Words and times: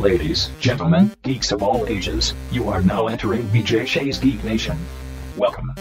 Ladies, 0.00 0.48
gentlemen, 0.60 1.10
geeks 1.24 1.52
of 1.52 1.62
all 1.62 1.86
ages, 1.86 2.32
you 2.50 2.70
are 2.70 2.80
now 2.80 3.08
entering 3.08 3.42
BJ 3.48 3.86
Shea's 3.86 4.18
Geek 4.18 4.42
Nation. 4.44 4.78
Welcome. 5.36 5.74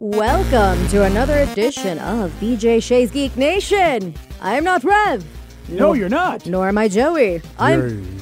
Welcome 0.00 0.88
to 0.88 1.02
another 1.04 1.40
edition 1.40 1.98
of 1.98 2.30
BJ 2.40 2.82
Shea's 2.82 3.10
Geek 3.10 3.36
Nation. 3.36 4.14
I'm 4.40 4.64
not 4.64 4.82
Rev, 4.82 5.22
No, 5.68 5.92
you're 5.92 6.08
not. 6.08 6.46
nor 6.46 6.68
am 6.68 6.78
I 6.78 6.88
Joey. 6.88 7.42
I'm. 7.58 8.18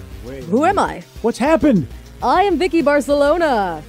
Who 0.50 0.64
am 0.64 0.76
I? 0.76 1.04
What's 1.22 1.38
happened? 1.38 1.86
I 2.20 2.42
am 2.42 2.58
Vicky 2.58 2.82
Barcelona. 2.82 3.80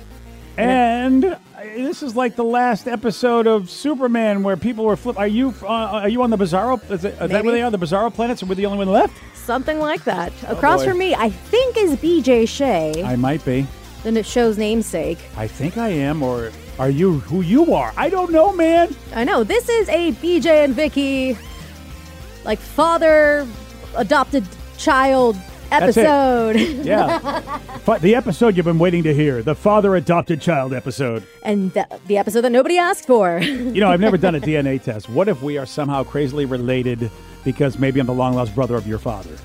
And 0.57 1.35
this 1.73 2.03
is 2.03 2.15
like 2.15 2.35
the 2.35 2.43
last 2.43 2.87
episode 2.87 3.47
of 3.47 3.69
Superman 3.69 4.43
where 4.43 4.57
people 4.57 4.85
were 4.85 4.95
flip. 4.95 5.17
Are 5.17 5.27
you 5.27 5.53
uh, 5.63 5.67
are 5.67 6.09
you 6.09 6.21
on 6.23 6.29
the 6.29 6.37
Bizarro? 6.37 6.79
Is, 6.91 7.03
it, 7.03 7.13
is 7.21 7.29
that 7.31 7.43
where 7.43 7.53
they 7.53 7.61
are? 7.61 7.71
The 7.71 7.79
Bizarro 7.79 8.13
planets? 8.13 8.41
And 8.41 8.49
we're 8.49 8.55
the 8.55 8.65
only 8.65 8.77
one 8.77 8.89
left? 8.89 9.13
Something 9.35 9.79
like 9.79 10.03
that. 10.03 10.31
Across 10.47 10.81
boy. 10.81 10.89
from 10.89 10.97
me, 10.99 11.15
I 11.15 11.29
think 11.29 11.77
is 11.77 11.95
BJ 11.97 12.47
Shea, 12.47 13.03
I 13.03 13.15
might 13.15 13.43
be. 13.45 13.67
Then 14.03 14.17
it 14.17 14.25
show's 14.25 14.57
namesake. 14.57 15.19
I 15.35 15.47
think 15.47 15.77
I 15.77 15.89
am. 15.89 16.21
Or 16.21 16.51
are 16.77 16.89
you 16.89 17.19
who 17.19 17.41
you 17.41 17.73
are? 17.73 17.93
I 17.97 18.09
don't 18.09 18.31
know, 18.31 18.53
man. 18.53 18.95
I 19.13 19.23
know 19.23 19.43
this 19.43 19.67
is 19.69 19.89
a 19.89 20.11
BJ 20.13 20.65
and 20.65 20.73
Vicky, 20.73 21.37
like 22.43 22.59
father 22.59 23.47
adopted 23.95 24.45
child. 24.77 25.35
Episode. 25.83 26.55
Yeah. 26.85 27.59
the 28.01 28.15
episode 28.15 28.55
you've 28.55 28.65
been 28.65 28.79
waiting 28.79 29.03
to 29.03 29.13
hear, 29.13 29.41
the 29.41 29.55
father 29.55 29.95
adopted 29.95 30.41
child 30.41 30.73
episode. 30.73 31.23
and 31.43 31.71
the, 31.73 31.87
the 32.07 32.17
episode 32.17 32.41
that 32.41 32.51
nobody 32.51 32.77
asked 32.77 33.07
for. 33.07 33.39
You 33.39 33.79
know, 33.81 33.89
I've 33.89 33.99
never 33.99 34.17
done 34.17 34.35
a 34.35 34.39
DNA 34.49 34.81
test. 34.81 35.09
What 35.09 35.27
if 35.27 35.41
we 35.41 35.57
are 35.57 35.65
somehow 35.65 36.03
crazily 36.03 36.45
related 36.45 37.09
because 37.43 37.79
maybe 37.79 37.99
I'm 37.99 38.05
the 38.07 38.13
long 38.13 38.35
lost 38.35 38.53
brother 38.55 38.75
of 38.75 38.87
your 38.87 38.99
father? 38.99 39.35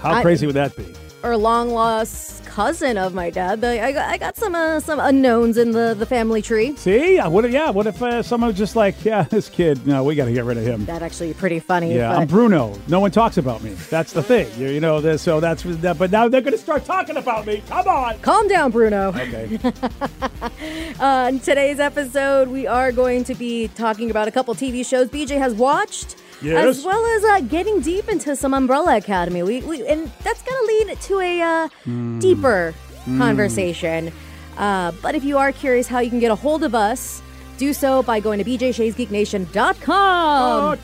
How 0.00 0.12
I- 0.12 0.22
crazy 0.22 0.46
would 0.46 0.56
that 0.56 0.76
be? 0.76 0.86
or 1.24 1.36
long 1.36 1.70
lost 1.70 2.37
cousin 2.58 2.98
of 2.98 3.14
my 3.14 3.30
dad. 3.30 3.60
The, 3.60 3.80
I, 3.80 3.92
got, 3.92 4.10
I 4.10 4.18
got 4.18 4.36
some 4.36 4.52
uh, 4.52 4.80
some 4.80 4.98
unknowns 4.98 5.56
in 5.56 5.70
the, 5.70 5.94
the 5.96 6.04
family 6.04 6.42
tree. 6.42 6.74
See, 6.74 7.18
what? 7.18 7.44
if- 7.44 7.52
Yeah, 7.52 7.70
what 7.70 7.86
if 7.86 8.02
uh, 8.02 8.20
someone 8.20 8.48
was 8.48 8.58
just 8.58 8.74
like, 8.74 9.04
yeah, 9.04 9.22
this 9.30 9.48
kid, 9.48 9.86
no, 9.86 10.02
we 10.02 10.16
got 10.16 10.24
to 10.24 10.32
get 10.32 10.44
rid 10.44 10.58
of 10.58 10.64
him. 10.64 10.84
That 10.86 11.00
actually 11.02 11.32
pretty 11.34 11.60
funny. 11.60 11.94
Yeah, 11.94 12.08
but 12.08 12.18
I'm 12.22 12.26
Bruno. 12.26 12.76
No 12.88 12.98
one 12.98 13.12
talks 13.12 13.36
about 13.36 13.62
me. 13.62 13.74
That's 13.90 14.12
the 14.12 14.24
thing. 14.24 14.48
You, 14.60 14.70
you 14.70 14.80
know, 14.80 15.00
this, 15.00 15.22
so 15.22 15.38
that's 15.38 15.62
that. 15.62 15.98
But 15.98 16.10
now 16.10 16.26
they're 16.26 16.40
going 16.40 16.52
to 16.52 16.58
start 16.58 16.84
talking 16.84 17.16
about 17.16 17.46
me. 17.46 17.62
Come 17.68 17.86
on. 17.86 18.18
calm 18.22 18.48
down, 18.48 18.72
Bruno. 18.72 19.10
Okay. 19.16 19.58
Uh, 20.98 21.28
in 21.30 21.38
today's 21.38 21.78
episode, 21.78 22.48
we 22.48 22.66
are 22.66 22.90
going 22.90 23.22
to 23.22 23.34
be 23.34 23.68
talking 23.68 24.10
about 24.10 24.26
a 24.26 24.32
couple 24.32 24.52
TV 24.54 24.84
shows 24.84 25.08
BJ 25.08 25.38
has 25.38 25.54
watched. 25.54 26.16
Yes. 26.40 26.78
As 26.78 26.84
well 26.84 27.04
as 27.16 27.24
uh, 27.24 27.40
getting 27.48 27.80
deep 27.80 28.08
into 28.08 28.36
some 28.36 28.54
Umbrella 28.54 28.96
Academy. 28.96 29.42
We, 29.42 29.60
we 29.62 29.84
and 29.86 30.08
that's 30.22 30.42
going 30.42 30.56
to 30.60 30.66
lead 30.66 31.00
to 31.00 31.20
a 31.20 31.40
uh, 31.42 31.68
Hmm. 31.84 32.18
deeper 32.20 32.74
conversation. 33.16 34.12
Uh, 34.56 34.92
but 35.02 35.14
if 35.14 35.24
you 35.24 35.36
are 35.38 35.52
curious 35.52 35.86
how 35.88 35.98
you 36.00 36.10
can 36.10 36.18
get 36.20 36.30
a 36.30 36.34
hold 36.34 36.62
of 36.64 36.74
us, 36.74 37.22
do 37.58 37.72
so 37.72 38.02
by 38.02 38.20
going 38.20 38.38
to 38.38 38.44
bjsheasgeeknation.com. 38.44 40.78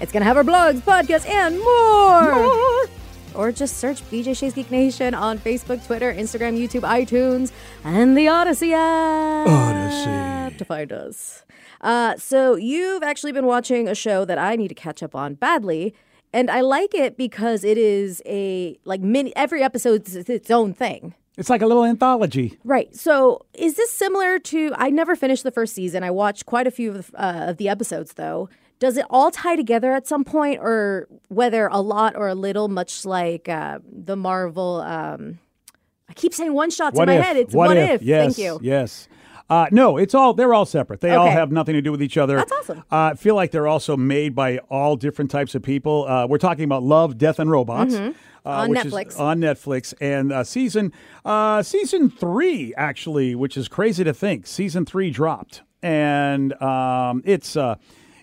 It's 0.00 0.12
going 0.12 0.20
to 0.20 0.24
have 0.24 0.36
our 0.36 0.44
blogs, 0.44 0.80
podcasts, 0.80 1.28
and 1.28 1.58
more. 1.60 2.86
Or 3.34 3.50
just 3.50 3.78
search 3.78 4.02
BJ 4.10 4.36
Shea's 4.36 4.52
Geek 4.52 4.70
Nation 4.70 5.14
on 5.14 5.38
Facebook, 5.38 5.84
Twitter, 5.86 6.12
Instagram, 6.12 6.58
YouTube, 6.58 6.82
iTunes, 6.82 7.50
and 7.82 8.14
the 8.16 8.26
Audacy 8.26 8.72
app 8.72 9.48
Audacy. 9.48 10.58
to 10.58 10.64
find 10.66 10.92
us. 10.92 11.42
Uh, 11.82 12.16
so 12.16 12.54
you've 12.56 13.02
actually 13.02 13.32
been 13.32 13.46
watching 13.46 13.88
a 13.88 13.94
show 13.94 14.24
that 14.24 14.38
I 14.38 14.56
need 14.56 14.68
to 14.68 14.74
catch 14.74 15.02
up 15.02 15.14
on 15.14 15.34
badly, 15.34 15.94
and 16.32 16.50
I 16.50 16.60
like 16.60 16.94
it 16.94 17.16
because 17.16 17.64
it 17.64 17.76
is 17.76 18.22
a 18.24 18.78
like 18.84 19.00
mini. 19.00 19.34
Every 19.36 19.62
episode 19.62 20.06
is 20.06 20.16
its 20.16 20.50
own 20.50 20.74
thing. 20.74 21.14
It's 21.38 21.48
like 21.50 21.62
a 21.62 21.66
little 21.66 21.84
anthology. 21.84 22.58
Right. 22.62 22.94
So, 22.94 23.46
is 23.54 23.74
this 23.74 23.90
similar 23.90 24.38
to? 24.38 24.72
I 24.76 24.90
never 24.90 25.16
finished 25.16 25.44
the 25.44 25.50
first 25.50 25.74
season. 25.74 26.04
I 26.04 26.10
watched 26.10 26.46
quite 26.46 26.66
a 26.66 26.70
few 26.70 26.90
of 26.90 27.10
the, 27.10 27.24
uh, 27.24 27.50
of 27.50 27.56
the 27.56 27.68
episodes, 27.68 28.14
though. 28.14 28.48
Does 28.78 28.96
it 28.96 29.06
all 29.10 29.30
tie 29.30 29.56
together 29.56 29.92
at 29.92 30.06
some 30.06 30.24
point, 30.24 30.60
or 30.60 31.08
whether 31.28 31.68
a 31.68 31.80
lot 31.80 32.16
or 32.16 32.28
a 32.28 32.34
little, 32.34 32.68
much 32.68 33.04
like 33.04 33.48
uh, 33.48 33.78
the 33.90 34.16
Marvel? 34.16 34.82
Um, 34.82 35.38
I 36.08 36.12
keep 36.14 36.34
saying 36.34 36.52
one 36.52 36.70
shots 36.70 36.96
What 36.96 37.08
in 37.08 37.14
my 37.14 37.20
if? 37.20 37.24
head. 37.24 37.36
It's 37.38 37.54
what, 37.54 37.68
what, 37.68 37.76
if? 37.78 38.02
Yes. 38.02 38.36
Thank 38.36 38.38
you. 38.38 38.58
Yes. 38.62 39.08
Uh, 39.52 39.66
no, 39.70 39.98
it's 39.98 40.14
all 40.14 40.32
they're 40.32 40.54
all 40.54 40.64
separate. 40.64 41.00
They 41.00 41.10
all 41.10 41.30
have 41.30 41.52
nothing 41.52 41.74
to 41.74 41.82
do 41.82 41.90
with 41.92 42.02
each 42.02 42.16
other. 42.16 42.36
That's 42.36 42.52
awesome. 42.52 42.78
Uh, 42.90 43.10
I 43.12 43.14
feel 43.14 43.34
like 43.34 43.50
they're 43.50 43.66
also 43.68 43.96
made 43.98 44.34
by 44.34 44.58
all 44.70 44.96
different 44.96 45.30
types 45.30 45.54
of 45.54 45.62
people. 45.62 46.06
Uh, 46.08 46.26
we're 46.26 46.38
talking 46.38 46.64
about 46.64 46.82
Love, 46.82 47.18
Death, 47.18 47.38
and 47.38 47.50
Robots. 47.50 47.94
Uh, 47.94 47.98
Mm-hmm. 47.98 48.18
On 48.44 48.70
which 48.70 48.84
is 48.86 48.92
Netflix. 48.92 49.20
on 49.20 49.38
Netflix, 49.38 49.94
and 50.00 50.32
uh, 50.32 50.42
season 50.42 50.92
uh, 51.24 51.62
season 51.62 52.10
three 52.10 52.74
actually, 52.76 53.36
which 53.36 53.56
is 53.56 53.68
crazy 53.68 54.02
to 54.02 54.12
think, 54.12 54.48
season 54.48 54.84
three 54.84 55.10
dropped, 55.12 55.62
and 55.80 56.52
um, 56.60 57.22
it's 57.24 57.54
uh, 57.56 57.76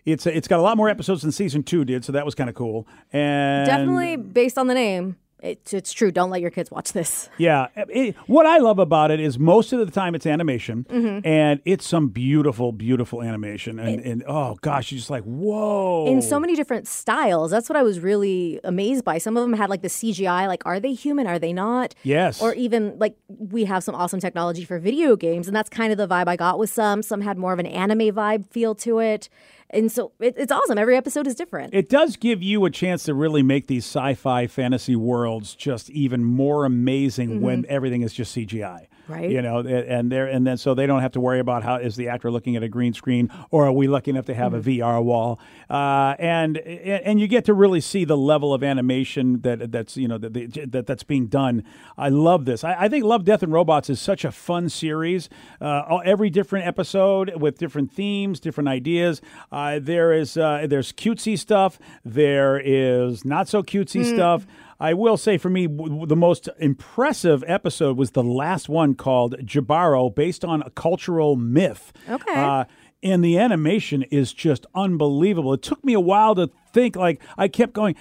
it's 0.03 0.25
it's 0.27 0.47
got 0.49 0.59
a 0.59 0.61
lot 0.61 0.75
more 0.75 0.89
episodes 0.89 1.21
than 1.21 1.31
season 1.31 1.63
two 1.63 1.85
did, 1.85 2.03
so 2.03 2.11
that 2.11 2.25
was 2.25 2.35
kind 2.35 2.49
of 2.49 2.55
cool. 2.55 2.85
And 3.13 3.65
Definitely 3.65 4.17
based 4.17 4.57
on 4.57 4.67
the 4.67 4.73
name. 4.73 5.15
It's, 5.41 5.73
it's 5.73 5.93
true. 5.93 6.11
Don't 6.11 6.29
let 6.29 6.41
your 6.41 6.51
kids 6.51 6.69
watch 6.69 6.91
this. 6.93 7.29
Yeah. 7.37 7.67
It- 7.75 8.15
what 8.27 8.45
I 8.45 8.57
love 8.57 8.77
about 8.79 9.09
it 9.11 9.19
is 9.19 9.39
most 9.39 9.71
of 9.73 9.79
the 9.79 9.91
time 9.91 10.15
it's 10.15 10.25
animation 10.25 10.85
Mm-hmm. 10.89 11.25
and 11.25 11.61
it's 11.65 11.87
some 11.87 12.09
beautiful, 12.09 12.71
beautiful 12.71 13.21
animation. 13.23 13.79
And, 13.79 14.01
and 14.01 14.23
oh 14.27 14.57
gosh, 14.61 14.91
you're 14.91 14.97
just 14.97 15.09
like, 15.09 15.23
whoa. 15.23 16.07
in 16.07 16.21
so 16.21 16.39
many 16.39 16.55
different 16.55 16.87
styles. 16.87 17.51
That's 17.51 17.69
what 17.69 17.75
I 17.77 17.83
was 17.83 17.99
really 17.99 18.59
amazed 18.63 19.03
by. 19.05 19.17
Some 19.17 19.37
of 19.37 19.41
them 19.43 19.53
had 19.53 19.69
like 19.69 19.81
the 19.81 19.87
CGI, 19.87 20.47
like 20.47 20.63
are 20.65 20.79
they 20.79 20.93
human? 20.93 21.25
Are 21.27 21.39
they 21.39 21.53
not? 21.53 21.95
Yes. 22.03 22.41
Or 22.41 22.53
even 22.53 22.97
like 22.99 23.15
we 23.27 23.65
have 23.65 23.83
some 23.83 23.95
awesome 23.95 24.19
technology 24.19 24.65
for 24.65 24.77
video 24.79 25.15
games, 25.15 25.47
and 25.47 25.55
that's 25.55 25.69
kind 25.69 25.91
of 25.91 25.97
the 25.97 26.07
vibe 26.07 26.27
I 26.27 26.35
got 26.35 26.59
with 26.59 26.69
some. 26.69 27.01
Some 27.01 27.21
had 27.21 27.37
more 27.37 27.53
of 27.53 27.59
an 27.59 27.65
anime 27.65 28.13
vibe 28.13 28.45
feel 28.49 28.75
to 28.75 28.99
it, 28.99 29.29
and 29.69 29.91
so 29.91 30.11
it, 30.19 30.35
it's 30.37 30.51
awesome. 30.51 30.77
Every 30.77 30.97
episode 30.97 31.27
is 31.27 31.35
different. 31.35 31.73
It 31.73 31.89
does 31.89 32.15
give 32.15 32.43
you 32.43 32.65
a 32.65 32.69
chance 32.69 33.03
to 33.03 33.13
really 33.13 33.43
make 33.43 33.67
these 33.67 33.85
sci-fi 33.85 34.47
fantasy 34.47 34.95
worlds 34.95 35.55
just 35.55 35.89
even 35.91 36.23
more 36.23 36.65
amazing 36.65 37.41
when 37.41 37.63
mm-hmm. 37.63 37.71
everything 37.73 38.01
is 38.01 38.13
just 38.13 38.35
CGI. 38.35 38.87
Right. 39.09 39.29
You 39.31 39.41
know, 39.41 39.59
and 39.59 40.11
they're 40.11 40.27
and 40.27 40.45
then 40.45 40.57
so 40.57 40.75
they 40.75 40.85
don't 40.85 41.01
have 41.01 41.13
to 41.13 41.19
worry 41.19 41.39
about 41.39 41.63
how 41.63 41.77
is 41.77 41.95
the 41.95 42.07
actor 42.09 42.29
looking 42.29 42.55
at 42.55 42.61
a 42.61 42.69
green 42.69 42.93
screen 42.93 43.31
or 43.49 43.65
are 43.65 43.71
we 43.71 43.87
lucky 43.87 44.11
enough 44.11 44.25
to 44.27 44.35
have 44.35 44.51
Mm-hmm. 44.53 44.69
a 44.69 44.77
VR 44.79 45.03
wall? 45.03 45.39
Uh, 45.69 46.15
and 46.19 46.57
and 46.57 47.19
you 47.19 47.27
get 47.27 47.43
to 47.45 47.53
really 47.53 47.81
see 47.81 48.05
the 48.05 48.15
level 48.17 48.53
of 48.53 48.63
animation 48.63 49.41
that 49.41 49.71
that's 49.71 49.97
you 49.97 50.07
know 50.07 50.17
that 50.19 50.33
that 50.71 50.85
that's 50.85 51.03
being 51.03 51.25
done. 51.27 51.63
I 51.97 52.09
love 52.09 52.45
this. 52.45 52.63
I, 52.63 52.75
I 52.85 52.87
think 52.89 53.03
Love, 53.03 53.25
Death, 53.25 53.41
and 53.43 53.51
Robots 53.51 53.89
is 53.89 53.99
such 53.99 54.23
a 54.23 54.31
fun 54.31 54.69
series. 54.69 55.27
Uh, 55.59 55.83
all- 55.89 56.01
every 56.05 56.29
different 56.29 56.67
episode 56.67 57.33
with 57.35 57.57
different 57.57 57.91
themes, 57.91 58.39
different 58.39 58.67
ideas. 58.69 59.21
Uh, 59.51 59.79
there 59.81 60.13
is 60.13 60.37
uh, 60.37 60.67
there's 60.69 60.93
cutesy 60.93 61.37
stuff. 61.37 61.79
There 62.05 62.61
is 62.63 63.25
not 63.25 63.47
so 63.47 63.63
cutesy 63.63 64.05
stuff. 64.05 64.45
I 64.79 64.93
will 64.93 65.17
say 65.17 65.37
for 65.37 65.49
me, 65.49 65.67
w- 65.67 66.05
the 66.05 66.15
most 66.15 66.47
impressive 66.57 67.43
episode 67.47 67.97
was 67.97 68.11
the 68.11 68.23
last 68.23 68.69
one 68.69 68.95
called 68.95 69.35
Jibaro, 69.45 70.13
based 70.13 70.45
on 70.45 70.61
a 70.61 70.69
cultural 70.69 71.35
myth. 71.35 71.91
Okay. 72.09 72.33
Uh, 72.33 72.65
and 73.03 73.23
the 73.23 73.37
animation 73.37 74.03
is 74.03 74.33
just 74.33 74.65
unbelievable. 74.75 75.53
It 75.53 75.61
took 75.61 75.83
me 75.83 75.93
a 75.93 75.99
while 75.99 76.35
to 76.35 76.49
think, 76.73 76.95
like, 76.95 77.21
I 77.37 77.47
kept 77.47 77.73
going, 77.73 77.95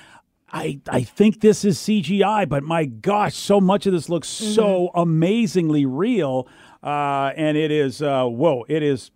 I, 0.51 0.81
I 0.89 1.03
think 1.03 1.41
this 1.41 1.65
is 1.65 1.79
CGI, 1.79 2.49
but 2.49 2.63
my 2.63 2.85
gosh, 2.87 3.35
so 3.35 3.61
much 3.61 3.87
of 3.87 3.93
this 3.93 4.09
looks 4.09 4.29
so 4.29 4.91
amazingly 4.95 5.85
real. 5.85 6.49
Uh, 6.83 7.33
and 7.37 7.57
it 7.57 7.71
is, 7.71 8.01
uh, 8.01 8.25
whoa, 8.25 8.65
it 8.69 8.83
is 8.83 9.11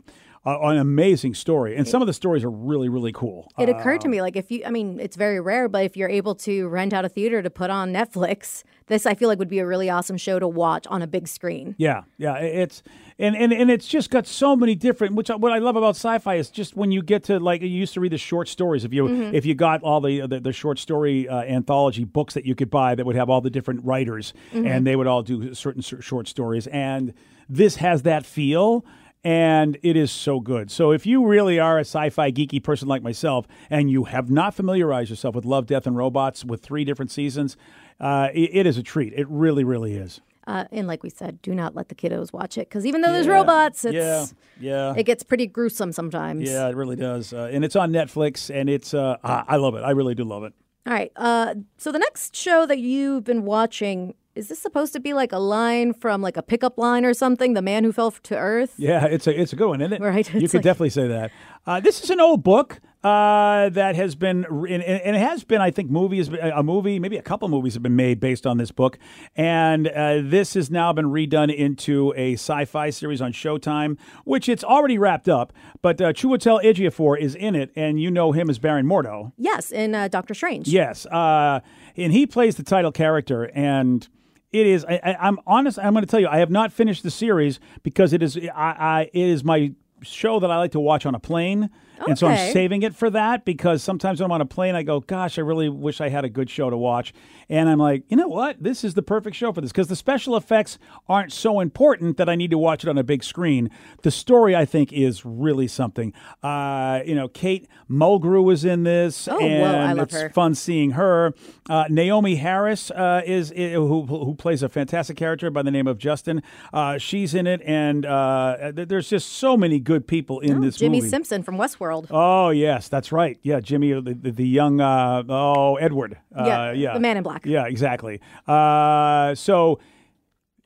uh, 0.44 0.58
an 0.60 0.78
amazing 0.78 1.34
story. 1.34 1.76
And 1.76 1.86
some 1.86 2.03
of 2.03 2.06
the 2.06 2.12
stories 2.12 2.42
are 2.42 2.50
really, 2.50 2.88
really 2.88 3.12
cool. 3.12 3.50
It 3.58 3.69
occurred 3.69 4.00
to 4.03 4.08
me 4.08 4.20
like 4.20 4.34
if 4.36 4.50
you, 4.50 4.62
I 4.66 4.70
mean, 4.70 4.98
it's 5.00 5.16
very 5.16 5.41
rare, 5.41 5.69
but 5.69 5.84
if 5.84 5.97
you're 5.97 6.08
able 6.08 6.34
to 6.36 6.66
rent 6.69 6.92
out 6.92 7.04
a 7.04 7.08
theater 7.08 7.42
to 7.42 7.50
put 7.50 7.70
on 7.70 7.92
Netflix, 7.92 8.64
this 8.88 9.06
I 9.06 9.14
feel 9.14 9.28
like 9.28 9.38
would 9.38 9.48
be 9.48 9.60
a 9.60 9.66
really 9.66 9.88
awesome 9.88 10.16
show 10.16 10.38
to 10.41 10.48
watch 10.48 10.87
on 10.88 11.00
a 11.00 11.06
big 11.06 11.28
screen. 11.28 11.75
Yeah, 11.78 12.02
yeah, 12.19 12.34
it's 12.38 12.82
and, 13.19 13.37
and 13.37 13.52
and 13.52 13.70
it's 13.70 13.87
just 13.87 14.11
got 14.11 14.26
so 14.26 14.56
many 14.56 14.75
different. 14.75 15.14
Which 15.14 15.31
I- 15.31 15.37
what 15.37 15.52
I 15.52 15.58
love 15.58 15.76
about 15.76 15.90
sci-fi 15.94 16.34
is 16.34 16.50
just 16.50 16.76
when 16.76 16.90
you 16.90 17.02
get 17.02 17.22
to 17.25 17.38
like 17.38 17.62
you 17.62 17.69
used 17.69 17.94
to 17.94 18.00
read 18.00 18.12
the 18.12 18.19
short 18.19 18.49
stories. 18.49 18.84
If 18.84 18.93
you 18.93 19.06
if 19.32 19.46
you 19.46 19.55
got 19.55 19.82
all 19.82 20.00
the 20.00 20.26
the, 20.26 20.40
the 20.40 20.52
short 20.52 20.78
story 20.81 21.28
uh, 21.28 21.43
anthology 21.43 22.05
books 22.05 22.34
that 22.34 22.44
you 22.44 22.55
could 22.56 22.69
buy 22.70 22.96
that 22.96 23.06
would 23.06 23.16
have 23.16 23.31
all 23.31 23.40
the 23.40 23.50
different 23.50 23.84
writers 23.84 24.34
and 24.52 24.84
they 24.87 24.96
would 24.96 25.06
all 25.06 25.22
do 25.22 25.55
certain 25.55 25.81
short 25.82 26.26
stories. 26.26 26.66
And 26.66 27.14
this 27.49 27.76
has 27.76 28.02
that 28.02 28.26
feel. 28.26 28.84
And 29.24 29.78
it 29.82 29.96
is 29.96 30.10
so 30.10 30.40
good. 30.40 30.70
So, 30.70 30.90
if 30.90 31.06
you 31.06 31.24
really 31.24 31.60
are 31.60 31.78
a 31.78 31.82
sci 31.82 32.10
fi 32.10 32.32
geeky 32.32 32.62
person 32.62 32.88
like 32.88 33.02
myself 33.02 33.46
and 33.70 33.88
you 33.88 34.04
have 34.04 34.30
not 34.30 34.52
familiarized 34.52 35.10
yourself 35.10 35.36
with 35.36 35.44
Love, 35.44 35.66
Death, 35.66 35.86
and 35.86 35.96
Robots 35.96 36.44
with 36.44 36.60
three 36.60 36.84
different 36.84 37.12
seasons, 37.12 37.56
uh, 38.00 38.30
it, 38.34 38.50
it 38.52 38.66
is 38.66 38.78
a 38.78 38.82
treat. 38.82 39.12
It 39.12 39.28
really, 39.28 39.62
really 39.62 39.94
is. 39.94 40.20
Uh, 40.46 40.64
and 40.72 40.88
like 40.88 41.04
we 41.04 41.10
said, 41.10 41.40
do 41.42 41.54
not 41.54 41.76
let 41.76 41.88
the 41.88 41.94
kiddos 41.94 42.32
watch 42.32 42.58
it 42.58 42.69
because 42.69 42.84
even 42.84 43.00
though 43.00 43.12
there's 43.12 43.28
robots, 43.28 43.84
it's 43.84 43.94
yeah, 43.94 44.26
yeah. 44.58 44.94
it 44.96 45.04
gets 45.04 45.22
pretty 45.22 45.46
gruesome 45.46 45.92
sometimes. 45.92 46.50
Yeah, 46.50 46.68
it 46.68 46.75
really 46.75 46.96
does, 46.96 47.32
uh, 47.32 47.48
and 47.52 47.64
it's 47.64 47.76
on 47.76 47.92
Netflix, 47.92 48.52
and 48.52 48.68
it's 48.68 48.92
uh, 48.92 49.18
I 49.22 49.44
I 49.46 49.56
love 49.56 49.76
it. 49.76 49.84
I 49.84 49.90
really 49.90 50.16
do 50.16 50.25
love 50.25 50.42
it. 50.42 50.52
All 50.87 50.93
right. 50.93 51.12
Uh, 51.17 51.55
so 51.79 51.93
the 51.93 51.99
next 51.99 52.34
show 52.34 52.67
that 52.67 52.79
you've 52.79 53.25
been 53.25 53.44
watching 53.44 54.14
is 54.34 54.49
this 54.49 54.58
supposed 54.58 54.93
to 54.94 55.00
be 55.00 55.12
like 55.12 55.31
a 55.32 55.38
line 55.38 55.93
from 55.93 56.23
like 56.23 56.37
a 56.38 56.43
pickup 56.43 56.79
line 56.79 57.05
or 57.05 57.12
something? 57.14 57.52
The 57.55 57.62
man 57.62 57.84
who 57.84 57.93
fell 57.93 58.11
to 58.11 58.37
earth. 58.37 58.75
Yeah, 58.79 59.05
it's 59.05 59.26
a 59.26 59.38
it's 59.38 59.52
a 59.52 59.56
good 59.56 59.69
one, 59.69 59.81
isn't 59.82 59.93
it? 59.93 60.00
Right, 60.00 60.26
You 60.34 60.49
could 60.49 60.55
like- 60.55 60.62
definitely 60.64 60.90
say 60.90 61.06
that. 61.08 61.31
Uh, 61.67 61.81
this 61.81 62.02
is 62.02 62.11
an 62.11 62.20
old 62.20 62.43
book 62.43 62.81
uh, 63.04 63.69
that 63.70 63.96
has 63.96 64.14
been, 64.14 64.44
and, 64.44 64.82
and 64.82 65.16
it 65.16 65.19
has 65.19 65.43
been, 65.43 65.60
I 65.60 65.70
think, 65.70 65.90
movies, 65.90 66.28
a 66.28 66.62
movie, 66.62 66.99
maybe 66.99 67.16
a 67.16 67.22
couple 67.22 67.49
movies 67.49 67.75
have 67.75 67.82
been 67.82 67.96
made 67.96 68.20
based 68.20 68.46
on 68.46 68.58
this 68.58 68.70
book, 68.70 68.99
and 69.34 69.88
uh, 69.88 70.20
this 70.22 70.54
has 70.54 70.70
now 70.70 70.93
been 70.93 71.06
redone 71.06 71.54
into 71.54 72.14
a 72.16 72.34
sci-fi 72.34 72.90
series 72.90 73.20
on 73.20 73.32
Showtime, 73.32 73.99
which 74.25 74.49
it's 74.49 74.62
already 74.62 74.99
wrapped 74.99 75.28
up. 75.28 75.52
But 75.82 76.00
uh, 76.00 76.12
Chiwetel 76.12 76.62
Ejiofor 76.62 77.19
is 77.19 77.34
in 77.34 77.56
it, 77.56 77.72
and 77.75 78.00
you 78.00 78.10
know 78.10 78.32
him 78.32 78.49
as 78.49 78.58
Baron 78.58 78.87
Mordo. 78.87 79.32
Yes, 79.37 79.72
in 79.72 79.94
uh, 79.94 80.06
Doctor 80.08 80.34
Strange. 80.34 80.69
Yes, 80.69 81.04
uh, 81.06 81.60
and 81.96 82.12
he 82.12 82.26
plays 82.26 82.54
the 82.56 82.62
title 82.62 82.93
character, 82.93 83.50
and 83.52 84.08
it 84.52 84.66
is. 84.66 84.84
I, 84.84 85.00
I, 85.02 85.16
I'm 85.26 85.40
honest. 85.46 85.78
I'm 85.78 85.93
going 85.93 86.04
to 86.04 86.10
tell 86.10 86.20
you, 86.20 86.28
I 86.28 86.38
have 86.38 86.50
not 86.50 86.72
finished 86.72 87.02
the 87.02 87.10
series 87.10 87.58
because 87.82 88.12
it 88.12 88.22
is. 88.22 88.37
I, 88.37 88.50
I 88.54 89.10
it 89.12 89.28
is 89.28 89.43
my 89.43 89.72
show 90.02 90.38
that 90.40 90.50
I 90.50 90.58
like 90.58 90.72
to 90.72 90.81
watch 90.81 91.04
on 91.04 91.14
a 91.14 91.20
plane. 91.20 91.70
And 92.06 92.19
so 92.19 92.26
I'm 92.26 92.52
saving 92.52 92.82
it 92.82 92.94
for 92.94 93.10
that 93.10 93.44
because 93.44 93.82
sometimes 93.82 94.20
when 94.20 94.26
I'm 94.26 94.32
on 94.32 94.40
a 94.40 94.46
plane, 94.46 94.75
I 94.75 94.82
go, 94.82 95.00
gosh, 95.00 95.38
I 95.38 95.43
really 95.43 95.69
wish 95.69 96.00
I 96.00 96.08
had 96.08 96.25
a 96.25 96.28
good 96.28 96.50
show 96.50 96.70
to 96.70 96.76
watch. 96.76 97.12
And 97.49 97.69
I'm 97.69 97.78
like, 97.78 98.04
you 98.08 98.16
know 98.16 98.28
what? 98.28 98.62
This 98.62 98.84
is 98.84 98.94
the 98.94 99.02
perfect 99.02 99.37
show 99.37 99.52
for 99.52 99.60
this 99.60 99.72
because 99.72 99.88
the 99.88 99.96
special 99.96 100.37
effects 100.37 100.78
aren't 101.08 101.32
so 101.32 101.60
important 101.60 102.16
that 102.16 102.28
I 102.28 102.34
need 102.34 102.50
to 102.50 102.58
watch 102.58 102.84
it 102.84 102.88
on 102.88 102.96
a 102.96 103.04
big 103.04 103.22
screen. 103.22 103.70
The 104.02 104.10
story, 104.10 104.56
I 104.56 104.64
think, 104.64 104.93
is 104.93 105.25
really 105.25 105.69
something. 105.69 106.12
Uh, 106.43 107.00
you 107.04 107.14
know, 107.14 107.28
Kate 107.28 107.69
Mulgrew 107.90 108.52
is 108.52 108.64
in 108.64 108.84
this. 108.84 109.28
Oh, 109.28 109.38
and 109.38 109.66
I 109.66 109.93
love 109.93 110.08
it's 110.08 110.14
her. 110.14 110.31
fun 110.31 110.54
seeing 110.54 110.93
her. 110.93 111.34
Uh, 111.69 111.84
Naomie 111.87 112.38
Harris 112.38 112.90
is, 113.26 113.50
is 113.50 113.75
who 113.75 114.06
who 114.06 114.34
plays 114.34 114.62
a 114.62 114.69
fantastic 114.69 115.16
character 115.16 115.50
by 115.50 115.62
the 115.62 115.70
name 115.70 115.87
of 115.87 115.99
Justin. 115.99 116.43
Uh, 116.72 116.99
she's 116.99 117.34
in 117.34 117.46
it, 117.46 117.60
and 117.64 118.06
uh, 118.06 118.72
there's 118.75 119.08
just 119.08 119.28
so 119.31 119.56
many 119.56 119.78
good 119.78 120.06
people 120.06 120.40
in 120.40 120.60
this 120.60 120.76
Jimmy 120.76 120.99
movie. 120.99 121.10
Simpson 121.10 121.43
from 121.43 121.56
Westworld. 121.56 121.91
Oh 122.10 122.50
yes, 122.50 122.88
that's 122.88 123.12
right. 123.12 123.38
Yeah, 123.42 123.60
Jimmi, 123.60 124.04
the, 124.04 124.14
the, 124.14 124.30
the 124.32 124.46
young 124.46 124.80
uh, 124.80 125.22
oh 125.28 125.76
Edward. 125.76 126.18
Uh, 126.36 126.44
Yeah, 126.46 126.72
yeah, 126.72 126.94
the 126.94 127.00
man 127.00 127.16
in 127.16 127.22
black. 127.22 127.46
Yeah, 127.46 127.66
exactly. 127.66 128.20
Uh, 128.46 129.34
so 129.34 129.80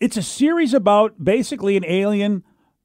it's 0.00 0.17
a 0.17 0.23
series 0.23 0.75
about 0.75 1.23
basically 1.23 1.76
an 1.76 1.84
alien 1.84 2.44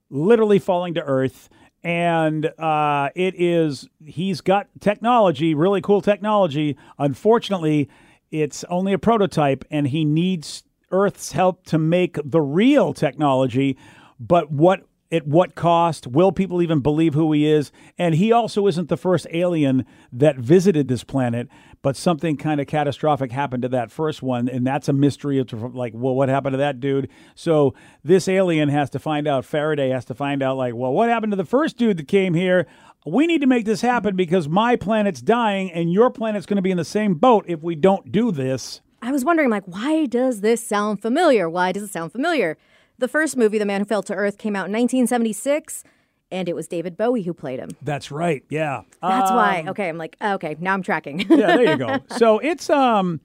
literally 0.09 0.59
falling 0.59 0.93
to 0.95 1.01
Earth, 1.03 1.49
and 1.83 2.45
uh, 2.59 3.09
it 3.15 3.33
is 3.39 3.87
he's 4.03 4.41
got 4.41 4.67
technology, 4.79 5.53
really 5.53 5.81
cool 5.81 6.01
technology. 6.01 6.77
Unfortunately, 6.97 7.89
it's 8.31 8.63
only 8.65 8.93
a 8.93 8.99
prototype, 8.99 9.65
and 9.71 9.87
he 9.87 10.05
needs 10.05 10.63
Earth's 10.91 11.31
help 11.31 11.65
to 11.67 11.77
make 11.77 12.17
the 12.23 12.41
real 12.41 12.93
technology. 12.93 13.77
But 14.19 14.51
what 14.51 14.85
at 15.11 15.27
what 15.27 15.55
cost? 15.55 16.07
Will 16.07 16.31
people 16.31 16.61
even 16.61 16.79
believe 16.79 17.13
who 17.13 17.31
he 17.31 17.45
is? 17.45 17.71
And 17.97 18.15
he 18.15 18.31
also 18.31 18.67
isn't 18.67 18.89
the 18.89 18.97
first 18.97 19.27
alien 19.31 19.85
that 20.11 20.37
visited 20.37 20.87
this 20.87 21.03
planet, 21.03 21.47
but 21.81 21.95
something 21.95 22.37
kind 22.37 22.61
of 22.61 22.67
catastrophic 22.67 23.31
happened 23.31 23.63
to 23.63 23.69
that 23.69 23.91
first 23.91 24.21
one, 24.21 24.47
and 24.47 24.65
that's 24.65 24.87
a 24.87 24.93
mystery 24.93 25.39
of 25.39 25.75
like, 25.75 25.93
well, 25.95 26.15
what 26.15 26.29
happened 26.29 26.53
to 26.53 26.57
that 26.57 26.79
dude? 26.79 27.09
So 27.35 27.73
this 28.03 28.27
alien 28.27 28.69
has 28.69 28.89
to 28.91 28.99
find 28.99 29.27
out. 29.27 29.45
Faraday 29.45 29.89
has 29.89 30.05
to 30.05 30.13
find 30.13 30.43
out, 30.43 30.57
like, 30.57 30.75
well, 30.75 30.93
what 30.93 31.09
happened 31.09 31.31
to 31.31 31.37
the 31.37 31.45
first 31.45 31.77
dude 31.77 31.97
that 31.97 32.07
came 32.07 32.33
here? 32.33 32.67
We 33.05 33.25
need 33.25 33.41
to 33.41 33.47
make 33.47 33.65
this 33.65 33.81
happen 33.81 34.15
because 34.15 34.47
my 34.47 34.75
planet's 34.75 35.21
dying, 35.21 35.71
and 35.71 35.91
your 35.91 36.11
planet's 36.11 36.45
going 36.45 36.57
to 36.57 36.61
be 36.61 36.71
in 36.71 36.77
the 36.77 36.85
same 36.85 37.15
boat 37.15 37.45
if 37.47 37.63
we 37.63 37.75
don't 37.75 38.11
do 38.11 38.31
this. 38.31 38.81
I 39.01 39.11
was 39.11 39.25
wondering, 39.25 39.49
like, 39.49 39.63
why 39.65 40.05
does 40.05 40.41
this 40.41 40.65
sound 40.65 41.01
familiar? 41.01 41.49
Why 41.49 41.71
does 41.71 41.81
it 41.81 41.89
sound 41.89 42.11
familiar? 42.11 42.59
The 43.01 43.07
first 43.09 43.35
movie, 43.35 43.57
The 43.57 43.65
Man 43.65 43.81
Who 43.81 43.85
Fell 43.85 44.03
to 44.03 44.13
Earth, 44.13 44.37
came 44.37 44.55
out 44.55 44.67
in 44.67 44.71
1976, 44.73 45.83
and 46.31 46.47
it 46.47 46.55
was 46.55 46.67
David 46.67 46.95
Bowie 46.95 47.23
who 47.23 47.33
played 47.33 47.59
him. 47.59 47.69
That's 47.81 48.11
right. 48.11 48.43
Yeah. 48.49 48.83
That's 49.01 49.31
why. 49.31 49.65
Okay, 49.67 49.89
I'm 49.89 49.97
like, 49.97 50.15
okay, 50.21 50.55
now 50.59 50.73
I'm 50.73 50.83
tracking. 50.83 51.19
yeah, 51.29 51.57
there 51.57 51.71
you 51.71 51.77
go. 51.77 51.97
So 52.17 52.39
it's 52.39 52.69
um, 52.69 53.19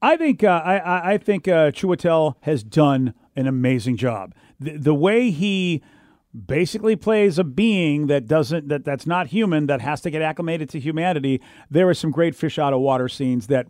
I 0.00 0.16
think 0.16 0.42
uh, 0.44 0.62
I 0.64 0.76
I- 0.78 1.12
I 1.14 1.18
think 1.18 1.46
uh, 1.48 1.70
Chiwetel 1.72 2.36
has 2.42 2.62
done 2.62 3.14
an 3.34 3.46
amazing 3.46 3.96
job. 3.98 4.34
The, 4.60 4.76
the 4.78 4.94
way 4.94 5.30
he 5.30 5.82
basically 6.46 6.96
plays 6.96 7.38
a 7.38 7.44
being 7.44 8.06
that 8.06 8.26
doesn't 8.26 8.68
that 8.68 8.84
that's 8.84 9.06
not 9.06 9.26
human 9.28 9.66
that 9.66 9.80
has 9.80 10.00
to 10.02 10.10
get 10.10 10.22
acclimated 10.22 10.68
to 10.70 10.80
humanity. 10.80 11.42
There 11.70 11.88
are 11.88 11.94
some 11.94 12.10
great 12.10 12.34
fish 12.36 12.58
out 12.58 12.72
of 12.72 12.80
water 12.80 13.08
scenes 13.08 13.48
that 13.48 13.66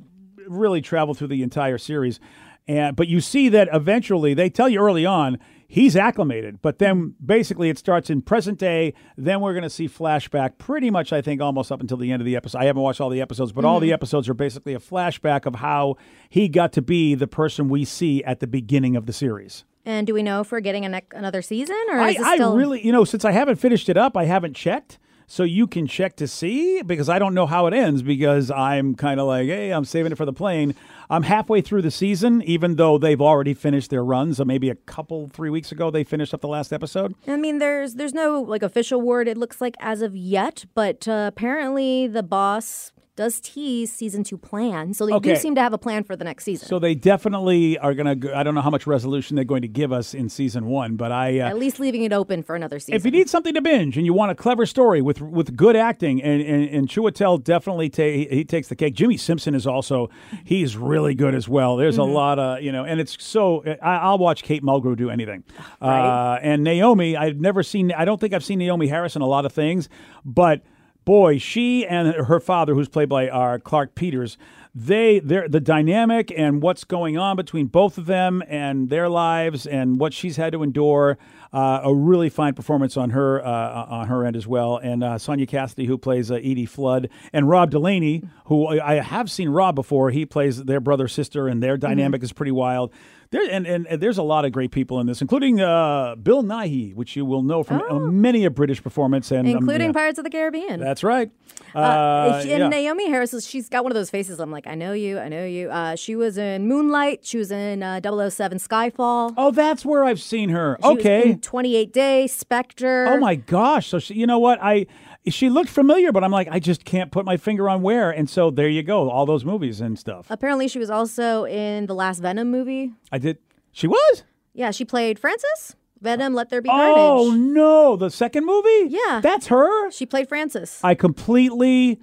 really 0.46 0.80
travel 0.80 1.14
through 1.14 1.28
the 1.28 1.42
entire 1.42 1.78
series. 1.78 2.20
And 2.68 2.96
but 2.96 3.08
you 3.08 3.20
see 3.20 3.48
that 3.50 3.68
eventually 3.72 4.34
they 4.34 4.50
tell 4.50 4.68
you 4.68 4.80
early 4.80 5.06
on 5.06 5.38
he's 5.68 5.96
acclimated, 5.96 6.60
but 6.62 6.78
then 6.78 7.14
basically 7.24 7.68
it 7.68 7.78
starts 7.78 8.10
in 8.10 8.22
present 8.22 8.58
day. 8.58 8.94
Then 9.16 9.40
we're 9.40 9.52
going 9.52 9.62
to 9.62 9.70
see 9.70 9.88
flashback 9.88 10.58
pretty 10.58 10.90
much 10.90 11.12
I 11.12 11.20
think 11.20 11.40
almost 11.40 11.72
up 11.72 11.80
until 11.80 11.96
the 11.96 12.12
end 12.12 12.22
of 12.22 12.26
the 12.26 12.36
episode. 12.36 12.58
I 12.58 12.64
haven't 12.64 12.82
watched 12.82 13.00
all 13.00 13.10
the 13.10 13.20
episodes, 13.20 13.52
but 13.52 13.64
all 13.64 13.80
the 13.80 13.88
mm-hmm. 13.88 13.94
episodes 13.94 14.28
are 14.28 14.34
basically 14.34 14.74
a 14.74 14.78
flashback 14.78 15.46
of 15.46 15.56
how 15.56 15.96
he 16.28 16.48
got 16.48 16.72
to 16.74 16.82
be 16.82 17.14
the 17.14 17.26
person 17.26 17.68
we 17.68 17.84
see 17.84 18.22
at 18.24 18.40
the 18.40 18.46
beginning 18.46 18.96
of 18.96 19.06
the 19.06 19.12
series. 19.12 19.64
and 19.84 20.06
do 20.06 20.14
we 20.14 20.22
know 20.22 20.40
if 20.40 20.50
we're 20.50 20.60
getting 20.60 20.84
a 20.84 20.88
nec- 20.88 21.12
another 21.14 21.42
season, 21.42 21.76
or 21.90 22.00
I, 22.00 22.10
is 22.10 22.16
this 22.16 22.26
I 22.26 22.34
still? 22.36 22.56
really, 22.56 22.84
you 22.84 22.92
know, 22.92 23.04
since 23.04 23.24
I 23.24 23.32
haven't 23.32 23.56
finished 23.56 23.88
it 23.88 23.96
up, 23.96 24.16
I 24.16 24.24
haven't 24.24 24.54
checked. 24.54 24.98
So 25.28 25.42
you 25.42 25.66
can 25.66 25.86
check 25.88 26.16
to 26.16 26.28
see 26.28 26.82
because 26.82 27.08
I 27.08 27.18
don't 27.18 27.34
know 27.34 27.46
how 27.46 27.66
it 27.66 27.74
ends 27.74 28.02
because 28.02 28.50
I'm 28.50 28.94
kind 28.94 29.18
of 29.18 29.26
like, 29.26 29.46
hey, 29.48 29.72
I'm 29.72 29.84
saving 29.84 30.12
it 30.12 30.16
for 30.16 30.24
the 30.24 30.32
plane. 30.32 30.74
I'm 31.10 31.24
halfway 31.24 31.60
through 31.60 31.82
the 31.82 31.90
season, 31.90 32.42
even 32.42 32.76
though 32.76 32.96
they've 32.96 33.20
already 33.20 33.54
finished 33.54 33.90
their 33.90 34.04
runs. 34.04 34.36
So 34.36 34.44
maybe 34.44 34.70
a 34.70 34.74
couple, 34.74 35.28
three 35.28 35.50
weeks 35.50 35.72
ago, 35.72 35.90
they 35.90 36.04
finished 36.04 36.32
up 36.32 36.40
the 36.40 36.48
last 36.48 36.72
episode. 36.72 37.14
I 37.26 37.36
mean, 37.36 37.58
there's 37.58 37.94
there's 37.94 38.14
no 38.14 38.40
like 38.40 38.62
official 38.62 39.00
word. 39.00 39.26
It 39.26 39.36
looks 39.36 39.60
like 39.60 39.74
as 39.80 40.00
of 40.02 40.16
yet, 40.16 40.64
but 40.74 41.08
uh, 41.08 41.30
apparently 41.32 42.06
the 42.06 42.22
boss 42.22 42.92
does 43.16 43.40
tease 43.40 43.92
season 43.92 44.22
two 44.22 44.36
plan. 44.38 44.92
So 44.94 45.06
they 45.06 45.12
Okay. 45.14 45.34
do 45.34 45.40
seem 45.40 45.54
to 45.54 45.60
have 45.60 45.72
a 45.72 45.78
plan 45.78 46.04
for 46.04 46.14
the 46.16 46.24
next 46.24 46.44
season. 46.44 46.68
So 46.68 46.78
they 46.78 46.94
definitely 46.94 47.78
are 47.78 47.94
going 47.94 48.20
to, 48.20 48.36
I 48.36 48.42
don't 48.42 48.54
know 48.54 48.60
how 48.60 48.70
much 48.70 48.86
resolution 48.86 49.36
they're 49.36 49.44
going 49.44 49.62
to 49.62 49.68
give 49.68 49.90
us 49.92 50.12
in 50.14 50.28
season 50.28 50.66
one, 50.66 50.96
but 50.96 51.10
I. 51.12 51.40
Uh, 51.40 51.48
At 51.48 51.58
least 51.58 51.80
leaving 51.80 52.02
it 52.02 52.12
open 52.12 52.42
for 52.42 52.54
another 52.54 52.78
season. 52.78 52.94
If 52.94 53.04
you 53.04 53.10
need 53.10 53.28
something 53.30 53.54
to 53.54 53.62
binge 53.62 53.96
and 53.96 54.04
you 54.04 54.12
want 54.12 54.30
a 54.32 54.34
clever 54.34 54.66
story 54.66 55.00
with 55.02 55.20
with 55.20 55.56
good 55.56 55.76
acting, 55.76 56.22
and 56.22 56.42
and, 56.42 56.68
and 56.68 56.88
Chiwetel 56.88 57.42
definitely 57.42 57.88
ta- 57.88 58.02
he, 58.02 58.44
takes 58.44 58.68
the 58.68 58.76
cake. 58.76 58.94
Jimmi 58.94 59.18
Simpson 59.18 59.54
is 59.54 59.66
also 59.66 60.10
he's 60.44 60.76
really 60.76 61.14
good 61.14 61.34
as 61.34 61.48
well. 61.48 61.76
There's 61.76 61.98
a 61.98 62.04
lot 62.04 62.38
of 62.38 62.62
you 62.62 62.70
know, 62.70 62.84
and 62.84 63.00
it's 63.00 63.16
so 63.22 63.62
I, 63.82 63.96
I'll 63.96 64.18
watch 64.18 64.42
Kate 64.42 64.62
Mulgrew 64.62 64.96
do 64.96 65.10
anything. 65.10 65.42
Uh, 65.80 66.38
and 66.42 66.66
Naomie, 66.66 67.16
I've 67.16 67.38
never 67.40 67.62
seen. 67.62 67.92
I 67.92 68.04
don't 68.04 68.20
think 68.20 68.34
I've 68.34 68.44
seen 68.44 68.60
Naomie 68.60 68.88
Harris 68.88 69.16
in 69.16 69.22
a 69.22 69.26
lot 69.26 69.44
of 69.46 69.52
things, 69.52 69.88
but 70.24 70.62
boy, 71.06 71.38
she 71.38 71.86
and 71.86 72.08
her 72.08 72.40
father, 72.40 72.74
who's 72.74 72.88
played 72.88 73.08
by 73.08 73.28
uh, 73.28 73.56
Clarke 73.58 73.94
Peters, 73.94 74.36
they 74.74 75.20
they're 75.20 75.48
the 75.48 75.60
dynamic 75.60 76.30
and 76.36 76.60
what's 76.60 76.84
going 76.84 77.16
on 77.16 77.34
between 77.34 77.66
both 77.66 77.96
of 77.96 78.04
them 78.04 78.42
and 78.46 78.90
their 78.90 79.08
lives 79.08 79.66
and 79.66 79.98
what 79.98 80.12
she's 80.12 80.36
had 80.36 80.52
to 80.52 80.62
endure. 80.62 81.16
Uh, 81.50 81.80
a 81.84 81.94
really 81.94 82.28
fine 82.28 82.52
performance 82.52 82.98
on 82.98 83.10
her 83.10 83.42
uh, 83.42 83.86
on 83.88 84.08
her 84.08 84.26
end 84.26 84.36
as 84.36 84.46
well, 84.46 84.76
and 84.76 85.02
uh, 85.02 85.16
Sonya 85.16 85.46
Cassidy, 85.46 85.86
who 85.86 85.96
plays 85.96 86.30
uh, 86.30 86.34
Edie 86.34 86.66
Flood, 86.66 87.08
and 87.32 87.48
Rob 87.48 87.70
Delaney, 87.70 88.24
who 88.46 88.66
I, 88.66 88.96
I 88.96 89.00
have 89.00 89.30
seen 89.30 89.48
Rob 89.48 89.74
before. 89.74 90.10
He 90.10 90.26
plays 90.26 90.64
their 90.64 90.80
brother 90.80 91.08
sister, 91.08 91.48
and 91.48 91.62
their 91.62 91.78
dynamic 91.78 92.22
is 92.22 92.34
pretty 92.34 92.52
wild. 92.52 92.92
There 93.30 93.42
and, 93.50 93.66
and, 93.66 93.86
and 93.86 94.00
there's 94.00 94.18
a 94.18 94.22
lot 94.22 94.44
of 94.44 94.52
great 94.52 94.70
people 94.70 95.00
in 95.00 95.06
this, 95.06 95.20
including 95.20 95.60
uh, 95.60 96.14
Bill 96.16 96.42
Nighy, 96.42 96.94
which 96.94 97.16
you 97.16 97.24
will 97.24 97.42
know 97.42 97.62
from 97.62 97.82
uh, 97.82 97.98
many 97.98 98.44
a 98.44 98.50
British 98.50 98.82
performance, 98.82 99.30
and 99.30 99.48
um, 99.48 99.56
including 99.56 99.88
yeah. 99.88 99.92
Pirates 99.92 100.18
of 100.18 100.24
the 100.24 100.30
Caribbean. 100.30 100.80
That's 100.80 101.02
right. 101.02 101.30
Uh, 101.74 101.78
Uh, 101.78 102.42
and 102.46 102.48
yeah. 102.48 102.70
Naomie 102.70 103.08
Harris, 103.08 103.46
she's 103.46 103.68
got 103.68 103.82
one 103.84 103.92
of 103.92 103.96
those 103.96 104.10
faces. 104.10 104.40
I'm 104.40 104.50
like, 104.50 104.66
I 104.66 104.74
know 104.74 104.92
you, 104.92 105.18
I 105.18 105.28
know 105.28 105.44
you. 105.44 105.70
Uh, 105.70 105.96
she 105.96 106.16
was 106.16 106.38
in 106.38 106.66
Moonlight. 106.68 107.24
She 107.24 107.38
was 107.38 107.50
in 107.50 107.82
uh, 107.82 108.00
007 108.02 108.58
Skyfall. 108.58 109.34
Oh, 109.36 109.50
that's 109.50 109.84
where 109.84 110.04
I've 110.04 110.20
seen 110.20 110.50
her. 110.50 110.76
She 110.82 110.88
was 110.88 110.98
okay. 110.98 111.30
in 111.30 111.40
28 111.40 111.92
Days, 111.92 112.34
Spectre. 112.34 113.06
Oh 113.08 113.18
my 113.18 113.34
gosh! 113.36 113.88
So 113.88 113.98
she, 113.98 114.14
you 114.14 114.26
know 114.26 114.38
what? 114.38 114.58
I 114.62 114.86
she 115.28 115.48
looked 115.50 115.68
familiar, 115.70 116.12
but 116.12 116.22
I'm 116.24 116.30
like, 116.30 116.48
I 116.50 116.58
just 116.58 116.84
can't 116.84 117.10
put 117.10 117.24
my 117.24 117.36
finger 117.36 117.68
on 117.68 117.82
where. 117.82 118.10
And 118.10 118.28
so 118.30 118.50
there 118.50 118.68
you 118.68 118.82
go, 118.82 119.10
all 119.10 119.26
those 119.26 119.44
movies 119.44 119.80
and 119.80 119.98
stuff. 119.98 120.26
Apparently, 120.30 120.68
she 120.68 120.78
was 120.78 120.90
also 120.90 121.44
in 121.46 121.86
the 121.86 121.94
last 121.94 122.20
Venom 122.20 122.50
movie. 122.50 122.92
I 123.10 123.18
did. 123.18 123.38
She 123.72 123.86
was. 123.86 124.22
Yeah, 124.54 124.70
she 124.70 124.84
played 124.84 125.18
Frances. 125.18 125.76
Venom, 126.00 126.34
Let 126.34 126.50
There 126.50 126.60
Be 126.62 126.68
Carnage. 126.68 126.94
Oh 126.98 127.32
no, 127.32 127.96
the 127.96 128.10
second 128.10 128.44
movie. 128.44 128.88
Yeah. 128.90 129.20
that's 129.22 129.46
her. 129.48 129.90
She 129.90 130.04
played 130.06 130.28
Frances. 130.28 130.78
I 130.84 130.94
completely. 130.94 132.00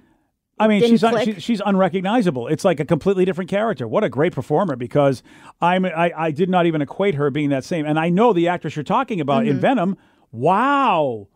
I 0.56 0.68
mean, 0.68 0.80
Didn't 0.80 0.90
she's 0.92 1.02
un, 1.04 1.24
she, 1.24 1.40
she's 1.40 1.60
unrecognizable. 1.66 2.46
It's 2.46 2.64
like 2.64 2.78
a 2.78 2.84
completely 2.84 3.24
different 3.24 3.50
character. 3.50 3.88
What 3.88 4.04
a 4.04 4.08
great 4.08 4.32
performer! 4.32 4.76
Because 4.76 5.22
I'm 5.60 5.84
I, 5.84 6.12
I 6.16 6.30
did 6.30 6.48
not 6.48 6.66
even 6.66 6.80
equate 6.80 7.16
her 7.16 7.28
being 7.30 7.50
that 7.50 7.64
same. 7.64 7.86
And 7.86 7.98
I 7.98 8.08
know 8.08 8.32
the 8.32 8.46
actress 8.48 8.76
you're 8.76 8.84
talking 8.84 9.20
about 9.20 9.42
Mm-hmm. 9.42 9.50
in 9.50 9.60
Venom. 9.60 9.96
Wow, 10.30 11.26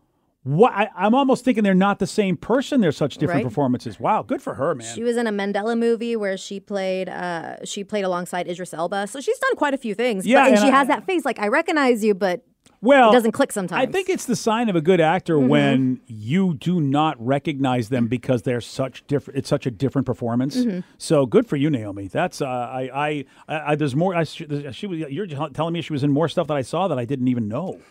what 0.43 0.71
I, 0.73 0.89
I'm 0.95 1.13
almost 1.13 1.43
thinking 1.43 1.63
they're 1.63 1.73
not 1.73 1.99
the 1.99 2.07
same 2.07 2.37
person. 2.37 2.79
They're 2.81 2.91
such 2.91 3.17
different 3.17 3.39
Right. 3.39 3.49
performances. 3.49 3.99
Wow, 3.99 4.23
good 4.23 4.41
for 4.41 4.55
her, 4.55 4.73
man. 4.73 4.87
She 4.95 5.03
was 5.03 5.17
in 5.17 5.27
a 5.27 5.31
Mandela 5.31 5.77
movie 5.77 6.15
where 6.15 6.37
she 6.37 6.59
played 6.59 7.09
uh, 7.09 7.57
she 7.65 7.83
played 7.83 8.05
alongside 8.05 8.47
Idris 8.47 8.73
Elba. 8.73 9.07
So 9.07 9.19
she's 9.19 9.37
done 9.39 9.55
quite 9.57 9.73
a 9.73 9.77
few 9.77 9.93
things. 9.95 10.25
Yeah, 10.25 10.43
but, 10.43 10.47
and 10.47 10.55
and 10.55 10.61
she 10.65 10.69
I- 10.69 10.77
has 10.77 10.87
that 10.87 11.05
face 11.05 11.25
like 11.25 11.39
I 11.39 11.47
recognize 11.49 12.03
you, 12.03 12.13
but 12.13 12.45
well, 12.81 13.09
it 13.09 13.13
doesn't 13.13 13.33
click 13.33 13.51
sometimes. 13.51 13.85
I 13.85 13.91
think 13.91 14.07
it's 14.07 14.25
the 14.25 14.37
sign 14.37 14.69
of 14.69 14.75
a 14.77 14.81
good 14.81 15.01
actor 15.01 15.35
Mm-hmm. 15.35 15.47
when 15.49 15.99
you 16.07 16.53
do 16.53 16.79
not 16.79 17.17
recognize 17.19 17.89
them 17.89 18.07
because 18.07 18.43
they're 18.43 18.61
such 18.61 19.05
different. 19.07 19.37
It's 19.37 19.49
such 19.49 19.65
a 19.65 19.71
different 19.71 20.05
performance. 20.05 20.55
Mm-hmm. 20.55 20.79
So 20.97 21.25
good 21.25 21.45
for 21.47 21.57
you, 21.57 21.69
Naomie. 21.69 22.09
That's 22.09 22.41
uh, 22.41 22.45
I, 22.47 22.89
I, 22.93 23.25
I, 23.49 23.71
I. 23.71 23.75
There's 23.75 23.97
more. 23.97 24.15
I, 24.15 24.23
she 24.23 24.45
was. 24.45 24.99
You're 25.09 25.27
telling 25.27 25.73
me 25.73 25.81
she 25.81 25.91
was 25.91 26.05
in 26.05 26.11
more 26.11 26.29
stuff 26.29 26.47
that 26.47 26.55
I 26.55 26.61
saw 26.61 26.87
that 26.87 26.97
I 26.97 27.03
didn't 27.03 27.27
even 27.27 27.49
know. 27.49 27.81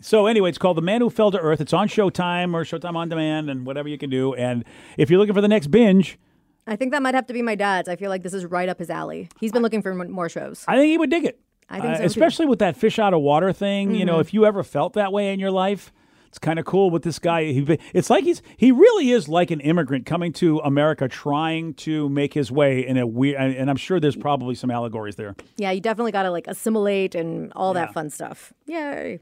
So 0.00 0.26
anyway, 0.26 0.48
it's 0.48 0.58
called 0.58 0.76
The 0.76 0.82
Man 0.82 1.00
Who 1.00 1.10
Fell 1.10 1.30
to 1.30 1.38
Earth. 1.38 1.60
It's 1.60 1.72
on 1.72 1.88
Showtime 1.88 2.54
or 2.54 2.64
Showtime 2.64 2.96
on 2.96 3.08
Demand 3.08 3.50
and 3.50 3.66
whatever 3.66 3.88
you 3.88 3.98
can 3.98 4.10
do. 4.10 4.34
And 4.34 4.64
if 4.96 5.10
you're 5.10 5.18
looking 5.18 5.34
for 5.34 5.40
the 5.40 5.48
next 5.48 5.68
binge, 5.68 6.18
I 6.66 6.76
think 6.76 6.92
that 6.92 7.02
might 7.02 7.14
have 7.14 7.26
to 7.26 7.34
be 7.34 7.42
my 7.42 7.54
dad's. 7.54 7.88
I 7.88 7.96
feel 7.96 8.08
like 8.10 8.22
this 8.22 8.32
is 8.34 8.44
right 8.46 8.68
up 8.68 8.78
his 8.78 8.88
alley. 8.90 9.28
He's 9.40 9.52
been 9.52 9.62
looking 9.62 9.82
for 9.82 9.90
m- 10.00 10.10
more 10.10 10.28
shows. 10.28 10.64
I 10.66 10.76
think 10.76 10.90
he 10.90 10.98
would 10.98 11.10
dig 11.10 11.24
it. 11.24 11.38
I 11.68 11.80
think 11.80 11.84
Uh, 11.84 11.88
so, 11.88 11.92
too. 11.92 11.98
Mm-hmm. 11.98 12.06
especially 12.06 12.46
with 12.46 12.58
that 12.60 12.76
fish 12.76 12.98
out 12.98 13.12
of 13.14 13.20
water 13.20 13.52
thing. 13.52 13.94
You 13.94 14.04
know, 14.04 14.18
if 14.18 14.32
you 14.32 14.46
ever 14.46 14.62
felt 14.62 14.94
that 14.94 15.12
way 15.12 15.32
in 15.32 15.40
your 15.40 15.50
life, 15.50 15.92
it's 16.34 16.40
kind 16.40 16.58
of 16.58 16.64
cool 16.64 16.90
with 16.90 17.04
this 17.04 17.20
guy. 17.20 17.44
He, 17.44 17.78
it's 17.92 18.10
like 18.10 18.24
he's 18.24 18.42
he 18.56 18.72
really 18.72 19.12
is 19.12 19.28
like 19.28 19.52
an 19.52 19.60
immigrant 19.60 20.04
coming 20.04 20.32
to 20.34 20.58
America, 20.64 21.06
trying 21.06 21.74
to 21.74 22.08
make 22.08 22.34
his 22.34 22.50
way 22.50 22.84
in 22.84 22.96
a 22.96 23.06
weird. 23.06 23.40
And 23.40 23.54
and 23.54 23.70
I'm 23.70 23.76
sure 23.76 24.00
there's 24.00 24.16
probably 24.16 24.56
some 24.56 24.68
allegories 24.68 25.14
there. 25.14 25.36
Yeah, 25.56 25.70
you 25.70 25.80
definitely 25.80 26.10
got 26.10 26.24
to 26.24 26.32
like 26.32 26.48
assimilate 26.48 27.14
and 27.14 27.52
all 27.54 27.72
Yeah. 27.72 27.82
that 27.82 27.94
fun 27.94 28.10
stuff. 28.10 28.52
Yay. 28.66 29.20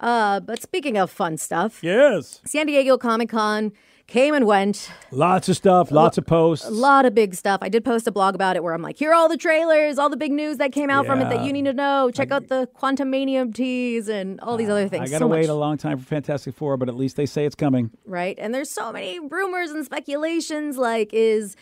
Uh, 0.00 0.40
but 0.40 0.60
speaking 0.60 0.96
of 0.96 1.12
fun 1.12 1.36
stuff, 1.36 1.78
Yes, 1.82 2.40
San 2.44 2.66
Diego 2.66 2.98
Comic 2.98 3.28
Con 3.28 3.70
came 4.08 4.34
and 4.34 4.46
went. 4.46 4.90
lots 5.12 5.48
of 5.48 5.56
stuff, 5.56 5.92
lots 5.92 6.18
of 6.18 6.26
posts. 6.26 6.66
A 6.66 6.70
lot 6.70 7.04
of 7.04 7.14
big 7.14 7.34
stuff. 7.34 7.60
I 7.62 7.68
did 7.68 7.84
post 7.84 8.06
a 8.06 8.10
blog 8.10 8.34
about 8.34 8.56
it 8.56 8.64
where 8.64 8.74
I'm 8.74 8.82
like, 8.82 8.98
here 8.98 9.12
are 9.12 9.14
all 9.14 9.28
the 9.28 9.36
trailers, 9.36 9.98
all 9.98 10.08
the 10.08 10.16
big 10.16 10.32
news 10.32 10.56
that 10.56 10.72
came 10.72 10.90
out 10.90 11.06
from 11.06 11.20
it 11.20 11.28
that 11.28 11.44
you 11.44 11.52
need 11.52 11.66
to 11.66 11.72
know. 11.72 12.10
Check 12.12 12.32
out 12.32 12.48
the 12.48 12.68
Quantumania 12.74 13.54
teas 13.54 14.08
and 14.08 14.40
all 14.40 14.56
these 14.56 14.68
other 14.68 14.86
ah, 14.86 14.88
things. 14.88 15.08
I 15.08 15.12
gotta 15.12 15.24
so 15.24 15.28
wait 15.28 15.42
much, 15.42 15.48
a 15.50 15.54
long 15.54 15.76
time 15.76 15.98
for 15.98 16.04
Fantastic 16.06 16.54
Four, 16.54 16.76
but 16.76 16.88
at 16.88 16.96
least 16.96 17.16
they 17.16 17.26
say 17.26 17.44
it's 17.44 17.54
coming. 17.54 17.90
right? 18.06 18.36
And 18.40 18.54
there's 18.54 18.70
so 18.70 18.90
many 18.90 19.20
rumors 19.20 19.70
and 19.70 19.84
speculations. 19.84 20.78
Like, 20.78 21.12
is 21.12 21.54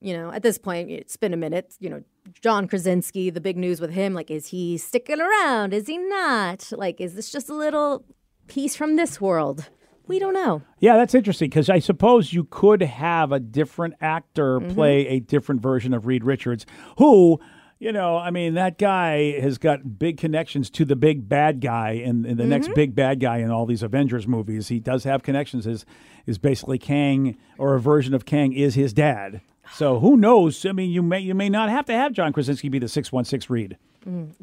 you 0.00 0.16
know, 0.16 0.32
at 0.32 0.42
this 0.42 0.58
point, 0.58 0.90
it's 0.90 1.16
been 1.16 1.34
a 1.34 1.36
minute. 1.36 1.74
You 1.80 1.90
know, 1.90 2.02
John 2.40 2.68
Krasinski, 2.68 3.30
the 3.30 3.40
big 3.40 3.56
news 3.56 3.80
with 3.80 3.90
him. 3.90 4.14
Like, 4.14 4.30
is 4.30 4.46
he 4.46 4.78
sticking 4.78 5.20
around? 5.20 5.74
Is 5.74 5.88
he 5.88 5.98
not? 5.98 6.70
Like, 6.72 7.00
is 7.00 7.14
this 7.14 7.30
just 7.30 7.48
a 7.48 7.54
little 7.54 8.04
piece 8.46 8.76
from 8.76 8.94
this 8.96 9.20
world? 9.20 9.68
We 10.10 10.18
don't 10.18 10.34
know. 10.34 10.60
Yeah, 10.78 10.96
that's 10.96 11.14
interesting 11.14 11.48
because 11.48 11.70
I 11.70 11.78
suppose 11.78 12.32
you 12.32 12.44
could 12.44 12.82
have 12.82 13.32
a 13.32 13.40
different 13.40 13.94
actor 14.00 14.60
Mm-hmm. 14.60 14.74
play 14.74 15.06
a 15.08 15.20
different 15.20 15.62
version 15.62 15.94
of 15.94 16.06
Reed 16.06 16.24
Richards, 16.24 16.66
who, 16.98 17.40
you 17.78 17.92
know, 17.92 18.16
I 18.16 18.30
mean, 18.30 18.54
that 18.54 18.76
guy 18.76 19.40
has 19.40 19.56
got 19.56 19.98
big 19.98 20.18
connections 20.18 20.68
to 20.70 20.84
the 20.84 20.96
big 20.96 21.28
bad 21.28 21.60
guy 21.60 21.92
and, 21.92 22.26
and 22.26 22.36
the 22.38 22.42
Mm-hmm. 22.42 22.50
next 22.50 22.74
big 22.74 22.94
bad 22.94 23.20
guy 23.20 23.38
in 23.38 23.50
all 23.50 23.64
these 23.66 23.82
Avengers 23.82 24.26
movies. 24.26 24.68
He 24.68 24.80
does 24.80 25.04
have 25.04 25.22
connections. 25.22 25.66
Is 25.66 25.86
is 26.26 26.36
basically 26.38 26.78
Kang 26.78 27.38
or 27.56 27.74
a 27.74 27.80
version 27.80 28.12
of 28.12 28.24
Kang 28.26 28.52
is 28.52 28.74
his 28.74 28.92
dad. 28.92 29.40
So 29.72 30.00
who 30.00 30.16
knows? 30.16 30.66
I 30.66 30.72
mean, 30.72 30.90
you 30.90 31.02
may 31.02 31.20
you 31.20 31.34
may 31.34 31.48
not 31.48 31.70
have 31.70 31.86
to 31.86 31.92
have 31.94 32.12
John 32.12 32.32
Krasinski 32.32 32.68
be 32.68 32.78
the 32.80 32.88
six 32.88 33.10
one 33.12 33.24
six 33.24 33.48
Reed. 33.48 33.76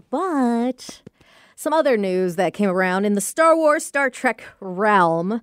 But 0.10 1.02
some 1.60 1.74
other 1.74 1.98
news 1.98 2.36
that 2.36 2.54
came 2.54 2.70
around 2.70 3.04
in 3.04 3.14
the 3.14 3.22
Star 3.22 3.58
Wars, 3.58 3.84
Star 3.84 4.12
Trek 4.12 4.44
realm 4.60 5.42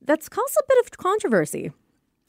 that's 0.00 0.28
caused 0.28 0.56
a 0.56 0.62
bit 0.68 0.78
of 0.84 0.96
controversy. 0.96 1.72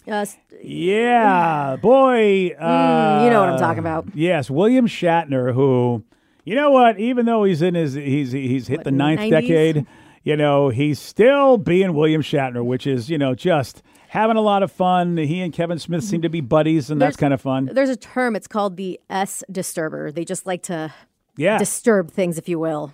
Uh, 0.07 0.25
Yeah, 0.63 1.77
boy. 1.81 2.49
Uh, 2.59 3.21
you 3.23 3.29
know 3.29 3.39
what 3.39 3.49
I'm 3.49 3.59
talking 3.59 3.79
about. 3.79 4.07
Yes, 4.15 4.49
William 4.49 4.87
Shatner, 4.87 5.53
who, 5.53 6.03
you 6.43 6.55
know 6.55 6.71
what? 6.71 6.99
Even 6.99 7.25
though 7.25 7.43
he's 7.43 7.61
in 7.61 7.75
his 7.75 7.93
he's 7.93 8.31
he's 8.31 8.67
hit 8.67 8.79
What, 8.79 8.83
the 8.85 8.91
ninth 8.91 9.21
90s? 9.21 9.29
decade, 9.29 9.85
you 10.23 10.35
know, 10.35 10.69
he's 10.69 10.99
still 10.99 11.57
being 11.57 11.93
William 11.93 12.21
Shatner, 12.21 12.65
which 12.65 12.85
is 12.87 13.09
you 13.09 13.17
know 13.17 13.33
just 13.35 13.81
having 14.09 14.35
a 14.37 14.41
lot 14.41 14.63
of 14.63 14.71
fun. 14.71 15.15
He 15.17 15.39
and 15.41 15.53
Kevin 15.53 15.77
Smith 15.79 16.03
seem 16.03 16.21
to 16.23 16.29
be 16.29 16.41
buddies, 16.41 16.89
and 16.89 16.99
that's 17.01 17.15
kind 17.15 17.33
of 17.33 17.39
fun. 17.41 17.69
there's 17.71 17.89
a 17.89 17.95
term, 17.95 18.35
it's 18.35 18.47
called 18.47 18.75
the 18.75 18.99
S 19.09 19.43
disturber. 19.51 20.11
They 20.11 20.25
just 20.25 20.45
like 20.45 20.63
to 20.63 20.93
Yeah, 21.37 21.57
disturb 21.59 22.11
things, 22.11 22.37
if 22.37 22.49
you 22.49 22.59
will. 22.59 22.93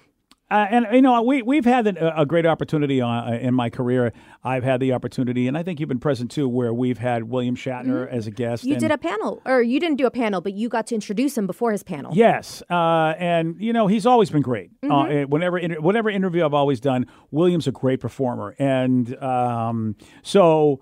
Uh, 0.52 0.66
and 0.70 0.88
you 0.92 1.02
know, 1.02 1.22
we 1.22 1.42
we've 1.44 1.66
had 1.66 1.86
a, 1.86 2.22
a 2.22 2.26
great 2.26 2.46
opportunity 2.46 3.02
on, 3.02 3.34
uh, 3.34 3.38
in 3.38 3.54
my 3.54 3.70
career. 3.70 4.12
I've 4.44 4.64
had 4.64 4.80
the 4.80 4.94
opportunity, 4.94 5.48
and 5.48 5.56
I 5.58 5.62
think 5.64 5.80
you've 5.80 5.90
been 5.90 6.00
present 6.00 6.32
too, 6.32 6.48
where 6.50 6.74
we've 6.74 6.98
had 6.98 7.26
William 7.26 7.56
Shatner 7.56 8.10
as 8.10 8.26
a 8.26 8.32
guest. 8.32 8.64
Mm-hmm. 8.64 8.74
You 8.74 8.80
did 8.80 8.92
a 8.92 8.98
panel, 8.98 9.42
or 9.46 9.62
you 9.62 9.80
didn't 9.80 9.98
do 9.98 10.08
a 10.08 10.12
panel, 10.12 10.42
but 10.42 10.54
you 10.54 10.68
got 10.68 10.88
to 10.88 10.96
introduce 10.96 11.38
him 11.38 11.46
before 11.46 11.72
his 11.72 11.84
panel. 11.84 12.12
Yes, 12.16 12.64
uh, 12.70 13.14
and 13.20 13.56
you 13.60 13.74
know 13.74 13.86
he's 13.88 14.06
always 14.08 14.30
been 14.32 14.42
great. 14.42 14.72
Uh, 14.84 14.88
Mm-hmm. 14.88 15.30
whenever 15.32 15.58
inter- 15.60 15.82
whatever 15.82 16.10
interview 16.10 16.44
I've 16.44 16.54
always 16.54 16.80
done, 16.80 17.06
William's 17.32 17.68
a 17.68 17.72
great 17.72 18.00
performer, 18.00 18.56
and 18.58 19.16
um, 19.22 19.96
so 20.24 20.82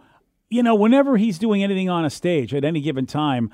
you 0.50 0.64
know 0.64 0.76
whenever 0.76 1.18
he's 1.18 1.38
doing 1.38 1.62
anything 1.62 1.90
on 1.90 2.06
a 2.06 2.10
stage 2.10 2.54
at 2.54 2.64
any 2.64 2.80
given 2.80 3.06
time, 3.06 3.52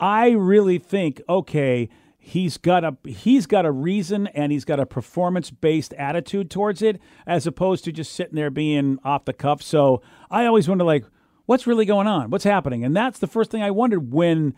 I 0.00 0.30
really 0.30 0.78
think 0.78 1.22
okay. 1.28 1.88
He's 2.24 2.56
got 2.56 2.84
a 2.84 2.96
he's 3.04 3.46
got 3.46 3.66
a 3.66 3.72
reason 3.72 4.28
and 4.28 4.52
he's 4.52 4.64
got 4.64 4.78
a 4.78 4.86
performance 4.86 5.50
based 5.50 5.92
attitude 5.94 6.52
towards 6.52 6.80
it, 6.80 7.00
as 7.26 7.48
opposed 7.48 7.82
to 7.84 7.92
just 7.92 8.12
sitting 8.12 8.36
there 8.36 8.48
being 8.48 9.00
off 9.04 9.24
the 9.24 9.32
cuff. 9.32 9.60
So 9.60 10.02
I 10.30 10.46
always 10.46 10.68
wonder 10.68 10.84
like, 10.84 11.04
what's 11.46 11.66
really 11.66 11.84
going 11.84 12.06
on? 12.06 12.30
What's 12.30 12.44
happening? 12.44 12.84
And 12.84 12.94
that's 12.94 13.18
the 13.18 13.26
first 13.26 13.50
thing 13.50 13.60
I 13.60 13.72
wondered 13.72 14.12
when 14.12 14.54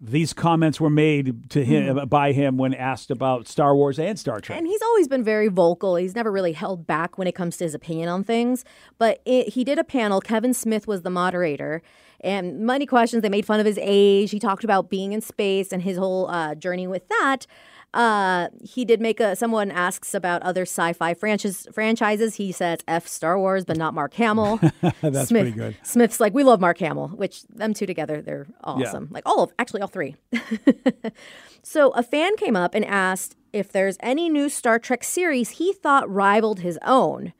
these 0.00 0.32
comments 0.32 0.80
were 0.80 0.90
made 0.90 1.50
to 1.50 1.62
him 1.62 1.98
hmm. 1.98 2.06
by 2.06 2.32
him 2.32 2.56
when 2.56 2.72
asked 2.72 3.10
about 3.10 3.48
Star 3.48 3.76
Wars 3.76 3.98
and 3.98 4.18
Star 4.18 4.40
Trek. 4.40 4.58
And 4.58 4.66
he's 4.66 4.82
always 4.82 5.06
been 5.06 5.22
very 5.22 5.48
vocal. 5.48 5.96
He's 5.96 6.14
never 6.14 6.32
really 6.32 6.52
held 6.52 6.86
back 6.86 7.18
when 7.18 7.28
it 7.28 7.34
comes 7.34 7.58
to 7.58 7.64
his 7.64 7.74
opinion 7.74 8.08
on 8.08 8.24
things. 8.24 8.64
But 8.98 9.20
it, 9.26 9.50
he 9.50 9.62
did 9.62 9.78
a 9.78 9.84
panel. 9.84 10.22
Kevin 10.22 10.54
Smith 10.54 10.86
was 10.86 11.02
the 11.02 11.10
moderator. 11.10 11.82
And 12.20 12.60
many 12.60 12.86
questions. 12.86 13.22
They 13.22 13.28
made 13.28 13.46
fun 13.46 13.60
of 13.60 13.66
his 13.66 13.78
age. 13.80 14.30
He 14.30 14.38
talked 14.38 14.64
about 14.64 14.90
being 14.90 15.12
in 15.12 15.20
space 15.20 15.72
and 15.72 15.82
his 15.82 15.96
whole 15.96 16.28
uh, 16.30 16.54
journey 16.54 16.86
with 16.86 17.06
that. 17.08 17.46
Uh, 17.94 18.48
he 18.60 18.84
did 18.84 19.00
make 19.00 19.20
a. 19.20 19.36
Someone 19.36 19.70
asks 19.70 20.14
about 20.14 20.42
other 20.42 20.62
sci-fi 20.62 21.14
franchise, 21.14 21.68
franchises. 21.72 22.34
He 22.34 22.50
says 22.50 22.80
F 22.88 23.06
Star 23.06 23.38
Wars, 23.38 23.64
but 23.64 23.76
not 23.76 23.94
Mark 23.94 24.14
Hamill. 24.14 24.58
That's 25.00 25.28
Smith, 25.28 25.42
pretty 25.42 25.52
good. 25.52 25.76
Smith's 25.84 26.18
like, 26.18 26.34
we 26.34 26.42
love 26.42 26.60
Mark 26.60 26.78
Hamill, 26.78 27.08
which 27.08 27.44
them 27.44 27.72
two 27.72 27.86
together, 27.86 28.20
they're 28.20 28.48
awesome. 28.64 29.08
Like 29.12 29.22
all 29.24 29.44
of, 29.44 29.52
actually 29.60 29.80
all 29.80 29.88
three. 29.88 30.16
so 31.62 31.90
a 31.90 32.02
fan 32.02 32.36
came 32.36 32.56
up 32.56 32.74
and 32.74 32.84
asked 32.84 33.36
if 33.52 33.70
there's 33.70 33.96
any 34.00 34.28
new 34.28 34.48
Star 34.48 34.80
Trek 34.80 35.04
series 35.04 35.50
he 35.50 35.72
thought 35.72 36.10
rivaled 36.10 36.60
his 36.60 36.78
own. 36.84 37.32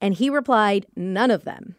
And 0.00 0.14
he 0.14 0.28
replied, 0.28 0.86
none 0.96 1.30
of 1.30 1.44
them. 1.44 1.76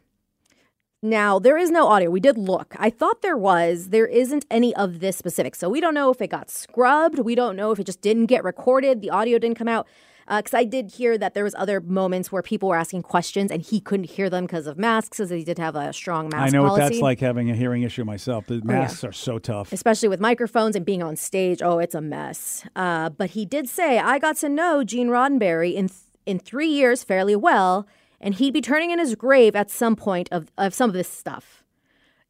Now, 1.06 1.38
there 1.38 1.56
is 1.56 1.70
no 1.70 1.86
audio. 1.88 2.10
We 2.10 2.20
did 2.20 2.36
look. 2.36 2.76
I 2.80 2.90
thought 2.90 3.22
there 3.22 3.38
was. 3.38 3.90
There 3.90 4.08
isn't 4.08 4.44
any 4.50 4.76
of 4.76 5.00
this 5.02 5.16
specific. 5.16 5.54
So 5.54 5.70
we 5.70 5.80
don't 5.80 5.94
know 5.94 6.10
if 6.10 6.20
it 6.20 6.30
got 6.30 6.50
scrubbed. 6.50 7.20
We 7.20 7.36
don't 7.36 7.56
know 7.56 7.72
if 7.72 7.80
it 7.80 7.86
just 7.86 8.02
didn't 8.02 8.26
get 8.26 8.44
recorded. 8.44 9.02
The 9.02 9.12
audio 9.12 9.38
didn't 9.38 9.58
come 9.58 9.68
out. 9.68 9.88
Because 10.28 10.56
I 10.56 10.64
did 10.64 10.94
hear 10.94 11.20
that 11.20 11.36
there 11.36 11.44
was 11.44 11.54
other 11.54 11.80
moments 11.80 12.32
where 12.32 12.42
people 12.42 12.70
were 12.70 12.76
asking 12.76 13.04
questions 13.04 13.52
and 13.52 13.62
he 13.62 13.80
couldn't 13.80 14.10
hear 14.10 14.28
them 14.28 14.46
because 14.46 14.66
of 14.66 14.76
masks, 14.76 15.20
as 15.20 15.30
he 15.30 15.44
did 15.44 15.60
have 15.60 15.76
a 15.76 15.94
strong 15.94 16.30
mask 16.30 16.48
I 16.48 16.50
know 16.50 16.64
what 16.64 16.70
policy. 16.70 16.96
that's 16.96 17.02
like 17.04 17.20
having 17.20 17.52
a 17.52 17.56
hearing 17.56 17.84
issue 17.84 18.04
myself. 18.04 18.48
The 18.48 18.60
masks 18.64 19.04
are 19.04 19.12
so 19.12 19.38
tough. 19.38 19.72
especially 19.72 20.10
with 20.10 20.20
microphones 20.20 20.76
and 20.76 20.84
being 20.84 21.04
on 21.04 21.16
stage. 21.16 21.62
Oh, 21.62 21.78
it's 21.78 21.94
a 21.94 22.02
mess. 22.02 22.68
Uh, 22.76 23.12
but 23.12 23.30
he 23.32 23.46
did 23.46 23.70
say, 23.70 24.00
I 24.00 24.18
got 24.18 24.38
to 24.38 24.50
know 24.50 24.84
Gene 24.84 25.10
Roddenberry 25.10 25.76
in 25.76 25.90
th- 25.90 26.00
in 26.26 26.40
three 26.40 26.70
years 26.70 27.04
fairly 27.04 27.36
well, 27.36 27.86
and 28.26 28.34
he'd 28.34 28.54
be 28.54 28.60
turning 28.60 28.90
in 28.90 28.98
his 28.98 29.14
grave 29.14 29.56
at 29.56 29.70
some 29.70 29.96
point 29.96 30.28
of, 30.32 30.52
of 30.58 30.74
some 30.74 30.90
of 30.90 30.96
this 30.96 31.08
stuff. 31.08 31.64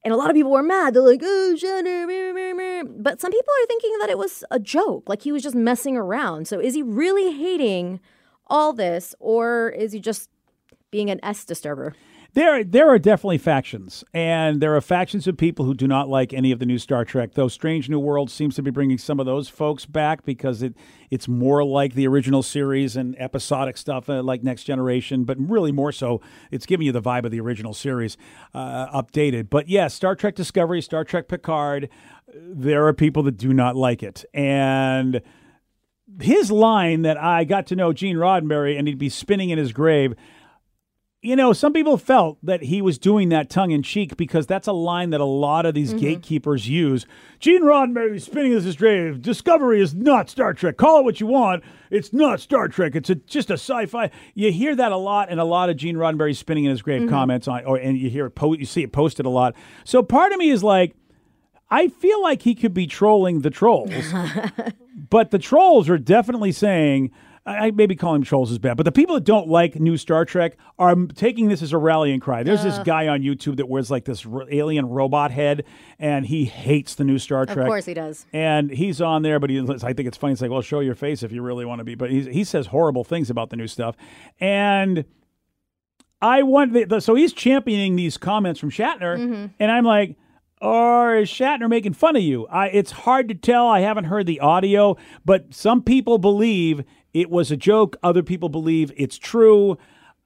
And 0.03 0.13
a 0.13 0.17
lot 0.17 0.29
of 0.29 0.35
people 0.35 0.51
were 0.51 0.61
mad. 0.61 0.93
They're 0.93 1.01
like, 1.01 1.21
oh, 1.23 1.55
meh." 1.55 2.83
But 2.85 3.21
some 3.21 3.31
people 3.31 3.53
are 3.63 3.65
thinking 3.65 3.97
that 4.01 4.09
it 4.09 4.17
was 4.17 4.43
a 4.51 4.59
joke, 4.59 5.07
like 5.07 5.21
he 5.21 5.31
was 5.31 5.41
just 5.41 5.55
messing 5.55 5.95
around. 5.95 6.49
So 6.49 6.59
is 6.59 6.75
he 6.75 6.83
really 6.83 7.31
hating 7.31 8.01
all 8.47 8.73
this, 8.73 9.15
or 9.19 9.69
is 9.69 9.93
he 9.93 9.99
just 9.99 10.29
being 10.91 11.09
an 11.09 11.19
S 11.23 11.45
disturber? 11.45 11.95
There, 12.35 12.65
there 12.65 12.89
are 12.89 12.99
definitely 12.99 13.37
factions, 13.37 14.03
and 14.13 14.59
there 14.59 14.75
are 14.75 14.81
factions 14.81 15.25
of 15.25 15.37
people 15.37 15.63
who 15.63 15.73
do 15.73 15.87
not 15.87 16.09
like 16.09 16.33
any 16.33 16.51
of 16.51 16.59
the 16.59 16.65
new 16.65 16.77
Star 16.77 17.05
Trek. 17.05 17.31
Though 17.33 17.47
Strange 17.47 17.87
New 17.87 17.97
World 17.97 18.29
seems 18.29 18.55
to 18.55 18.61
be 18.61 18.71
bringing 18.71 18.97
some 18.97 19.21
of 19.21 19.25
those 19.25 19.47
folks 19.47 19.85
back 19.85 20.25
because 20.25 20.61
it, 20.61 20.75
it's 21.09 21.29
more 21.29 21.63
like 21.63 21.93
the 21.93 22.05
original 22.05 22.43
series 22.43 22.97
and 22.97 23.15
episodic 23.21 23.77
stuff, 23.77 24.09
uh, 24.09 24.21
like 24.21 24.43
Next 24.43 24.65
Generation, 24.65 25.23
but 25.23 25.37
really 25.39 25.71
more 25.71 25.93
so, 25.93 26.19
it's 26.51 26.65
giving 26.65 26.85
you 26.85 26.91
the 26.91 27.01
vibe 27.01 27.23
of 27.23 27.31
the 27.31 27.39
original 27.39 27.73
series, 27.73 28.17
uh, 28.53 28.87
updated. 28.87 29.49
But 29.49 29.69
yes, 29.69 29.93
Star 29.93 30.13
Trek 30.13 30.35
Discovery, 30.35 30.81
Star 30.81 31.05
Trek 31.05 31.29
Picard, 31.29 31.87
there 32.35 32.85
are 32.85 32.93
people 32.93 33.23
that 33.23 33.37
do 33.37 33.53
not 33.53 33.77
like 33.77 34.03
it, 34.03 34.25
and 34.33 35.21
his 36.19 36.51
line 36.51 37.03
that 37.03 37.17
I 37.17 37.45
got 37.45 37.67
to 37.67 37.77
know 37.77 37.93
Gene 37.93 38.17
Roddenberry 38.17 38.77
and 38.77 38.89
he'd 38.89 38.97
be 38.97 39.09
spinning 39.09 39.51
in 39.51 39.57
his 39.57 39.71
grave 39.71 40.13
you 41.25 41.35
know, 41.35 41.51
some 41.53 41.73
people 41.73 41.97
felt 41.97 42.37
that 42.43 42.61
he 42.63 42.81
was 42.81 42.97
doing 42.97 43.29
that 43.29 43.49
tongue 43.49 43.71
in 43.71 43.81
cheek 43.83 44.15
because 44.15 44.45
that's 44.47 44.67
a 44.67 44.71
line 44.71 45.09
that 45.09 45.19
a 45.21 45.25
lot 45.25 45.65
of 45.65 45.73
these 45.73 45.89
Mm-hmm. 45.89 45.99
gatekeepers 45.99 46.67
use. 46.69 47.05
Gene 47.39 47.63
Roddenberry 47.63 48.21
spinning 48.21 48.53
this 48.53 48.65
is 48.65 48.75
grave. 48.75 49.21
Discovery 49.21 49.81
is 49.81 49.93
not 49.95 50.29
Star 50.29 50.53
Trek. 50.53 50.77
Call 50.77 50.99
it 50.99 51.03
what 51.03 51.19
you 51.19 51.27
want. 51.27 51.63
It's 51.89 52.13
not 52.13 52.39
Star 52.39 52.67
Trek. 52.67 52.95
It's 52.95 53.09
a, 53.09 53.15
just 53.15 53.49
a 53.49 53.53
sci-fi. 53.53 54.11
You 54.33 54.51
hear 54.51 54.75
that 54.75 54.91
a 54.91 54.97
lot, 54.97 55.29
and 55.29 55.39
a 55.39 55.43
lot 55.43 55.69
of 55.69 55.77
Gene 55.77 55.95
Roddenberry 55.95 56.35
spinning 56.35 56.65
in 56.65 56.71
his 56.71 56.81
grave 56.81 57.01
Mm-hmm. 57.01 57.09
comments 57.09 57.47
on, 57.47 57.65
or 57.65 57.77
and 57.77 57.97
you 57.97 58.09
hear 58.09 58.27
it, 58.27 58.31
po- 58.35 58.53
you 58.53 58.65
see 58.65 58.83
it 58.83 58.91
posted 58.91 59.25
a 59.25 59.29
lot. 59.29 59.55
So 59.83 60.03
part 60.03 60.31
of 60.31 60.37
me 60.37 60.49
is 60.49 60.63
like, 60.63 60.95
I 61.71 61.87
feel 61.87 62.21
like 62.21 62.43
he 62.43 62.53
could 62.55 62.73
be 62.73 62.85
trolling 62.87 63.41
the 63.41 63.49
trolls, 63.49 63.91
but 65.09 65.31
the 65.31 65.39
trolls 65.39 65.89
are 65.89 65.97
definitely 65.97 66.51
saying. 66.51 67.11
I 67.47 67.69
maybe 67.69 67.95
calling 67.95 68.21
them 68.21 68.25
trolls 68.25 68.51
is 68.51 68.57
bad, 68.57 68.75
but 68.75 68.85
the 68.85 68.91
people 68.91 69.13
that 69.13 69.23
don't 69.23 69.47
like 69.47 69.75
new 69.75 69.97
Star 69.97 70.25
Trek 70.25 70.57
are 70.79 70.95
taking 71.13 71.47
this 71.47 71.61
as 71.61 71.73
a 71.73 71.77
rallying 71.77 72.19
cry. 72.19 72.41
There's 72.41 72.63
this 72.63 72.79
guy 72.79 73.07
on 73.07 73.21
YouTube 73.21 73.57
that 73.57 73.69
wears 73.69 73.91
like 73.91 74.05
this 74.05 74.25
alien 74.49 74.87
robot 74.87 75.29
head, 75.29 75.63
and 75.99 76.25
he 76.25 76.45
hates 76.45 76.95
the 76.95 77.03
new 77.03 77.19
Star 77.19 77.45
Trek. 77.45 77.59
Of 77.59 77.65
course 77.67 77.85
he 77.85 77.93
does. 77.93 78.25
And 78.33 78.71
he's 78.71 78.99
on 78.99 79.21
there, 79.21 79.39
but 79.39 79.51
he, 79.51 79.59
I 79.59 79.93
think 79.93 80.07
it's 80.07 80.17
funny. 80.17 80.33
It's 80.33 80.41
like, 80.41 80.49
well, 80.49 80.63
show 80.63 80.79
your 80.79 80.95
face 80.95 81.21
if 81.21 81.31
you 81.31 81.43
really 81.43 81.65
want 81.65 81.79
to 81.79 81.85
be. 81.85 81.93
But 81.93 82.09
he, 82.09 82.21
he 82.31 82.43
says 82.43 82.67
horrible 82.67 83.03
things 83.03 83.29
about 83.29 83.51
the 83.51 83.57
new 83.57 83.67
stuff. 83.67 83.95
And 84.39 85.05
I 86.23 86.41
want, 86.41 86.73
the, 86.73 86.85
the, 86.85 86.99
so 86.99 87.13
he's 87.13 87.31
championing 87.31 87.95
these 87.95 88.17
comments 88.17 88.59
from 88.59 88.71
Shatner. 88.71 89.19
Mm-hmm. 89.19 89.45
And 89.59 89.71
I'm 89.71 89.85
like, 89.85 90.15
or 90.61 91.17
is 91.17 91.29
Shatner 91.29 91.69
making 91.69 91.93
fun 91.93 92.15
of 92.15 92.23
you? 92.23 92.47
I, 92.47 92.69
it's 92.69 92.89
hard 92.89 93.27
to 93.27 93.35
tell. 93.35 93.67
I 93.67 93.81
haven't 93.81 94.05
heard 94.05 94.25
the 94.25 94.39
audio, 94.39 94.97
but 95.23 95.53
some 95.53 95.83
people 95.83 96.17
believe 96.17 96.83
it 97.15 97.29
was 97.31 97.49
a 97.49 97.55
joke. 97.57 97.95
Other 98.03 98.21
people 98.21 98.49
believe 98.49 98.91
it's 98.97 99.17
true. 99.17 99.77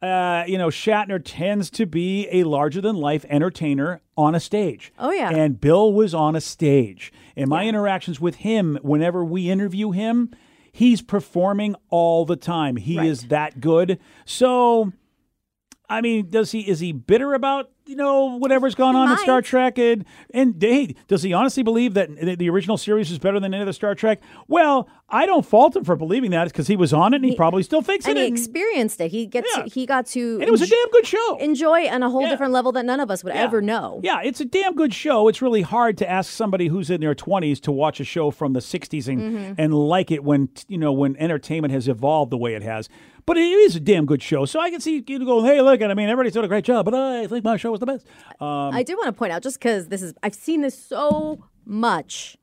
Uh, 0.01 0.43
you 0.48 0.58
know, 0.58 0.69
Shatner 0.69 1.22
tends 1.24 1.69
to 1.72 1.86
be 1.86 2.27
a 2.31 2.43
larger 2.46 2.81
than 2.81 2.96
life 2.96 3.25
entertainer 3.29 4.01
on 4.17 4.34
a 4.34 4.39
stage. 4.39 4.91
Oh, 4.98 5.12
yeah. 5.12 5.29
And 5.29 5.62
Bill 5.62 5.93
was 5.93 6.13
on 6.13 6.36
a 6.36 6.41
stage. 6.41 7.13
And 7.36 7.48
my 7.50 7.65
interactions 7.67 8.19
with 8.19 8.36
him, 8.38 8.79
whenever 8.81 9.24
we 9.24 9.50
interview 9.50 9.91
him, 9.91 10.31
he's 10.72 11.01
performing 11.01 11.75
all 11.89 12.25
the 12.25 12.36
time. 12.38 12.77
He 12.77 12.98
Right. 12.98 13.08
is 13.08 13.24
that 13.27 13.60
good. 13.60 14.00
So, 14.25 14.93
I 15.89 16.01
mean, 16.01 16.29
does 16.29 16.51
he 16.51 16.62
is 16.69 16.79
he 16.79 16.91
bitter 16.91 17.34
about 17.34 17.72
you 17.88 17.96
know 17.96 18.38
whatever's 18.38 18.75
gone 18.75 18.96
on 18.96 19.12
in. 19.12 19.17
Star 19.17 19.41
Trek? 19.41 19.79
And 19.79 20.05
and 20.34 20.55
hey, 20.62 20.96
does 21.08 21.24
he 21.24 21.34
honestly 21.34 21.63
believe 21.63 21.96
that 21.96 22.15
the- 22.38 22.50
original 22.50 22.77
series 22.77 23.10
is 23.10 23.17
better 23.17 23.39
than 23.39 23.53
any 23.53 23.63
other 23.63 23.74
Star 23.74 23.96
Trek? 23.96 24.22
Well, 24.48 24.88
I 25.10 25.25
don't 25.25 25.43
fault 25.43 25.75
him 25.75 25.84
for 25.84 25.96
believing 25.96 26.29
that 26.29 26.48
because 26.50 26.67
he 26.67 26.75
was 26.75 26.93
on 26.93 27.13
it 27.15 27.17
and 27.17 27.25
he, 27.25 27.36
probably 27.36 27.63
still 27.63 27.81
thinks 27.81 28.05
And 28.05 28.17
it. 28.19 28.22
he 28.22 28.27
and, 28.27 28.38
experienced 28.38 29.01
it. 29.01 29.10
He 29.10 29.25
gets 29.25 29.50
Yeah. 29.58 29.63
he 29.65 29.88
got 29.88 30.05
to 30.08 30.34
and 30.36 30.43
it 30.43 30.51
was 30.51 30.62
a 30.62 30.67
damn 30.67 30.89
good 30.91 31.08
show. 31.08 31.38
enjoy 31.39 31.88
on 31.88 32.03
a 32.03 32.10
whole 32.12 32.22
Yeah. 32.22 32.29
different 32.29 32.53
level 32.53 32.72
that 32.74 32.86
none 32.86 33.00
of 33.00 33.10
us 33.10 33.24
would 33.24 33.34
Yeah. 33.34 33.41
ever 33.41 33.60
know. 33.60 34.00
Yeah, 34.03 34.22
it's 34.24 34.39
a 34.41 34.46
damn 34.46 34.75
good 34.75 34.93
show. 34.93 35.27
It's 35.27 35.41
really 35.41 35.63
hard 35.63 35.98
to 35.98 36.08
ask 36.10 36.31
somebody 36.31 36.67
who's 36.67 36.91
in 36.91 37.01
their 37.01 37.15
20s 37.15 37.60
to 37.62 37.72
watch 37.72 38.00
a 38.00 38.03
show 38.03 38.29
from 38.29 38.53
the 38.53 38.62
60s 38.62 39.08
and, 39.08 39.19
Mm-hmm. 39.19 39.53
and 39.58 39.74
like 39.74 40.12
it 40.12 40.24
when 40.24 40.50
you 40.67 40.77
know 40.77 40.91
when 40.93 41.15
entertainment 41.17 41.74
has 41.74 41.88
evolved 41.88 42.31
the 42.31 42.38
way 42.38 42.53
it 42.53 42.62
has. 42.62 42.88
But 43.29 43.38
it 43.38 43.41
is 43.41 43.75
a 43.75 43.79
damn 43.79 44.07
good 44.07 44.24
show. 44.24 44.45
So 44.45 44.59
I 44.59 44.71
can 44.71 44.81
see 44.81 45.03
you 45.07 45.19
going, 45.24 45.45
"Hey, 45.45 45.62
look, 45.62 45.81
and 45.81 45.91
I 45.91 45.93
mean, 45.93 46.09
everybody's 46.09 46.33
doing 46.33 46.45
a 46.45 46.48
great 46.48 46.63
job, 46.63 46.83
but 46.86 46.95
I 46.95 47.27
think 47.27 47.43
my 47.45 47.57
show 47.57 47.69
was 47.69 47.79
the 47.79 47.86
best." 47.86 48.07
Um, 48.41 48.74
I 48.74 48.81
do 48.81 48.98
want 48.98 49.05
to 49.05 49.13
point 49.13 49.31
out, 49.31 49.43
just 49.43 49.59
because 49.59 49.89
this 49.89 50.01
is, 50.01 50.15
I've 50.24 50.33
seen 50.33 50.62
this 50.62 50.75
so 50.75 51.38
much 51.63 52.38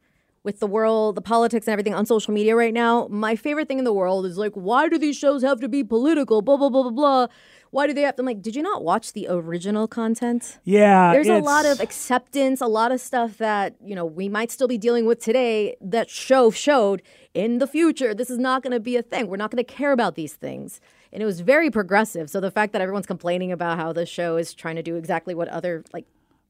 with 0.46 0.60
the 0.60 0.66
world, 0.66 1.16
the 1.16 1.20
politics, 1.20 1.66
and 1.66 1.72
everything 1.72 1.92
on 1.92 2.06
social 2.06 2.32
media 2.32 2.54
right 2.54 2.72
now. 2.72 3.08
My 3.10 3.34
favorite 3.34 3.66
thing 3.66 3.78
in 3.78 3.84
the 3.84 3.92
world 3.92 4.24
is 4.24 4.38
like, 4.38 4.52
why 4.52 4.88
do 4.88 4.96
these 4.96 5.16
shows 5.16 5.42
have 5.42 5.60
to 5.60 5.68
be 5.68 5.82
political? 5.82 6.40
Blah, 6.40 6.56
blah, 6.56 6.70
blah, 6.70 6.84
blah, 6.84 6.92
blah. 6.92 7.26
Why 7.72 7.88
do 7.88 7.92
they 7.92 8.02
have 8.02 8.14
to? 8.14 8.22
I'm 8.22 8.26
like, 8.26 8.42
did 8.42 8.54
you 8.54 8.62
not 8.62 8.84
watch 8.84 9.12
the 9.12 9.26
original 9.28 9.88
content? 9.88 10.58
yeah, 10.64 11.12
There's 11.12 11.26
a 11.26 11.40
lot 11.40 11.66
of 11.66 11.80
acceptance, 11.80 12.60
a 12.60 12.68
lot 12.68 12.92
of 12.92 13.00
stuff 13.00 13.38
that, 13.38 13.74
you 13.84 13.96
know, 13.96 14.06
we 14.06 14.28
might 14.28 14.52
still 14.52 14.68
be 14.68 14.78
dealing 14.78 15.04
with 15.04 15.18
today 15.18 15.76
that 15.80 16.08
show 16.08 16.50
showed 16.52 17.02
in 17.34 17.58
the 17.58 17.66
future. 17.66 18.14
This 18.14 18.30
is 18.30 18.38
not 18.38 18.62
going 18.62 18.70
to 18.70 18.80
be 18.80 18.96
a 18.96 19.02
thing. 19.02 19.26
We're 19.26 19.36
not 19.36 19.50
going 19.50 19.62
to 19.62 19.70
care 19.70 19.90
about 19.90 20.14
these 20.14 20.34
things. 20.34 20.80
And 21.12 21.22
it 21.22 21.26
was 21.26 21.40
very 21.40 21.70
progressive. 21.70 22.30
So 22.30 22.40
the 22.40 22.52
fact 22.52 22.72
that 22.72 22.80
everyone's 22.80 23.06
complaining 23.06 23.50
about 23.50 23.78
how 23.78 23.92
the 23.92 24.06
show 24.06 24.36
is 24.36 24.54
trying 24.54 24.76
to 24.76 24.82
do 24.82 24.94
exactly 24.94 25.34
what 25.34 25.48
other 25.48 25.84
like 25.92 26.06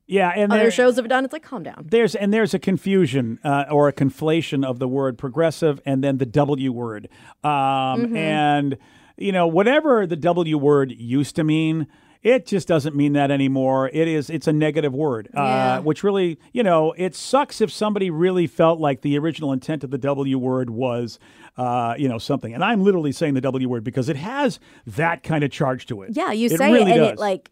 yeah, 0.06 0.32
and 0.36 0.52
other 0.52 0.62
there- 0.64 0.70
shows 0.70 0.96
have 0.96 1.08
done, 1.08 1.24
it's 1.24 1.32
like 1.32 1.42
calm 1.42 1.62
down. 1.62 1.86
There's 1.90 2.14
and 2.14 2.32
there's 2.32 2.54
a 2.54 2.58
confusion 2.58 3.38
uh, 3.44 3.64
or 3.70 3.88
a 3.88 3.92
conflation 3.92 4.64
of 4.64 4.78
the 4.78 4.88
word 4.88 5.18
progressive 5.18 5.80
and 5.84 6.02
then 6.04 6.18
the 6.18 6.26
W 6.26 6.72
word. 6.72 7.08
Um, 7.42 7.50
Mm-hmm. 7.50 8.16
And 8.16 8.78
you 9.16 9.32
know 9.32 9.46
whatever 9.46 10.06
the 10.06 10.16
W 10.16 10.58
word 10.58 10.92
used 10.92 11.36
to 11.36 11.44
mean, 11.44 11.86
it 12.22 12.44
just 12.46 12.68
doesn't 12.68 12.94
mean 12.94 13.14
that 13.14 13.30
anymore. 13.30 13.88
It 13.92 14.08
is 14.08 14.28
it's 14.30 14.46
a 14.46 14.52
negative 14.52 14.92
word, 14.94 15.28
Yeah. 15.32 15.78
uh, 15.78 15.80
which 15.82 16.04
really 16.04 16.38
you 16.52 16.62
know 16.62 16.92
it 16.98 17.14
sucks 17.14 17.60
if 17.60 17.72
somebody 17.72 18.10
really 18.10 18.46
felt 18.46 18.78
like 18.78 19.00
the 19.00 19.16
original 19.18 19.52
intent 19.52 19.82
of 19.84 19.90
the 19.90 19.98
W 19.98 20.38
word 20.38 20.70
was. 20.70 21.18
Uh, 21.58 21.94
you 21.96 22.06
know 22.06 22.18
something, 22.18 22.52
and 22.52 22.62
I'm 22.62 22.84
literally 22.84 23.12
saying 23.12 23.32
the 23.32 23.40
W 23.40 23.66
word 23.66 23.82
because 23.82 24.10
it 24.10 24.16
has 24.16 24.60
that 24.86 25.22
kind 25.22 25.42
of 25.42 25.50
charge 25.50 25.86
to 25.86 26.02
it. 26.02 26.10
Yeah, 26.12 26.30
you 26.32 26.48
It 26.50 26.58
say 26.58 26.70
really 26.70 26.90
it 26.90 26.94
and 26.96 27.00
does 27.00 27.12
it 27.12 27.18
like 27.18 27.50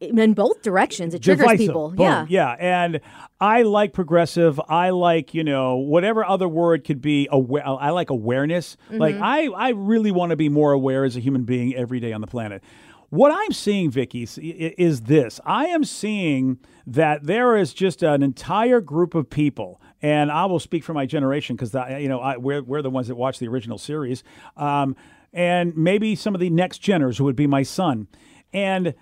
in 0.00 0.34
both 0.34 0.62
directions. 0.62 1.14
It 1.14 1.22
triggers 1.22 1.44
divisive. 1.44 1.66
people. 1.66 1.88
Boom. 1.90 2.00
Yeah. 2.00 2.26
yeah. 2.28 2.56
And 2.58 3.00
I 3.40 3.62
like 3.62 3.92
progressive. 3.92 4.60
I 4.68 4.90
like 4.90 5.34
you 5.34 5.44
know 5.44 5.76
whatever 5.76 6.24
other 6.24 6.48
word 6.48 6.84
could 6.84 7.00
be. 7.00 7.28
Aware. 7.30 7.66
I 7.66 7.90
like 7.90 8.10
awareness. 8.10 8.76
Like 8.90 9.16
I, 9.16 9.46
I 9.48 9.70
really 9.70 10.10
want 10.10 10.30
to 10.30 10.36
be 10.36 10.48
more 10.48 10.72
aware 10.72 11.04
as 11.04 11.16
a 11.16 11.20
human 11.20 11.44
being 11.44 11.74
every 11.74 12.00
day 12.00 12.12
on 12.12 12.20
the 12.20 12.26
planet. 12.26 12.62
What 13.10 13.30
I'm 13.30 13.52
seeing, 13.52 13.90
Vicky, 13.90 14.24
is 14.24 15.02
this. 15.02 15.40
I 15.46 15.66
am 15.66 15.84
seeing 15.84 16.58
that 16.86 17.24
there 17.24 17.56
is 17.56 17.72
just 17.72 18.02
an 18.02 18.22
entire 18.22 18.80
group 18.80 19.14
of 19.14 19.30
people, 19.30 19.80
and 20.02 20.30
I 20.30 20.46
will 20.46 20.58
speak 20.58 20.82
for 20.82 20.92
my 20.92 21.06
generation 21.06 21.56
because 21.56 21.72
you 22.00 22.08
know 22.08 22.20
I, 22.20 22.36
we're 22.36 22.62
we're 22.62 22.82
the 22.82 22.90
ones 22.90 23.08
that 23.08 23.14
watch 23.14 23.38
the 23.38 23.48
original 23.48 23.78
series, 23.78 24.24
um, 24.56 24.96
and 25.32 25.76
maybe 25.76 26.16
some 26.16 26.34
of 26.34 26.40
the 26.40 26.50
next 26.50 26.82
geners 26.82 27.18
who 27.18 27.24
would 27.24 27.36
be 27.36 27.46
my 27.46 27.62
son, 27.62 28.08
and 28.52 28.94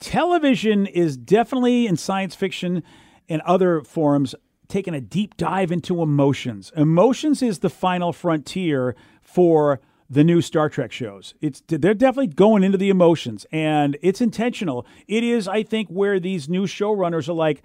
television 0.00 0.86
is 0.86 1.16
definitely 1.16 1.86
in 1.86 1.96
science 1.96 2.34
fiction 2.34 2.82
and 3.28 3.42
other 3.42 3.82
forms 3.82 4.34
taking 4.68 4.94
a 4.94 5.00
deep 5.00 5.36
dive 5.36 5.72
into 5.72 6.02
emotions. 6.02 6.72
Emotions 6.76 7.42
is 7.42 7.60
the 7.60 7.70
final 7.70 8.12
frontier 8.12 8.94
for 9.22 9.80
the 10.10 10.24
new 10.24 10.40
Star 10.40 10.68
Trek 10.68 10.92
shows. 10.92 11.34
It's 11.40 11.62
they're 11.68 11.94
definitely 11.94 12.28
going 12.28 12.64
into 12.64 12.78
the 12.78 12.90
emotions 12.90 13.46
and 13.52 13.98
it's 14.02 14.20
intentional. 14.20 14.86
It 15.06 15.24
is 15.24 15.48
I 15.48 15.62
think 15.62 15.88
where 15.88 16.18
these 16.18 16.48
new 16.48 16.64
showrunners 16.64 17.28
are 17.28 17.34
like 17.34 17.62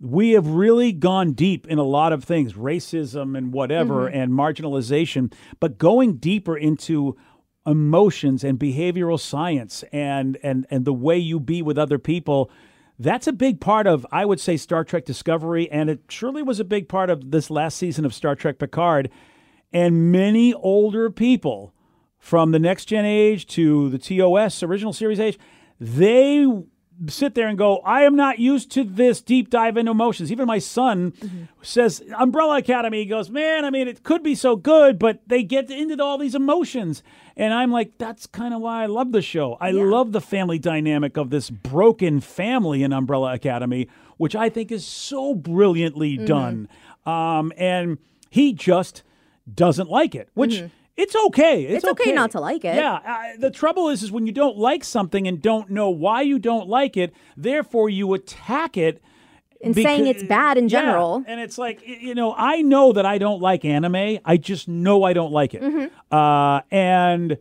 we 0.00 0.30
have 0.30 0.46
really 0.46 0.92
gone 0.92 1.32
deep 1.32 1.66
in 1.66 1.78
a 1.78 1.84
lot 1.84 2.12
of 2.12 2.24
things, 2.24 2.54
racism 2.54 3.36
and 3.36 3.52
whatever 3.52 4.06
mm-hmm. 4.06 4.16
and 4.16 4.32
marginalization, 4.32 5.32
but 5.58 5.76
going 5.76 6.16
deeper 6.16 6.56
into 6.56 7.16
emotions 7.66 8.42
and 8.42 8.58
behavioral 8.58 9.20
science 9.20 9.84
and 9.92 10.38
and 10.42 10.66
and 10.70 10.84
the 10.84 10.92
way 10.92 11.18
you 11.18 11.38
be 11.38 11.60
with 11.60 11.76
other 11.76 11.98
people 11.98 12.50
that's 12.98 13.26
a 13.26 13.32
big 13.32 13.60
part 13.60 13.86
of 13.86 14.06
i 14.10 14.24
would 14.24 14.40
say 14.40 14.56
star 14.56 14.82
trek 14.82 15.04
discovery 15.04 15.70
and 15.70 15.90
it 15.90 16.00
surely 16.08 16.42
was 16.42 16.58
a 16.58 16.64
big 16.64 16.88
part 16.88 17.10
of 17.10 17.30
this 17.30 17.50
last 17.50 17.76
season 17.76 18.04
of 18.04 18.14
star 18.14 18.34
trek 18.34 18.58
picard. 18.58 19.10
And 19.72 20.10
many 20.10 20.52
older 20.52 21.10
people 21.10 21.72
from 22.18 22.50
the 22.50 22.58
next 22.58 22.86
gen 22.86 23.04
age 23.04 23.46
to 23.46 23.88
the 23.88 23.98
tos 23.98 24.62
original 24.62 24.92
series 24.92 25.20
age 25.20 25.38
they 25.78 26.46
sit 27.08 27.34
there 27.34 27.48
and 27.48 27.56
go 27.56 27.78
i 27.78 28.02
am 28.02 28.14
not 28.14 28.38
used 28.38 28.70
to 28.70 28.84
this 28.84 29.22
deep 29.22 29.50
dive 29.50 29.76
into 29.76 29.90
emotions. 29.90 30.30
Even 30.30 30.46
my 30.46 30.58
son 30.58 31.12
mm-hmm. 31.12 31.44
says 31.62 32.02
umbrella 32.18 32.58
academy 32.58 32.98
he 32.98 33.06
goes 33.06 33.30
man 33.30 33.64
i 33.64 33.70
mean 33.70 33.88
it 33.88 34.02
could 34.02 34.22
be 34.22 34.34
so 34.34 34.56
good 34.56 34.98
but 34.98 35.20
they 35.26 35.42
get 35.42 35.70
into 35.70 36.02
all 36.02 36.18
these 36.18 36.34
emotions. 36.34 37.02
And 37.36 37.54
i'm 37.54 37.70
like 37.70 37.96
that's 37.98 38.26
kind 38.26 38.52
of 38.52 38.60
why 38.60 38.82
i 38.82 38.86
love 38.86 39.12
the 39.12 39.22
show. 39.22 39.56
I 39.60 39.70
love 39.70 40.12
the 40.12 40.20
family 40.20 40.58
dynamic 40.58 41.16
of 41.16 41.30
this 41.30 41.50
broken 41.50 42.20
family 42.20 42.82
in 42.82 42.92
umbrella 42.92 43.34
academy 43.34 43.88
which 44.16 44.36
i 44.36 44.48
think 44.48 44.70
is 44.70 44.86
so 44.86 45.34
brilliantly 45.34 46.16
mm-hmm. 46.16 46.26
done. 46.26 46.68
Um, 47.06 47.52
and 47.56 47.98
he 48.28 48.52
just 48.52 49.02
doesn't 49.52 49.88
like 49.90 50.14
it 50.14 50.28
which 50.34 50.52
mm-hmm. 50.52 50.66
It's 51.02 51.16
okay. 51.26 51.62
It's, 51.64 51.84
It's 51.84 51.90
okay 51.92 52.12
not 52.12 52.30
to 52.32 52.40
like 52.40 52.64
it. 52.64 52.74
Yeah. 52.76 52.94
Uh, 52.94 53.36
the 53.38 53.50
trouble 53.50 53.88
is, 53.88 54.02
is 54.02 54.12
when 54.12 54.26
you 54.26 54.32
don't 54.32 54.56
like 54.56 54.84
something 54.84 55.26
and 55.26 55.40
don't 55.40 55.70
know 55.70 55.90
why 55.90 56.22
you 56.22 56.38
don't 56.38 56.68
like 56.68 56.96
it, 56.96 57.12
therefore 57.36 57.88
you 57.90 58.12
attack 58.14 58.76
it. 58.76 59.02
And 59.62 59.74
saying 59.74 60.06
it's 60.06 60.22
bad 60.22 60.56
in 60.56 60.64
Yeah, 60.70 60.80
general. 60.80 61.22
and 61.26 61.38
it's 61.38 61.58
like, 61.58 61.86
you 61.86 62.14
know, 62.14 62.34
I 62.34 62.62
know 62.62 62.92
that 62.92 63.04
I 63.04 63.18
don't 63.18 63.42
like 63.42 63.62
anime. 63.64 64.18
I 64.24 64.38
just 64.38 64.68
know 64.68 65.02
I 65.04 65.12
don't 65.12 65.32
like 65.32 65.52
it. 65.52 65.60
Mm-hmm. 65.60 66.14
Uh, 66.14 66.60
and 66.70 67.36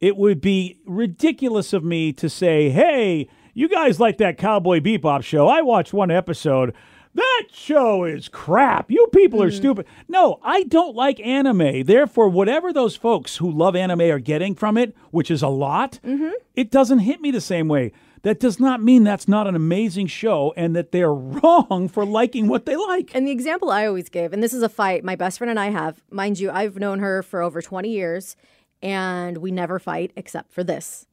it 0.00 0.16
would 0.16 0.40
be 0.40 0.78
ridiculous 0.86 1.72
of 1.72 1.82
me 1.82 2.12
to 2.12 2.28
say, 2.28 2.70
hey, 2.70 3.28
you 3.54 3.68
guys 3.68 3.98
like 3.98 4.18
that 4.18 4.38
Cowboy 4.38 4.78
Bebop 4.78 5.24
show. 5.24 5.48
I 5.48 5.62
watched 5.62 5.92
one 5.92 6.12
episode. 6.12 6.74
That 7.18 7.44
show 7.52 8.04
is 8.04 8.28
crap. 8.28 8.90
You 8.90 9.08
people 9.12 9.42
are 9.42 9.50
mm. 9.50 9.56
stupid. 9.56 9.86
No, 10.08 10.38
I 10.42 10.64
don't 10.64 10.94
like 10.96 11.20
anime. 11.20 11.84
Therefore, 11.84 12.28
whatever 12.28 12.72
those 12.72 12.96
folks 12.96 13.36
who 13.36 13.50
love 13.50 13.76
anime 13.76 14.02
are 14.02 14.18
getting 14.18 14.54
from 14.54 14.76
it, 14.76 14.96
which 15.10 15.30
is 15.30 15.42
a 15.42 15.48
lot, 15.48 15.98
mm-hmm. 16.04 16.30
it 16.54 16.70
doesn't 16.70 17.00
hit 17.00 17.20
me 17.20 17.30
the 17.30 17.40
same 17.40 17.68
way. 17.68 17.92
That 18.22 18.40
does 18.40 18.58
not 18.58 18.82
mean 18.82 19.04
that's 19.04 19.28
not 19.28 19.46
an 19.46 19.54
amazing 19.54 20.08
show 20.08 20.52
and 20.56 20.74
that 20.74 20.92
they're 20.92 21.14
wrong 21.14 21.88
for 21.88 22.04
liking 22.04 22.48
what 22.48 22.66
they 22.66 22.76
like. 22.76 23.14
And 23.14 23.26
the 23.26 23.32
example 23.32 23.70
I 23.70 23.86
always 23.86 24.08
give, 24.08 24.32
and 24.32 24.42
this 24.42 24.52
is 24.52 24.62
a 24.62 24.68
fight 24.68 25.04
my 25.04 25.16
best 25.16 25.38
friend 25.38 25.50
and 25.50 25.60
I 25.60 25.70
have, 25.70 26.02
mind 26.10 26.38
you, 26.38 26.50
I've 26.50 26.76
known 26.76 26.98
her 26.98 27.22
for 27.22 27.42
over 27.42 27.62
20 27.62 27.88
years 27.88 28.36
and 28.82 29.38
we 29.38 29.50
never 29.50 29.78
fight 29.78 30.12
except 30.16 30.52
for 30.52 30.64
this. 30.64 31.06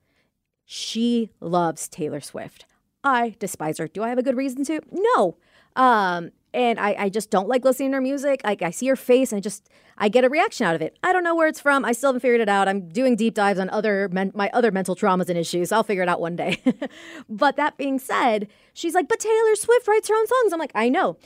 She 0.65 1.29
loves 1.39 1.87
Taylor 1.87 2.21
Swift. 2.21 2.65
I 3.03 3.35
despise 3.39 3.77
her. 3.77 3.87
Do 3.87 4.03
I 4.03 4.09
have 4.09 4.17
a 4.17 4.23
good 4.23 4.35
reason 4.35 4.65
to? 4.65 4.81
No. 4.91 5.37
Um, 5.75 6.31
and 6.53 6.79
I, 6.79 6.95
I 6.97 7.09
just 7.09 7.29
don't 7.29 7.49
like 7.49 7.65
listening 7.65 7.91
to 7.91 7.95
her 7.95 8.01
music. 8.01 8.41
Like 8.43 8.61
I 8.61 8.71
see 8.71 8.87
her 8.87 8.95
face 8.95 9.31
and 9.33 9.37
I 9.37 9.41
just 9.41 9.69
I 9.97 10.07
get 10.07 10.23
a 10.23 10.29
reaction 10.29 10.65
out 10.65 10.73
of 10.73 10.81
it. 10.81 10.97
I 11.03 11.11
don't 11.11 11.23
know 11.23 11.35
where 11.35 11.47
it's 11.49 11.59
from. 11.59 11.83
I 11.83 11.91
still 11.91 12.09
haven't 12.09 12.21
figured 12.21 12.41
it 12.41 12.49
out. 12.49 12.67
I'm 12.67 12.87
doing 12.89 13.15
deep 13.17 13.33
dives 13.33 13.59
on 13.59 13.69
other 13.69 14.09
men- 14.09 14.31
my 14.33 14.49
other 14.53 14.71
mental 14.71 14.95
traumas 14.95 15.27
and 15.29 15.37
issues. 15.37 15.71
I'll 15.71 15.83
figure 15.83 16.03
it 16.03 16.09
out 16.09 16.21
one 16.21 16.37
day. 16.37 16.61
but 17.29 17.57
that 17.57 17.77
being 17.77 17.99
said, 17.99 18.47
she's 18.73 18.93
like, 18.95 19.09
"But 19.09 19.19
Taylor 19.19 19.55
Swift 19.55 19.87
writes 19.87 20.07
her 20.07 20.15
own 20.15 20.27
songs." 20.27 20.53
I'm 20.53 20.59
like, 20.59 20.71
"I 20.75 20.87
know." 20.87 21.17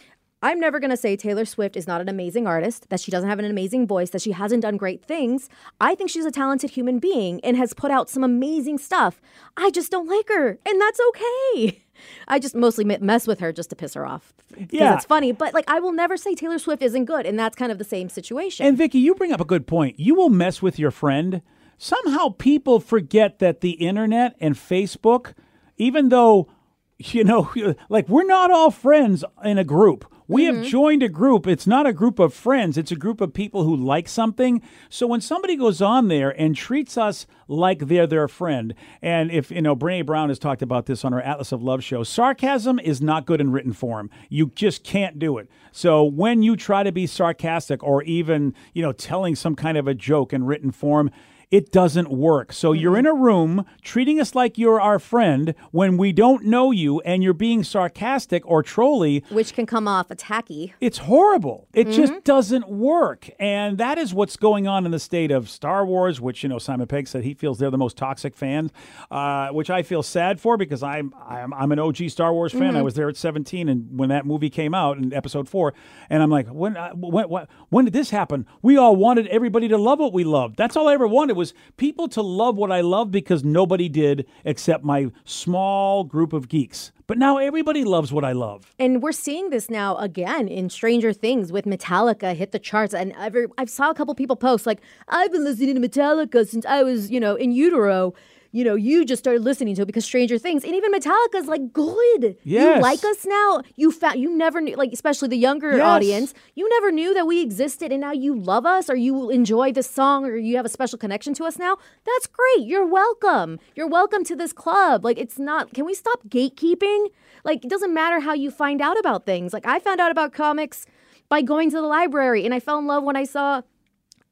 I'm 0.42 0.60
never 0.60 0.80
going 0.80 0.90
to 0.92 0.98
say 0.98 1.18
Taylor 1.18 1.44
Swift 1.44 1.76
is 1.76 1.86
not 1.86 2.00
an 2.00 2.08
amazing 2.08 2.48
artist, 2.48 2.90
that 2.90 3.02
she 3.02 3.12
doesn't 3.12 3.28
have 3.30 3.40
an 3.40 3.46
amazing 3.46 3.86
voice, 3.88 4.12
that 4.12 4.22
she 4.22 4.32
hasn't 4.32 4.62
done 4.62 4.78
great 4.78 5.04
things. 5.04 5.50
I 5.82 5.96
think 5.96 6.10
she's 6.10 6.26
a 6.26 6.32
talented 6.32 6.70
human 6.70 7.00
being 7.00 7.42
and 7.44 7.58
has 7.58 7.74
put 7.74 7.92
out 7.92 8.10
some 8.10 8.24
amazing 8.24 8.78
stuff. 8.78 9.20
I 9.58 9.70
just 9.70 9.92
don't 9.92 10.08
like 10.08 10.30
her, 10.30 10.58
and 10.66 10.80
that's 10.82 11.00
okay. 11.10 11.84
I 12.30 12.40
just 12.40 12.56
mostly 12.56 12.86
mess 12.86 13.28
with 13.28 13.42
her 13.42 13.52
just 13.52 13.70
to 13.72 13.76
piss 13.76 13.94
her 13.96 14.06
off. 14.06 14.34
Because 14.58 14.68
Yeah. 14.72 14.96
it's 14.96 15.04
funny, 15.06 15.34
but 15.34 15.54
like 15.54 15.66
I 15.68 15.82
will 15.82 15.92
never 15.92 16.16
say 16.16 16.36
Taylor 16.36 16.58
Swift 16.58 16.82
isn't 16.82 17.04
good, 17.06 17.26
and 17.26 17.38
that's 17.38 17.58
kind 17.58 17.72
of 17.72 17.78
the 17.78 17.84
same 17.84 18.08
situation. 18.08 18.66
And 18.66 18.78
Vicky, 18.78 19.00
you 19.00 19.16
bring 19.16 19.34
up 19.34 19.42
a 19.42 19.46
good 19.46 19.68
point. 19.68 20.00
You 20.00 20.16
will 20.16 20.30
mess 20.30 20.62
with 20.62 20.80
your 20.80 20.92
friend. 20.92 21.42
Somehow 21.78 22.30
people 22.38 22.80
forget 22.80 23.40
that 23.40 23.60
the 23.60 23.72
internet 23.72 24.38
and 24.40 24.56
Facebook, 24.56 25.34
even 25.78 26.08
though, 26.08 26.48
you 26.98 27.26
know, 27.26 27.52
like 27.90 28.08
we're 28.08 28.24
not 28.26 28.52
all 28.52 28.72
friends 28.72 29.26
in 29.44 29.58
a 29.58 29.66
group. 29.66 30.06
We 30.30 30.44
have 30.44 30.56
mm-hmm. 30.56 30.64
joined 30.66 31.02
a 31.02 31.10
group. 31.10 31.48
It's 31.48 31.66
not 31.66 31.88
a 31.88 31.92
group 31.92 32.20
of 32.20 32.36
friends, 32.36 32.78
it's 32.78 32.92
a 32.92 32.96
group 32.96 33.20
of 33.20 33.34
people 33.34 33.64
who 33.64 33.76
like 33.76 34.08
something. 34.08 34.62
So 34.88 35.08
when 35.08 35.22
somebody 35.22 35.56
goes 35.56 35.82
on 35.82 36.08
there 36.08 36.30
and 36.30 36.56
treats 36.56 37.00
us 37.00 37.26
like 37.48 37.88
they're 37.88 38.06
their 38.06 38.28
friend, 38.28 38.76
and 39.02 39.32
if, 39.32 39.50
you 39.50 39.64
know, 39.64 39.76
Brene 39.76 40.06
Brown 40.06 40.30
has 40.30 40.38
talked 40.38 40.62
about 40.62 40.86
this 40.86 41.04
on 41.04 41.14
her 41.14 41.22
Atlas 41.22 41.52
of 41.52 41.64
Love 41.64 41.84
show, 41.84 42.04
sarcasm 42.04 42.78
is 42.80 43.02
not 43.02 43.26
good 43.26 43.42
in 43.42 43.52
written 43.52 43.74
form. 43.74 44.12
You 44.30 44.52
just 44.54 44.84
can't 44.84 45.18
do 45.18 45.40
it. 45.40 45.50
So 45.72 46.04
when 46.04 46.44
you 46.44 46.56
try 46.56 46.84
to 46.84 46.92
be 46.92 47.08
sarcastic 47.08 47.84
or 47.84 48.04
even, 48.04 48.54
you 48.74 48.84
know, 48.84 48.92
telling 48.92 49.36
some 49.36 49.56
kind 49.56 49.80
of 49.80 49.88
a 49.88 49.96
joke 49.96 50.32
in 50.32 50.46
written 50.46 50.72
form, 50.72 51.10
it 51.52 51.72
doesn't 51.72 52.10
work. 52.12 52.54
So 52.54 52.74
you're 52.74 52.98
in 52.98 53.08
a 53.08 53.14
room 53.14 53.66
treating 53.82 54.20
us 54.20 54.36
like 54.36 54.58
you're 54.58 54.80
our 54.80 55.00
friend 55.00 55.56
when 55.72 55.98
we 55.98 56.14
don't 56.14 56.46
know 56.46 56.70
you 56.72 57.00
and 57.02 57.24
you're 57.24 57.34
being 57.34 57.64
sarcastic 57.64 58.44
or 58.46 58.62
trolly. 58.62 59.24
which 59.30 59.54
can 59.54 59.66
come 59.66 59.88
off 59.88 60.10
attacky. 60.10 60.74
It's 60.80 61.00
horrible. 61.00 61.68
It 61.74 61.90
just 61.90 62.24
doesn't 62.24 62.70
work. 62.70 63.30
And 63.40 63.78
that 63.80 63.98
is 63.98 64.14
what's 64.14 64.38
going 64.38 64.68
on 64.68 64.86
in 64.86 64.92
the 64.92 65.00
state 65.00 65.32
of 65.32 65.50
Star 65.50 65.86
Wars, 65.86 66.22
which, 66.22 66.44
you 66.44 66.50
know, 66.50 66.60
Simon 66.60 66.86
Pegg 66.86 67.08
said 67.08 67.24
he 67.24 67.34
feels 67.34 67.58
they're 67.58 67.72
the 67.72 67.78
most 67.78 67.98
toxic 67.98 68.36
fans, 68.36 68.72
uh, 69.10 69.50
which 69.50 69.72
I 69.72 69.82
feel 69.82 70.04
sad 70.04 70.40
for 70.40 70.56
because 70.56 70.84
I'm, 70.84 71.14
I'm, 71.28 71.52
I'm 71.54 71.72
an 71.72 71.80
OG 71.80 72.10
Star 72.10 72.32
Wars 72.32 72.52
fan. 72.52 72.76
I 72.76 72.84
was 72.84 72.94
there 72.94 73.10
at 73.10 73.18
17 73.18 73.70
and 73.70 73.98
when 73.98 74.10
that 74.10 74.26
movie 74.26 74.50
came 74.52 74.76
out 74.76 74.98
in 74.98 75.14
episode 75.14 75.50
four. 75.50 75.74
And 76.12 76.22
I'm 76.22 76.30
like, 76.30 76.48
when, 76.48 76.78
uh, 76.78 76.92
when, 76.92 77.28
when, 77.28 77.48
when 77.70 77.86
did 77.86 77.94
this 77.94 78.12
happen? 78.12 78.46
We 78.62 78.78
all 78.78 78.96
wanted 78.96 79.26
everybody 79.28 79.68
to 79.70 79.78
love 79.78 80.00
what 80.00 80.14
we 80.14 80.24
loved. 80.24 80.56
That's 80.56 80.76
all 80.76 80.88
I 80.88 80.94
ever 80.94 81.08
wanted 81.08 81.39
was 81.40 81.54
people 81.78 82.08
to 82.10 82.22
love 82.22 82.58
what 82.58 82.72
I 82.72 82.82
love 82.82 83.10
because 83.12 83.44
nobody 83.44 83.90
did 83.90 84.28
except 84.44 84.84
my 84.84 85.10
small 85.24 86.04
group 86.04 86.34
of 86.34 86.50
geeks. 86.50 86.92
But 87.08 87.18
now 87.18 87.38
everybody 87.38 87.84
loves 87.84 88.14
what 88.14 88.24
I 88.24 88.34
love. 88.34 88.76
And 88.78 89.02
we're 89.02 89.14
seeing 89.14 89.50
this 89.50 89.68
now 89.68 89.98
again 89.98 90.48
in 90.48 90.70
Stranger 90.70 91.12
Things 91.12 91.52
with 91.52 91.66
Metallica 91.66 92.36
hit 92.36 92.52
the 92.52 92.60
charts. 92.60 92.94
And 92.94 93.14
every, 93.18 93.48
I 93.58 93.66
saw 93.66 93.90
a 93.90 93.96
couple 93.96 94.14
people 94.14 94.36
post 94.36 94.68
like, 94.68 94.82
I've 95.08 95.32
been 95.32 95.44
listening 95.44 95.82
to 95.82 95.82
Metallica 95.82 96.48
since 96.48 96.66
I 96.68 96.84
was, 96.84 97.10
you 97.10 97.20
know, 97.20 97.36
in 97.36 97.52
utero. 97.52 98.14
You 98.52 98.64
know, 98.64 98.74
you 98.74 99.06
just 99.06 99.20
started 99.22 99.44
listening 99.44 99.76
to 99.76 99.84
it 99.84 99.86
because 99.86 100.06
Stranger 100.06 100.40
Things, 100.40 100.64
and 100.64 100.74
even 100.74 100.92
Metallica's 100.92 101.46
like 101.48 101.72
good. 101.72 102.36
Yes. 102.44 102.78
You 102.78 102.82
like 102.82 103.04
us 103.06 103.24
now. 103.26 103.62
You 103.76 103.92
found 103.92 104.20
you 104.20 104.36
never 104.36 104.60
knew, 104.60 104.76
like 104.76 104.92
especially 104.92 105.28
the 105.28 105.38
younger 105.38 105.78
Yes. 105.78 105.82
audience. 105.86 106.34
You 106.56 106.68
never 106.70 106.92
knew 106.92 107.14
that 107.14 107.28
we 107.28 107.42
existed, 107.42 107.92
and 107.92 108.02
now 108.02 108.12
you 108.12 108.36
love 108.36 108.66
us, 108.66 108.90
or 108.90 108.96
you 108.96 109.30
enjoy 109.30 109.72
this 109.72 109.88
song, 109.90 110.26
or 110.26 110.36
you 110.36 110.56
have 110.56 110.66
a 110.66 110.70
special 110.70 110.98
connection 110.98 111.36
to 111.36 111.44
us 111.46 111.60
now. 111.60 111.78
That's 112.06 112.26
great. 112.26 112.66
You're 112.68 112.88
welcome. 112.88 113.60
You're 113.76 113.88
welcome 113.88 114.24
to 114.26 114.36
this 114.36 114.52
club. 114.52 115.06
Like 115.06 115.20
it's 115.20 115.38
not. 115.38 115.74
Can 115.76 115.86
we 115.86 115.94
stop 115.94 116.28
gatekeeping? 116.28 117.10
Like 117.44 117.64
it 117.64 117.70
doesn't 117.70 117.94
matter 117.94 118.20
how 118.22 118.34
you 118.34 118.50
find 118.50 118.82
out 118.82 118.98
about 119.00 119.26
things. 119.28 119.54
Like 119.54 119.68
I 119.68 119.78
found 119.78 120.00
out 120.02 120.10
about 120.10 120.34
comics 120.34 120.88
by 121.30 121.44
going 121.44 121.70
to 121.70 121.76
the 121.78 121.84
library, 121.84 122.46
and 122.46 122.54
I 122.56 122.60
fell 122.60 122.80
in 122.80 122.88
love 122.88 123.04
when 123.04 123.16
I 123.16 123.26
saw 123.26 123.62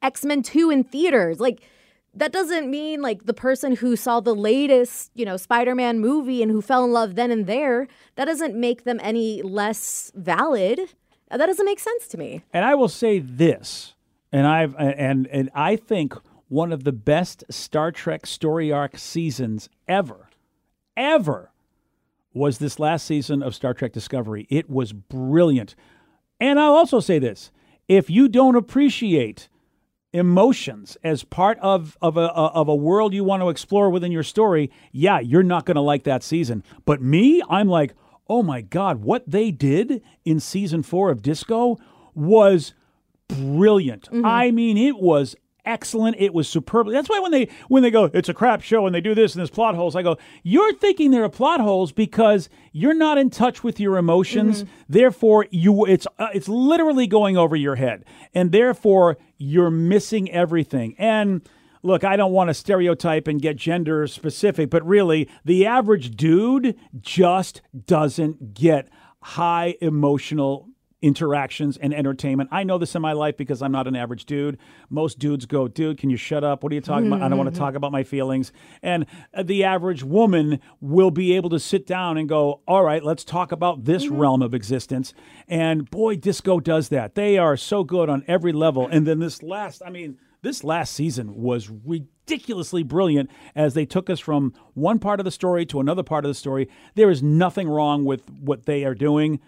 X 0.02 0.24
Men 0.24 0.42
2 0.42 0.70
in 0.70 0.82
theaters. 0.82 1.38
Like, 1.38 1.60
that 2.18 2.32
doesn't 2.32 2.70
mean 2.70 3.00
like 3.02 3.24
the 3.24 3.34
person 3.34 3.76
who 3.76 3.96
saw 3.96 4.20
the 4.20 4.34
latest, 4.34 5.10
you 5.14 5.24
know, 5.24 5.36
Spider 5.36 5.74
Man 5.74 5.98
movie 5.98 6.42
and 6.42 6.50
who 6.50 6.60
fell 6.60 6.84
in 6.84 6.92
love 6.92 7.14
then 7.14 7.30
and 7.30 7.46
there, 7.46 7.88
that 8.16 8.26
doesn't 8.26 8.54
make 8.54 8.84
them 8.84 9.00
any 9.02 9.42
less 9.42 10.12
valid. 10.14 10.80
Uh, 11.30 11.36
That 11.36 11.46
doesn't 11.46 11.66
make 11.66 11.80
sense 11.80 12.08
to 12.08 12.18
me. 12.18 12.42
And 12.52 12.64
I 12.64 12.74
will 12.74 12.88
say 12.88 13.18
this, 13.18 13.94
and 14.32 14.46
I've 14.46 14.74
and 14.76 15.26
and 15.28 15.50
I 15.54 15.76
think 15.76 16.14
one 16.48 16.72
of 16.72 16.84
the 16.84 16.92
best 16.92 17.44
Star 17.50 17.92
Trek 17.92 18.26
story 18.26 18.72
arc 18.72 18.96
seasons 18.98 19.68
ever, 19.86 20.28
ever, 20.96 21.52
was 22.32 22.58
this 22.58 22.78
last 22.78 23.06
season 23.06 23.42
of 23.42 23.54
Star 23.54 23.74
Trek 23.74 23.92
Discovery. 23.92 24.46
It 24.48 24.70
was 24.70 24.92
brilliant. 24.92 25.74
And 26.40 26.58
I'll 26.58 26.74
also 26.74 27.00
say 27.00 27.18
this: 27.18 27.50
if 27.88 28.08
you 28.08 28.28
don't 28.28 28.56
appreciate 28.56 29.48
emotions 30.12 30.96
as 31.04 31.22
part 31.24 31.58
of 31.60 31.96
of 32.00 32.16
a 32.16 32.30
of 32.30 32.68
a 32.68 32.74
world 32.74 33.12
you 33.12 33.24
want 33.24 33.42
to 33.42 33.48
explore 33.48 33.90
within 33.90 34.12
your 34.12 34.22
story, 34.22 34.70
yeah, 34.92 35.20
you're 35.20 35.42
not 35.42 35.66
going 35.66 35.74
to 35.76 35.80
like 35.80 36.04
that 36.04 36.22
season. 36.22 36.62
But 36.84 37.02
me, 37.02 37.42
I'm 37.48 37.68
like, 37.68 37.94
"Oh 38.28 38.42
my 38.42 38.60
god, 38.60 39.02
what 39.02 39.28
they 39.28 39.50
did 39.50 40.02
in 40.24 40.40
season 40.40 40.82
4 40.82 41.10
of 41.10 41.22
Disco 41.22 41.76
was 42.14 42.74
brilliant. 43.28 44.10
Mm-hmm. 44.10 44.24
I 44.24 44.50
mean, 44.50 44.76
it 44.76 44.98
was 44.98 45.36
excellent. 45.68 46.16
It 46.18 46.34
was 46.34 46.48
superb. 46.48 46.90
That's 46.90 47.08
why 47.08 47.20
when 47.20 47.30
they 47.30 47.48
when 47.68 47.82
they 47.82 47.90
go, 47.90 48.10
it's 48.12 48.28
a 48.28 48.34
crap 48.34 48.62
show 48.62 48.86
and 48.86 48.94
they 48.94 49.00
do 49.00 49.14
this 49.14 49.34
and 49.34 49.40
there's 49.40 49.50
plot 49.50 49.74
holes, 49.74 49.94
I 49.94 50.02
go, 50.02 50.16
you're 50.42 50.72
thinking 50.74 51.10
there 51.10 51.24
are 51.24 51.28
plot 51.28 51.60
holes 51.60 51.92
because 51.92 52.48
you're 52.72 52.94
not 52.94 53.18
in 53.18 53.30
touch 53.30 53.62
with 53.62 53.78
your 53.78 53.98
emotions. 53.98 54.64
Therefore, 54.88 55.46
you 55.50 55.84
it's 55.86 56.06
uh, 56.18 56.28
it's 56.32 56.48
literally 56.48 57.06
going 57.06 57.36
over 57.36 57.54
your 57.54 57.76
head, 57.76 58.04
and 58.34 58.50
therefore 58.50 59.18
you're 59.36 59.70
missing 59.70 60.30
everything. 60.30 60.94
And 60.98 61.42
Look, 61.82 62.02
I 62.02 62.16
don't 62.16 62.32
want 62.32 62.48
to 62.48 62.54
stereotype 62.54 63.28
and 63.28 63.40
get 63.40 63.56
gender 63.56 64.06
specific, 64.08 64.68
but 64.68 64.84
really, 64.84 65.28
the 65.44 65.64
average 65.64 66.16
dude 66.16 66.76
just 67.00 67.62
doesn't 67.86 68.54
get 68.54 68.88
high 69.20 69.76
emotional 69.80 70.67
interactions 71.00 71.76
and 71.76 71.94
entertainment. 71.94 72.48
I 72.52 72.64
know 72.64 72.78
this 72.78 72.94
in 72.94 73.02
my 73.02 73.12
life 73.12 73.36
because 73.36 73.62
I'm 73.62 73.70
not 73.70 73.86
an 73.86 73.94
average 73.94 74.24
dude. 74.24 74.58
Most 74.90 75.18
dudes 75.18 75.46
go, 75.46 75.68
dude, 75.68 75.98
can 75.98 76.10
you 76.10 76.16
shut 76.16 76.42
up? 76.42 76.62
What 76.62 76.72
are 76.72 76.74
you 76.74 76.80
talking 76.80 77.06
about? 77.06 77.22
I 77.22 77.28
don't 77.28 77.38
want 77.38 77.52
to 77.52 77.58
talk 77.58 77.74
about 77.74 77.92
my 77.92 78.02
feelings. 78.02 78.52
And 78.82 79.06
uh, 79.32 79.44
the 79.44 79.64
average 79.64 80.02
woman 80.02 80.60
will 80.80 81.10
be 81.10 81.34
able 81.34 81.50
to 81.50 81.60
sit 81.60 81.86
down 81.86 82.18
and 82.18 82.28
go, 82.28 82.62
all 82.66 82.82
right, 82.82 83.02
let's 83.02 83.24
talk 83.24 83.52
about 83.52 83.84
this 83.84 84.08
realm 84.08 84.42
of 84.42 84.54
existence. 84.54 85.14
And 85.46 85.88
boy, 85.88 86.16
disco 86.16 86.58
does 86.58 86.88
that. 86.88 87.14
They 87.14 87.38
are 87.38 87.56
so 87.56 87.84
good 87.84 88.08
on 88.08 88.24
every 88.26 88.52
level. 88.52 88.88
And 88.88 89.06
then 89.06 89.20
this 89.20 89.42
last, 89.42 89.82
I 89.86 89.90
mean, 89.90 90.18
this 90.42 90.64
last 90.64 90.94
season 90.94 91.34
was 91.34 91.68
ridiculously 91.68 92.82
brilliant 92.82 93.30
as 93.54 93.74
they 93.74 93.86
took 93.86 94.10
us 94.10 94.20
from 94.20 94.52
one 94.74 94.98
part 94.98 95.20
of 95.20 95.24
the 95.24 95.30
story 95.30 95.64
to 95.66 95.80
another 95.80 96.02
part 96.02 96.24
of 96.24 96.28
the 96.28 96.34
story. 96.34 96.68
There 96.94 97.10
is 97.10 97.22
nothing 97.22 97.68
wrong 97.68 98.04
with 98.04 98.28
what 98.30 98.66
they 98.66 98.84
are 98.84 98.94
doing. 98.94 99.40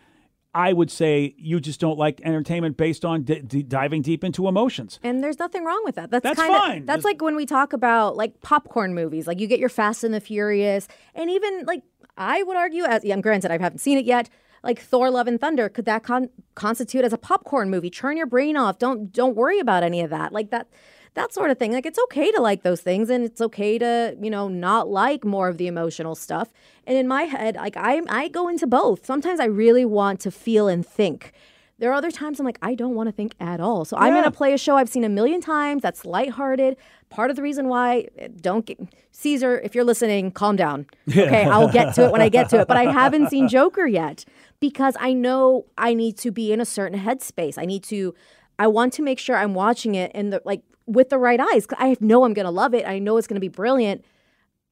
I 0.54 0.72
would 0.72 0.90
say 0.90 1.34
you 1.38 1.60
just 1.60 1.78
don't 1.80 1.98
like 1.98 2.20
entertainment 2.24 2.76
based 2.76 3.04
on 3.04 3.22
d- 3.22 3.40
d- 3.40 3.62
diving 3.62 4.02
deep 4.02 4.24
into 4.24 4.48
emotions. 4.48 4.98
And 5.02 5.22
there's 5.22 5.38
nothing 5.38 5.64
wrong 5.64 5.82
with 5.84 5.94
that. 5.94 6.10
That's, 6.10 6.24
That's 6.24 6.38
kind 6.40 6.52
of 6.52 6.60
fine. 6.60 6.86
that's 6.86 7.02
There's- 7.02 7.04
like 7.04 7.22
when 7.22 7.36
we 7.36 7.46
talk 7.46 7.72
about 7.72 8.16
like 8.16 8.40
popcorn 8.40 8.94
movies. 8.94 9.26
Like 9.28 9.38
you 9.38 9.46
get 9.46 9.60
your 9.60 9.68
Fast 9.68 10.02
and 10.02 10.12
the 10.12 10.20
Furious, 10.20 10.88
and 11.14 11.30
even 11.30 11.64
like 11.66 11.82
I 12.16 12.42
would 12.42 12.56
argue, 12.56 12.84
as 12.84 13.04
yeah, 13.04 13.16
granted 13.20 13.50
I 13.52 13.58
haven't 13.58 13.78
seen 13.78 13.96
it 13.98 14.04
yet. 14.04 14.28
Like 14.62 14.80
Thor: 14.80 15.08
Love 15.10 15.26
and 15.28 15.40
Thunder, 15.40 15.68
could 15.68 15.84
that 15.86 16.02
con- 16.02 16.28
constitute 16.54 17.04
as 17.04 17.12
a 17.12 17.18
popcorn 17.18 17.70
movie? 17.70 17.88
Turn 17.88 18.16
your 18.16 18.26
brain 18.26 18.56
off. 18.56 18.78
Don't 18.78 19.10
don't 19.12 19.36
worry 19.36 19.58
about 19.60 19.82
any 19.84 20.00
of 20.02 20.10
that. 20.10 20.32
Like 20.32 20.50
that. 20.50 20.68
That 21.14 21.33
sort 21.33 21.51
of 21.51 21.59
thing. 21.59 21.73
Like 21.73 21.87
it's 21.87 21.99
okay 22.05 22.31
to 22.33 22.40
like 22.40 22.62
those 22.62 22.81
things 22.81 23.11
and 23.11 23.25
it's 23.25 23.40
okay 23.40 23.79
to, 23.79 24.16
you 24.20 24.31
know, 24.31 24.49
not 24.49 24.88
like 24.88 25.25
more 25.25 25.49
of 25.49 25.59
the 25.59 25.66
emotional 25.66 26.14
stuff. 26.14 26.53
And 26.87 26.96
in 26.96 27.09
my 27.09 27.25
head, 27.25 27.57
like 27.57 27.77
I 27.77 28.01
I 28.09 28.29
go 28.29 28.49
into 28.49 28.66
both. 28.66 29.05
Sometimes 29.05 29.40
I 29.40 29.46
really 29.46 29.85
want 29.85 30.20
to 30.20 30.31
feel 30.31 30.68
and 30.68 30.87
think. 30.87 31.33
There 31.79 31.90
are 31.90 31.94
other 31.94 32.11
times 32.11 32.38
I'm 32.38 32.44
like, 32.44 32.59
I 32.61 32.75
don't 32.75 32.94
want 32.94 33.09
to 33.09 33.12
think 33.12 33.35
at 33.40 33.59
all. 33.59 33.87
So 33.87 33.96
I'm 33.96 34.12
going 34.12 34.25
to 34.25 34.31
play 34.31 34.53
a 34.53 34.59
show 34.59 34.77
I've 34.77 34.90
seen 34.90 35.03
a 35.03 35.09
million 35.09 35.40
times 35.40 35.81
that's 35.81 36.05
lighthearted. 36.05 36.77
Part 37.09 37.31
of 37.31 37.37
the 37.37 37.42
reason 37.42 37.68
why, 37.68 38.07
eh, 38.18 38.29
don't 38.38 38.66
get, 38.66 38.79
Caesar, 39.12 39.59
if 39.61 39.75
you're 39.75 39.83
listening, 39.83 40.31
calm 40.31 40.57
down. 40.57 40.87
Okay, 41.09 41.44
I'll 41.44 41.73
get 41.73 41.94
to 41.94 42.05
it 42.05 42.12
when 42.12 42.20
I 42.20 42.29
get 42.29 42.51
to 42.51 42.61
it. 42.61 42.68
But 42.68 42.77
I 42.77 42.92
haven't 42.92 43.31
seen 43.31 43.49
Joker 43.49 43.87
yet 43.87 44.27
because 44.61 44.94
I 45.01 45.14
know 45.14 45.64
I 45.79 45.94
need 45.94 46.18
to 46.18 46.31
be 46.31 46.53
in 46.53 46.61
a 46.61 46.66
certain 46.66 47.01
headspace. 47.01 47.57
I 47.57 47.64
need 47.64 47.83
to, 47.85 48.14
I 48.59 48.66
want 48.66 48.92
to 48.94 49.03
make 49.03 49.18
sure 49.18 49.35
I'm 49.35 49.55
watching 49.55 49.94
it 49.94 50.11
and 50.14 50.35
the, 50.35 50.42
like 50.44 50.61
with 50.92 51.09
the 51.11 51.18
right 51.18 51.40
eyes. 51.40 51.66
I 51.79 51.96
know 52.00 52.24
I'm 52.24 52.35
going 52.35 52.44
to 52.46 52.50
love 52.50 52.74
it. 52.74 52.87
I 52.87 52.98
know 52.98 53.16
it's 53.16 53.26
going 53.26 53.37
to 53.37 53.40
be 53.40 53.48
brilliant. 53.48 54.05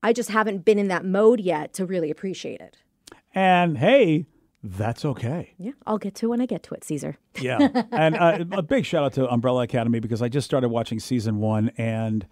I 0.03 0.13
just 0.13 0.31
haven't 0.31 0.65
been 0.65 0.79
in 0.79 0.89
that 0.89 1.05
mode 1.05 1.41
yet 1.41 1.73
to 1.75 1.85
really 1.87 2.11
appreciate 2.11 2.61
it. 2.61 2.77
And 3.35 3.79
hey, 3.79 4.27
that's 4.63 5.05
okay. 5.05 5.55
Yeah, 5.59 5.73
I'll 5.87 5.99
get 5.99 6.15
to 6.17 6.27
it 6.27 6.29
when 6.31 6.41
I 6.41 6.47
get 6.47 6.63
to 6.65 6.75
it, 6.75 6.85
Caesar. 6.85 7.17
Yeah. 7.41 7.69
and 7.93 8.17
uh, 8.17 8.45
a 8.53 8.63
big 8.63 8.85
shout 8.85 9.05
out 9.05 9.13
to 9.15 9.29
Umbrella 9.29 9.63
Academy 9.63 10.01
because 10.01 10.23
I 10.23 10.29
just 10.29 10.45
started 10.45 10.69
watching 10.71 10.99
season 10.99 11.39
one 11.39 11.71
and 11.79 12.27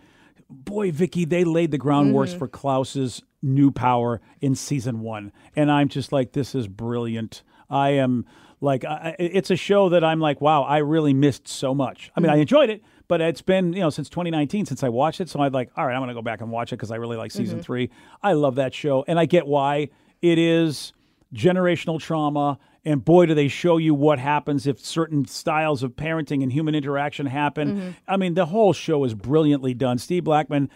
boy, 0.50 0.90
Vicky, 0.92 1.24
they 1.24 1.44
laid 1.44 1.70
the 1.70 1.78
groundwork 1.78 2.28
Mm-hmm. 2.28 2.38
for 2.38 2.48
Klaus's 2.48 3.22
new 3.42 3.70
power 3.70 4.20
in 4.40 4.54
season 4.56 5.00
one. 5.00 5.32
And 5.54 5.70
I'm 5.70 5.88
just 5.88 6.12
like, 6.12 6.32
this 6.32 6.54
is 6.54 6.66
brilliant. 6.68 7.42
I 7.70 7.90
am 7.90 8.24
like, 8.60 8.84
I, 8.84 9.14
it's 9.18 9.50
a 9.50 9.56
show 9.56 9.88
that 9.90 10.02
I'm 10.04 10.20
like, 10.20 10.40
wow, 10.40 10.62
I 10.62 10.78
really 10.78 11.12
missed 11.14 11.46
so 11.48 11.74
much. 11.74 12.10
I 12.16 12.20
mean, 12.20 12.30
Mm-hmm. 12.30 12.36
I 12.38 12.40
enjoyed 12.40 12.70
it, 12.70 12.82
but 13.08 13.20
it's 13.20 13.42
been, 13.42 13.72
you 13.72 13.80
know, 13.80 13.90
since 13.90 14.08
2019 14.08 14.66
since 14.66 14.82
I 14.82 14.88
watched 14.88 15.20
it. 15.20 15.28
So 15.28 15.40
I'm 15.40 15.52
like, 15.52 15.70
all 15.76 15.86
right, 15.86 15.94
I'm 15.94 16.00
going 16.00 16.08
to 16.08 16.14
go 16.14 16.22
back 16.22 16.40
and 16.40 16.50
watch 16.50 16.72
it 16.72 16.76
because 16.76 16.90
I 16.90 16.96
really 16.96 17.16
like 17.16 17.30
season 17.32 17.58
Mm-hmm. 17.58 17.64
three. 17.64 17.90
I 18.22 18.32
love 18.32 18.54
that 18.56 18.74
show. 18.74 19.04
And 19.06 19.18
I 19.18 19.26
get 19.26 19.46
why 19.46 19.90
it 20.22 20.38
is 20.38 20.92
generational 21.34 22.00
trauma. 22.00 22.58
And 22.84 23.04
boy, 23.04 23.26
do 23.26 23.34
they 23.34 23.48
show 23.48 23.78
you 23.78 23.94
what 23.94 24.18
happens 24.18 24.66
if 24.66 24.78
certain 24.78 25.26
styles 25.26 25.82
of 25.82 25.92
parenting 25.96 26.42
and 26.42 26.52
human 26.52 26.74
interaction 26.74 27.26
happen. 27.26 27.76
Mm-hmm. 27.76 27.88
I 28.08 28.16
mean, 28.16 28.34
the 28.34 28.46
whole 28.46 28.72
show 28.72 29.04
is 29.04 29.12
brilliantly 29.14 29.74
done. 29.74 29.98
Steve 29.98 30.24
Blackman, 30.24 30.70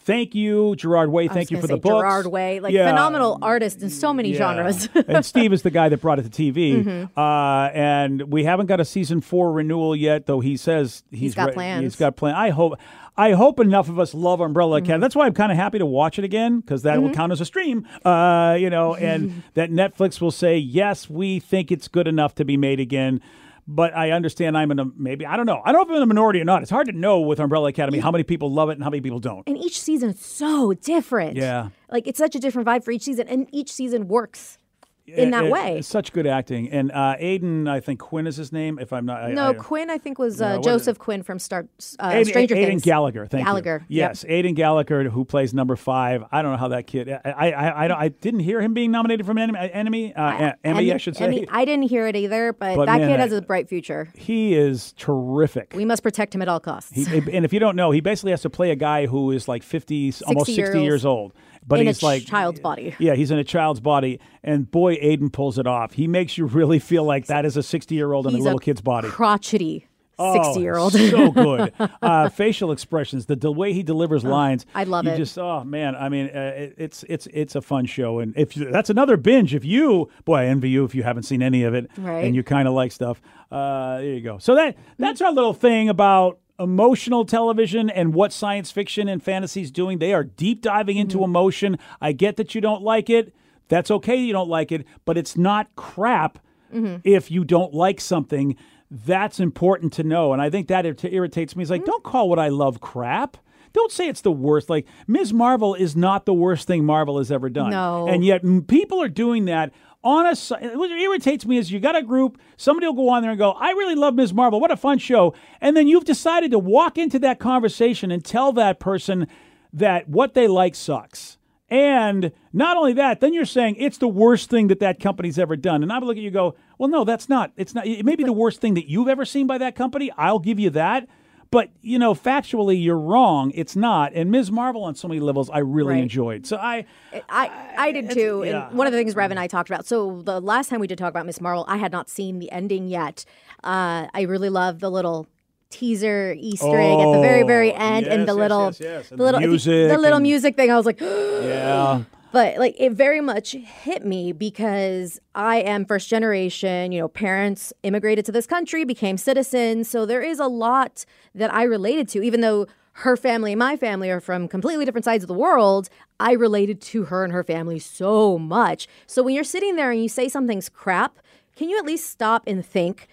thank 0.00 0.34
you. 0.34 0.74
Gerard 0.76 1.10
Way, 1.10 1.28
thank 1.28 1.50
you 1.50 1.60
for 1.60 1.66
the 1.66 1.76
book. 1.76 2.00
Gerard 2.00 2.26
Way, 2.26 2.60
like 2.60 2.72
Yeah. 2.72 2.88
phenomenal 2.88 3.38
artist 3.42 3.82
in 3.82 3.90
so 3.90 4.12
many 4.12 4.30
Yeah. 4.32 4.38
genres. 4.38 4.88
Mm-hmm. 4.88 5.10
and 5.16 5.24
Steve 5.24 5.52
is 5.52 5.62
the 5.62 5.70
guy 5.70 5.88
that 5.88 6.00
brought 6.00 6.18
it 6.18 6.22
to 6.22 6.28
TV. 6.30 7.08
Uh, 7.16 7.70
and 7.74 8.22
we 8.32 8.44
haven't 8.44 8.66
got 8.66 8.80
a 8.80 8.84
season 8.84 9.20
four 9.20 9.52
renewal 9.52 9.94
yet, 9.94 10.26
though 10.26 10.40
he 10.40 10.56
says 10.56 11.02
he's, 11.10 11.34
got 11.34 11.48
re- 11.48 11.54
plans. 11.54 11.82
He's 11.82 11.96
got 11.96 12.16
plans. 12.16 12.36
I 12.36 12.50
hope. 12.50 12.74
I 13.14 13.32
hope 13.32 13.60
enough 13.60 13.90
of 13.90 13.98
us 13.98 14.14
love 14.14 14.40
Umbrella 14.40 14.78
Mm-hmm. 14.78 14.84
Academy. 14.86 15.00
That's 15.02 15.14
why 15.14 15.26
I'm 15.26 15.34
kind 15.34 15.52
of 15.52 15.58
happy 15.58 15.78
to 15.78 15.84
watch 15.84 16.18
it 16.18 16.24
again 16.24 16.60
because 16.60 16.80
that 16.84 17.02
will 17.02 17.12
count 17.12 17.30
as 17.30 17.42
a 17.42 17.44
stream. 17.44 17.86
Uh, 18.06 18.56
you 18.58 18.70
know, 18.70 18.94
and 18.94 19.42
that 19.54 19.70
Netflix 19.70 20.18
will 20.18 20.30
say 20.30 20.56
yes, 20.56 21.10
we 21.10 21.38
think 21.38 21.70
it's 21.70 21.88
good 21.88 22.08
enough 22.08 22.34
to 22.36 22.44
be 22.46 22.56
made 22.56 22.80
again. 22.80 23.20
But 23.68 23.94
I 23.96 24.10
understand 24.10 24.58
I'm 24.58 24.70
in 24.72 24.78
a 24.80 24.84
maybe 24.96 25.24
I 25.24 25.36
don't 25.36 25.46
know. 25.46 25.62
I 25.64 25.70
don't 25.72 25.80
know 25.80 25.82
if 25.82 25.90
I'm 25.90 25.96
in 25.96 26.02
a 26.02 26.06
minority 26.06 26.40
or 26.40 26.44
not. 26.44 26.62
It's 26.62 26.70
hard 26.70 26.86
to 26.88 26.92
know 26.92 27.20
with 27.20 27.38
Umbrella 27.38 27.68
Academy 27.68 28.00
how 28.00 28.10
many 28.10 28.24
people 28.24 28.50
love 28.52 28.70
it 28.70 28.72
and 28.72 28.82
how 28.82 28.90
many 28.90 29.00
people 29.00 29.20
don't. 29.20 29.46
and 29.46 29.56
each 29.56 29.80
season 29.80 30.10
is 30.10 30.20
so 30.20 30.72
different. 30.74 31.36
Yeah. 31.36 31.68
Like 31.88 32.08
it's 32.08 32.18
such 32.18 32.34
a 32.34 32.40
different 32.40 32.66
vibe 32.66 32.84
for 32.84 32.90
each 32.90 33.02
season, 33.02 33.28
and 33.28 33.48
each 33.52 33.72
season 33.72 34.08
works 34.08 34.58
in 35.06 35.30
that 35.32 35.44
It- 35.44 35.50
way. 35.50 35.82
such 35.82 36.12
good 36.12 36.26
acting. 36.26 36.70
And 36.70 36.92
uh, 36.92 37.16
Aidan, 37.18 37.66
I 37.68 37.80
think 37.80 37.98
Quinn 38.00 38.26
is 38.26 38.36
his 38.36 38.52
name. 38.52 38.78
If 38.78 38.92
I'm 38.92 39.04
not, 39.04 39.22
I, 39.22 39.32
No, 39.32 39.48
I, 39.50 39.54
Quinn, 39.54 39.90
I 39.90 39.98
think 39.98 40.18
was 40.18 40.40
uh, 40.40 40.54
what- 40.54 40.64
Joseph 40.64 40.98
Quinn 40.98 41.22
from 41.22 41.38
Star 41.38 41.66
uh, 41.98 42.08
Aidan, 42.10 42.24
Stranger 42.26 42.54
Aidan 42.54 42.66
Things. 42.70 42.82
Aidan 42.82 42.92
Gallagher, 42.92 43.26
thank 43.26 43.44
Gallagher, 43.46 43.84
you. 43.88 43.96
yep. 43.98 44.10
Yes, 44.10 44.24
Aidan 44.28 44.54
Gallagher, 44.54 45.10
who 45.10 45.24
plays 45.24 45.52
number 45.52 45.74
five. 45.76 46.24
I 46.30 46.42
don't 46.42 46.52
know 46.52 46.58
how 46.58 46.68
that 46.68 46.86
kid. 46.86 47.10
I 47.10 47.20
I 47.24 47.50
I, 47.50 47.84
I, 47.84 47.88
don't, 47.88 47.98
I 47.98 48.08
didn't 48.08 48.40
hear 48.40 48.60
him 48.60 48.74
being 48.74 48.90
nominated 48.90 49.26
for 49.26 49.32
an 49.32 49.38
enemy. 49.38 49.58
enemy 49.72 50.14
uh, 50.14 50.52
Emmy, 50.64 50.92
I 50.92 50.96
should 50.98 51.16
say. 51.16 51.24
Emmy- 51.24 51.48
I 51.50 51.64
didn't 51.64 51.88
hear 51.88 52.06
it 52.06 52.16
either, 52.16 52.52
but, 52.52 52.76
But 52.76 52.86
that 52.86 53.00
man, 53.00 53.08
kid 53.10 53.20
has 53.20 53.32
a 53.32 53.42
bright 53.42 53.68
future. 53.68 54.08
he 54.14 54.54
is 54.54 54.92
terrific. 54.94 55.72
We 55.74 55.84
must 55.84 56.02
protect 56.02 56.34
him 56.34 56.42
at 56.42 56.48
all 56.48 56.60
costs. 56.60 56.92
He, 56.92 57.04
and 57.32 57.44
if 57.44 57.52
you 57.52 57.58
don't 57.58 57.76
know, 57.76 57.90
he 57.90 58.00
basically 58.00 58.30
has 58.30 58.42
to 58.42 58.50
play 58.50 58.70
a 58.70 58.76
guy 58.76 59.06
who 59.06 59.30
is 59.32 59.48
like 59.48 59.62
50, 59.62 60.12
almost 60.26 60.46
60 60.46 60.60
years 60.60 60.74
years 60.76 61.04
old. 61.04 61.32
But 61.66 61.80
In 61.80 61.86
a 61.86 61.90
he's 61.90 62.02
like 62.02 62.26
child's 62.26 62.60
body. 62.60 62.94
Yeah, 62.98 63.14
he's 63.14 63.30
in 63.30 63.38
a 63.38 63.44
child's 63.44 63.80
body, 63.80 64.18
and 64.42 64.70
boy, 64.70 64.98
Aidan 65.00 65.30
pulls 65.30 65.58
it 65.58 65.66
off. 65.66 65.92
He 65.92 66.06
makes 66.08 66.36
you 66.36 66.46
really 66.46 66.78
feel 66.80 67.04
like 67.04 67.26
that 67.26 67.44
is 67.44 67.56
a 67.56 67.62
sixty-year-old 67.62 68.26
in 68.26 68.34
a 68.34 68.38
little 68.38 68.58
kid's 68.58 68.80
body. 68.80 69.08
crotchety 69.08 69.86
60 70.20 70.60
year 70.60 70.76
old. 70.76 70.92
so 70.92 71.30
good. 71.32 71.72
Uh, 72.00 72.28
facial 72.28 72.70
expressions, 72.70 73.26
the, 73.26 73.34
the 73.34 73.50
way 73.50 73.72
he 73.72 73.82
delivers 73.82 74.22
lines. 74.22 74.66
I 74.74 74.84
love 74.84 75.04
you 75.06 75.12
it. 75.12 75.16
Just 75.16 75.36
oh 75.38 75.64
man, 75.64 75.96
I 75.96 76.08
mean, 76.10 76.26
uh, 76.26 76.52
it, 76.56 76.74
it's 76.76 77.04
it's 77.08 77.26
it's 77.32 77.54
a 77.56 77.62
fun 77.62 77.86
show, 77.86 78.18
and 78.20 78.32
if 78.36 78.56
you, 78.56 78.70
that's 78.70 78.90
another 78.90 79.16
binge, 79.16 79.54
if 79.54 79.64
you 79.64 80.10
boy, 80.24 80.36
I 80.36 80.44
envy 80.46 80.68
you 80.70 80.84
if 80.84 80.94
you 80.94 81.02
haven't 81.02 81.24
seen 81.24 81.42
any 81.42 81.64
of 81.64 81.74
it, 81.74 81.90
Right. 81.96 82.24
and 82.24 82.36
you 82.36 82.42
kind 82.44 82.68
of 82.68 82.74
like 82.74 82.92
stuff. 82.92 83.20
Uh, 83.50 83.96
there 83.98 84.04
you 84.14 84.20
go. 84.20 84.38
So 84.38 84.54
that 84.54 84.76
that's 84.98 85.20
our 85.22 85.32
little 85.32 85.54
thing 85.54 85.88
about 85.88 86.38
emotional 86.58 87.24
television 87.24 87.90
and 87.90 88.14
what 88.14 88.32
science 88.32 88.70
fiction 88.70 89.08
and 89.08 89.22
fantasy 89.22 89.62
is 89.62 89.70
doing. 89.70 89.98
They 89.98 90.12
are 90.12 90.24
deep 90.24 90.62
diving 90.62 90.96
into 90.96 91.16
Mm-hmm. 91.18 91.24
emotion. 91.24 91.78
I 92.00 92.12
get 92.12 92.36
that 92.36 92.54
you 92.54 92.60
don't 92.60 92.82
like 92.82 93.10
it. 93.10 93.34
That's 93.68 93.90
okay. 93.90 94.16
You 94.16 94.32
don't 94.32 94.48
like 94.50 94.70
it, 94.72 94.86
but 95.04 95.16
it's 95.18 95.36
not 95.36 95.74
crap 95.76 96.38
Mm-hmm. 96.72 96.96
if 97.04 97.30
you 97.30 97.44
don't 97.44 97.74
like 97.74 98.00
something. 98.00 98.56
That's 98.90 99.40
important 99.40 99.92
to 99.94 100.02
know. 100.04 100.32
And 100.32 100.40
I 100.40 100.48
think 100.50 100.68
that 100.68 100.86
it 100.86 101.04
irritates 101.04 101.54
me. 101.56 101.62
It's 101.62 101.70
Mm-hmm. 101.70 101.80
like, 101.80 101.84
don't 101.86 102.02
call 102.04 102.28
what 102.30 102.38
I 102.38 102.48
love 102.48 102.80
crap. 102.80 103.36
Don't 103.74 103.90
say 103.92 104.06
it's 104.08 104.20
the 104.20 104.32
worst. 104.32 104.68
Like, 104.70 104.86
Ms. 105.06 105.32
Marvel 105.32 105.74
is 105.74 105.96
not 105.96 106.26
the 106.26 106.34
worst 106.34 106.66
thing 106.66 106.84
Marvel 106.84 107.16
has 107.18 107.32
ever 107.32 107.48
done. 107.48 107.70
No. 107.70 108.06
And 108.06 108.22
yet, 108.24 108.44
m- 108.44 108.62
people 108.62 109.02
are 109.02 109.08
doing 109.08 109.46
that 109.46 109.72
on 110.04 110.26
a. 110.26 110.34
What 110.76 110.90
irritates 110.90 111.46
me 111.46 111.58
is 111.58 111.70
you 111.70 111.80
got 111.80 111.96
a 111.96 112.02
group, 112.02 112.40
somebody 112.56 112.86
will 112.86 112.94
go 112.94 113.08
on 113.08 113.22
there 113.22 113.30
and 113.30 113.38
go, 113.38 113.52
I 113.52 113.70
really 113.70 113.94
love 113.94 114.14
Ms. 114.14 114.32
Marvel. 114.32 114.60
What 114.60 114.70
a 114.70 114.76
fun 114.76 114.98
show. 114.98 115.34
And 115.60 115.76
then 115.76 115.88
you've 115.88 116.04
decided 116.04 116.50
to 116.50 116.58
walk 116.58 116.98
into 116.98 117.18
that 117.20 117.38
conversation 117.38 118.10
and 118.10 118.24
tell 118.24 118.52
that 118.52 118.80
person 118.80 119.26
that 119.72 120.08
what 120.08 120.34
they 120.34 120.46
like 120.46 120.74
sucks. 120.74 121.38
And 121.68 122.32
not 122.52 122.76
only 122.76 122.92
that, 122.94 123.20
then 123.20 123.32
you're 123.32 123.46
saying 123.46 123.76
it's 123.78 123.96
the 123.96 124.06
worst 124.06 124.50
thing 124.50 124.68
that 124.68 124.80
that 124.80 125.00
company's 125.00 125.38
ever 125.38 125.56
done. 125.56 125.82
And 125.82 125.90
I 125.90 125.98
would 125.98 126.06
look 126.06 126.18
at 126.18 126.22
you 126.22 126.30
go, 126.30 126.54
well, 126.76 126.90
no, 126.90 127.04
that's 127.04 127.30
not. 127.30 127.52
It's 127.56 127.74
not. 127.74 127.86
It 127.86 128.04
may 128.04 128.14
be 128.14 128.24
the 128.24 128.32
worst 128.32 128.60
thing 128.60 128.74
that 128.74 128.90
you've 128.90 129.08
ever 129.08 129.24
seen 129.24 129.46
by 129.46 129.56
that 129.56 129.74
company. 129.74 130.10
I'll 130.18 130.38
give 130.38 130.60
you 130.60 130.68
that. 130.70 131.08
But, 131.52 131.68
you 131.82 131.98
know, 131.98 132.14
factually, 132.14 132.82
you're 132.82 132.98
wrong. 132.98 133.52
It's 133.54 133.76
not. 133.76 134.12
And 134.14 134.30
Ms. 134.30 134.50
Marvel, 134.50 134.82
on 134.84 134.94
so 134.94 135.06
many 135.06 135.20
levels, 135.20 135.50
I 135.50 135.58
really 135.58 135.92
Right. 135.94 136.02
enjoyed. 136.02 136.46
So 136.46 136.56
I, 136.56 136.86
I, 137.28 137.50
I 137.76 137.92
did 137.92 138.10
too. 138.10 138.42
yeah. 138.44 138.68
And 138.70 138.76
one 138.78 138.86
of 138.88 138.92
the 138.92 138.98
things 138.98 139.14
Rev 139.14 139.30
and 139.30 139.38
I 139.38 139.46
talked 139.48 139.68
about. 139.68 139.84
So 139.86 140.22
the 140.22 140.40
last 140.40 140.70
time 140.70 140.80
we 140.80 140.86
did 140.86 140.96
talk 140.98 141.10
about 141.10 141.26
Miss 141.26 141.40
Marvel, 141.42 141.66
I 141.68 141.76
had 141.76 141.92
not 141.92 142.08
seen 142.08 142.38
the 142.38 142.50
ending 142.50 142.88
yet. 142.88 143.26
Uh, 143.62 144.06
I 144.14 144.22
really 144.22 144.48
love 144.48 144.80
the 144.80 144.90
little 144.90 145.26
teaser 145.68 146.34
Easter 146.38 146.78
egg 146.80 146.98
at 146.98 147.12
the 147.12 147.20
very, 147.20 147.42
very 147.42 147.70
Oh, 147.72 147.76
end, 147.76 148.06
yes, 148.06 148.14
and 148.14 148.22
the 148.28 148.32
yes, 148.32 148.38
little, 148.38 148.64
yes, 148.66 148.80
yes. 148.80 149.10
And 149.10 149.20
the 149.20 149.24
little 149.24 149.40
the 149.42 149.46
music 149.46 149.88
the 149.90 149.98
little 149.98 150.16
and- 150.16 150.22
music 150.22 150.56
thing. 150.56 150.70
I 150.70 150.76
was 150.76 150.86
like, 150.86 151.00
yeah. 151.02 152.02
But 152.32 152.56
like 152.58 152.74
it 152.78 152.92
very 152.92 153.20
much 153.20 153.52
hit 153.52 154.04
me 154.04 154.32
because 154.32 155.20
I 155.34 155.58
am 155.58 155.84
first 155.84 156.08
generation, 156.08 156.90
you 156.90 157.00
know, 157.00 157.08
parents 157.08 157.72
immigrated 157.82 158.24
to 158.26 158.32
this 158.32 158.46
country, 158.46 158.84
became 158.84 159.18
citizens. 159.18 159.88
So 159.88 160.06
there 160.06 160.22
is 160.22 160.40
a 160.40 160.46
lot 160.46 161.04
that 161.34 161.52
I 161.52 161.62
related 161.64 162.08
to, 162.08 162.22
even 162.22 162.40
though 162.40 162.66
her 162.94 163.16
family 163.16 163.52
and 163.52 163.58
my 163.58 163.76
family 163.76 164.10
are 164.10 164.20
from 164.20 164.48
completely 164.48 164.84
different 164.84 165.04
sides 165.04 165.24
of 165.24 165.28
the 165.28 165.34
world. 165.34 165.88
I 166.20 166.32
related 166.32 166.80
to 166.82 167.04
her 167.04 167.24
and 167.24 167.32
her 167.32 167.44
family 167.44 167.78
so 167.78 168.38
much. 168.38 168.88
So 169.06 169.22
when 169.22 169.34
you're 169.34 169.44
sitting 169.44 169.76
there 169.76 169.90
and 169.90 170.02
you 170.02 170.08
say 170.08 170.28
something's 170.28 170.68
crap, 170.68 171.18
can 171.56 171.68
you 171.68 171.78
at 171.78 171.86
least 171.86 172.10
stop 172.10 172.44
and 172.46 172.64
think? 172.64 173.08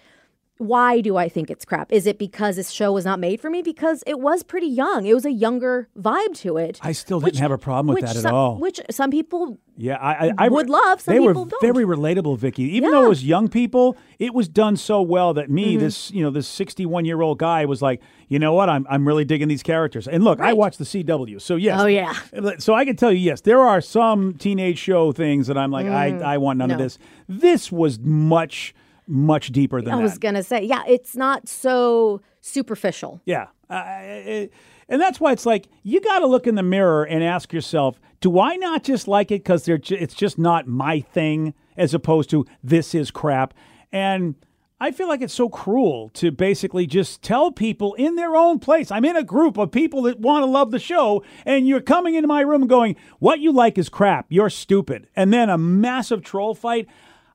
Why 0.60 1.00
do 1.00 1.16
I 1.16 1.28
think 1.28 1.50
it's 1.50 1.64
crap? 1.64 1.90
Is 1.90 2.06
it 2.06 2.18
because 2.18 2.56
this 2.56 2.70
show 2.70 2.92
was 2.92 3.06
not 3.06 3.18
made 3.18 3.40
for 3.40 3.48
me? 3.48 3.62
Because 3.62 4.04
it 4.06 4.20
was 4.20 4.42
pretty 4.42 4.66
young. 4.66 5.06
It 5.06 5.14
was 5.14 5.24
a 5.24 5.32
younger 5.32 5.88
vibe 5.98 6.34
to 6.40 6.58
it. 6.58 6.78
I 6.82 6.92
still 6.92 7.18
didn't 7.18 7.38
have 7.40 7.50
a 7.50 7.56
problem 7.58 7.86
with 7.94 8.02
which 8.02 8.04
that 8.10 8.16
at 8.16 8.22
some, 8.22 8.34
all. 8.34 8.56
Which 8.58 8.78
some 8.90 9.10
people 9.10 9.58
Yeah, 9.76 9.96
I, 9.96 10.28
I, 10.28 10.32
I 10.38 10.48
would 10.48 10.68
love, 10.68 11.00
some 11.00 11.14
they 11.14 11.18
were 11.20 11.32
don't. 11.32 11.50
very 11.62 11.84
relatable, 11.86 12.36
Vicky. 12.36 12.64
Even 12.76 12.90
though 12.90 13.06
it 13.06 13.08
was 13.08 13.24
young 13.24 13.48
people, 13.48 13.96
it 14.18 14.34
was 14.34 14.48
done 14.48 14.76
so 14.76 15.00
well 15.00 15.32
that 15.34 15.48
me, 15.50 15.72
Mm-hmm. 15.76 15.80
this 15.80 16.10
you 16.10 16.22
know, 16.22 16.30
this 16.30 16.46
sixty-one-year-old 16.46 17.38
guy, 17.38 17.64
was 17.64 17.80
like, 17.80 18.02
you 18.28 18.38
know 18.38 18.52
what, 18.52 18.68
I'm 18.68 18.86
I'm 18.90 19.08
really 19.08 19.24
digging 19.24 19.48
these 19.48 19.62
characters. 19.62 20.06
And 20.06 20.22
look, 20.24 20.40
I 20.40 20.48
Right. 20.48 20.56
watched 20.56 20.78
the 20.78 20.84
CW, 20.84 21.40
so 21.40 21.56
yes, 21.56 21.80
Oh, 21.80 21.86
yeah. 21.86 22.12
So 22.58 22.74
I 22.74 22.84
can 22.84 22.96
tell 22.96 23.10
you, 23.12 23.18
yes, 23.18 23.40
there 23.40 23.60
are 23.60 23.80
some 23.80 24.34
teenage 24.34 24.78
show 24.78 25.12
things 25.12 25.46
that 25.46 25.56
I'm 25.56 25.70
like, 25.70 25.86
I 25.86 26.08
I 26.34 26.36
want 26.38 26.58
none 26.58 26.70
of 26.70 26.76
Mm. 26.76 26.80
this. 26.84 26.98
This 27.28 27.72
was 27.72 27.98
much 27.98 28.74
much 29.10 29.52
deeper 29.52 29.82
than 29.82 29.92
I 29.92 29.96
that. 29.96 30.02
was 30.02 30.18
gonna 30.18 30.42
say, 30.42 30.62
yeah, 30.62 30.82
it's 30.86 31.16
not 31.16 31.48
so 31.48 32.20
superficial. 32.40 33.20
Yeah. 33.24 33.48
Uh, 33.68 33.84
it- 34.00 34.52
and 34.88 35.00
that's 35.00 35.20
why 35.20 35.30
it's 35.32 35.46
like 35.46 35.68
you 35.84 36.00
got 36.00 36.18
to 36.18 36.26
look 36.26 36.48
in 36.48 36.56
the 36.56 36.64
mirror 36.64 37.04
and 37.04 37.22
ask 37.22 37.52
yourself, 37.52 38.00
do 38.20 38.40
I 38.40 38.56
not 38.56 38.82
just 38.82 39.06
like 39.06 39.30
it 39.30 39.44
because 39.44 39.68
it's 39.68 40.14
just 40.14 40.36
not 40.36 40.66
my 40.66 40.98
thing 41.00 41.54
as 41.76 41.94
opposed 41.94 42.28
to 42.30 42.44
this 42.64 42.92
is 42.92 43.12
crap? 43.12 43.54
And 43.92 44.34
I 44.80 44.90
feel 44.90 45.06
like 45.06 45.22
it's 45.22 45.32
so 45.34 45.48
cruel 45.48 46.10
to 46.14 46.32
basically 46.32 46.88
just 46.88 47.22
tell 47.22 47.52
people 47.52 47.94
in 47.94 48.16
their 48.16 48.34
own 48.34 48.58
place. 48.58 48.90
I'm 48.90 49.04
in 49.04 49.14
a 49.16 49.22
group 49.22 49.58
of 49.58 49.70
people 49.70 50.02
that 50.02 50.18
want 50.18 50.42
to 50.42 50.46
love 50.50 50.72
the 50.72 50.78
show, 50.80 51.22
and 51.46 51.68
you're 51.68 51.80
coming 51.80 52.14
into 52.16 52.26
my 52.26 52.40
room 52.40 52.66
going, 52.66 52.96
What 53.20 53.38
you 53.38 53.52
like 53.52 53.78
is 53.78 53.88
crap. 53.88 54.26
You're 54.28 54.50
stupid. 54.50 55.06
And 55.14 55.32
then 55.32 55.48
a 55.50 55.56
massive 55.58 56.22
troll 56.22 56.54
fight. 56.56 56.88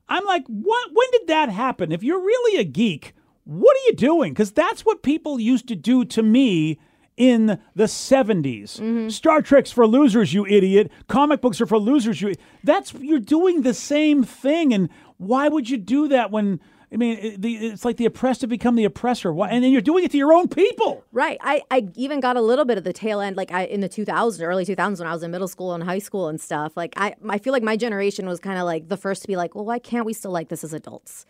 I'm 0.08 0.24
like, 0.24 0.44
What? 0.46 0.90
When 0.92 1.06
did 1.12 1.26
that 1.28 1.48
happen? 1.48 1.92
If 1.92 2.02
you're 2.02 2.20
really 2.20 2.60
a 2.60 2.64
geek, 2.64 3.14
what 3.44 3.76
are 3.76 3.86
you 3.86 3.94
doing? 3.94 4.32
Because 4.32 4.52
that's 4.52 4.84
what 4.84 5.02
people 5.02 5.38
used 5.38 5.68
to 5.68 5.76
do 5.76 6.04
to 6.06 6.22
me 6.22 6.78
in 7.16 7.58
the 7.74 7.84
70s. 7.84 8.78
Mm-hmm. 8.78 9.08
Star 9.08 9.40
Trek's 9.40 9.72
for 9.72 9.86
losers, 9.86 10.34
you 10.34 10.46
idiot. 10.46 10.90
Comic 11.08 11.40
books 11.40 11.60
are 11.60 11.66
for 11.66 11.78
losers, 11.78 12.20
you. 12.20 12.34
That's 12.62 12.92
you're 12.94 13.20
doing 13.20 13.62
the 13.62 13.74
same 13.74 14.22
thing 14.22 14.74
and 14.74 14.88
why 15.16 15.48
would 15.48 15.70
you 15.70 15.78
do 15.78 16.08
that 16.08 16.30
when 16.30 16.60
I 16.92 16.96
mean, 16.96 17.18
it- 17.18 17.42
the, 17.42 17.54
it's 17.56 17.84
like 17.84 17.96
the 17.96 18.04
oppressed 18.06 18.42
have 18.42 18.50
become 18.50 18.76
the 18.76 18.84
oppressor. 18.84 19.32
Why, 19.32 19.48
and 19.50 19.62
then 19.64 19.72
you're 19.72 19.80
doing 19.80 20.04
it 20.04 20.10
to 20.12 20.16
your 20.16 20.32
own 20.32 20.48
people. 20.48 21.04
Right. 21.12 21.36
I, 21.40 21.62
I 21.70 21.88
even 21.96 22.20
got 22.20 22.36
a 22.36 22.40
little 22.40 22.64
bit 22.64 22.78
of 22.78 22.84
the 22.84 22.92
tail 22.92 23.20
end, 23.20 23.36
like 23.36 23.50
I 23.52 23.64
in 23.64 23.80
the 23.80 23.88
2000s, 23.88 24.40
early 24.42 24.64
2000s, 24.64 24.98
when 24.98 25.08
I 25.08 25.12
was 25.12 25.22
in 25.22 25.30
middle 25.30 25.48
school 25.48 25.72
and 25.74 25.82
high 25.82 25.98
school 25.98 26.28
and 26.28 26.40
stuff. 26.40 26.76
Like 26.76 26.92
I, 26.96 27.14
I 27.28 27.38
feel 27.38 27.52
like 27.52 27.62
my 27.64 27.76
generation 27.76 28.26
was 28.26 28.38
kind 28.40 28.58
of 28.58 28.64
like 28.64 28.88
the 28.88 28.96
first 28.96 29.22
to 29.22 29.28
be 29.28 29.36
like, 29.36 29.54
well, 29.54 29.64
why 29.64 29.78
can't 29.78 30.06
we 30.06 30.12
still 30.12 30.30
like 30.30 30.48
this 30.48 30.62
as 30.62 30.72
adults? 30.72 31.26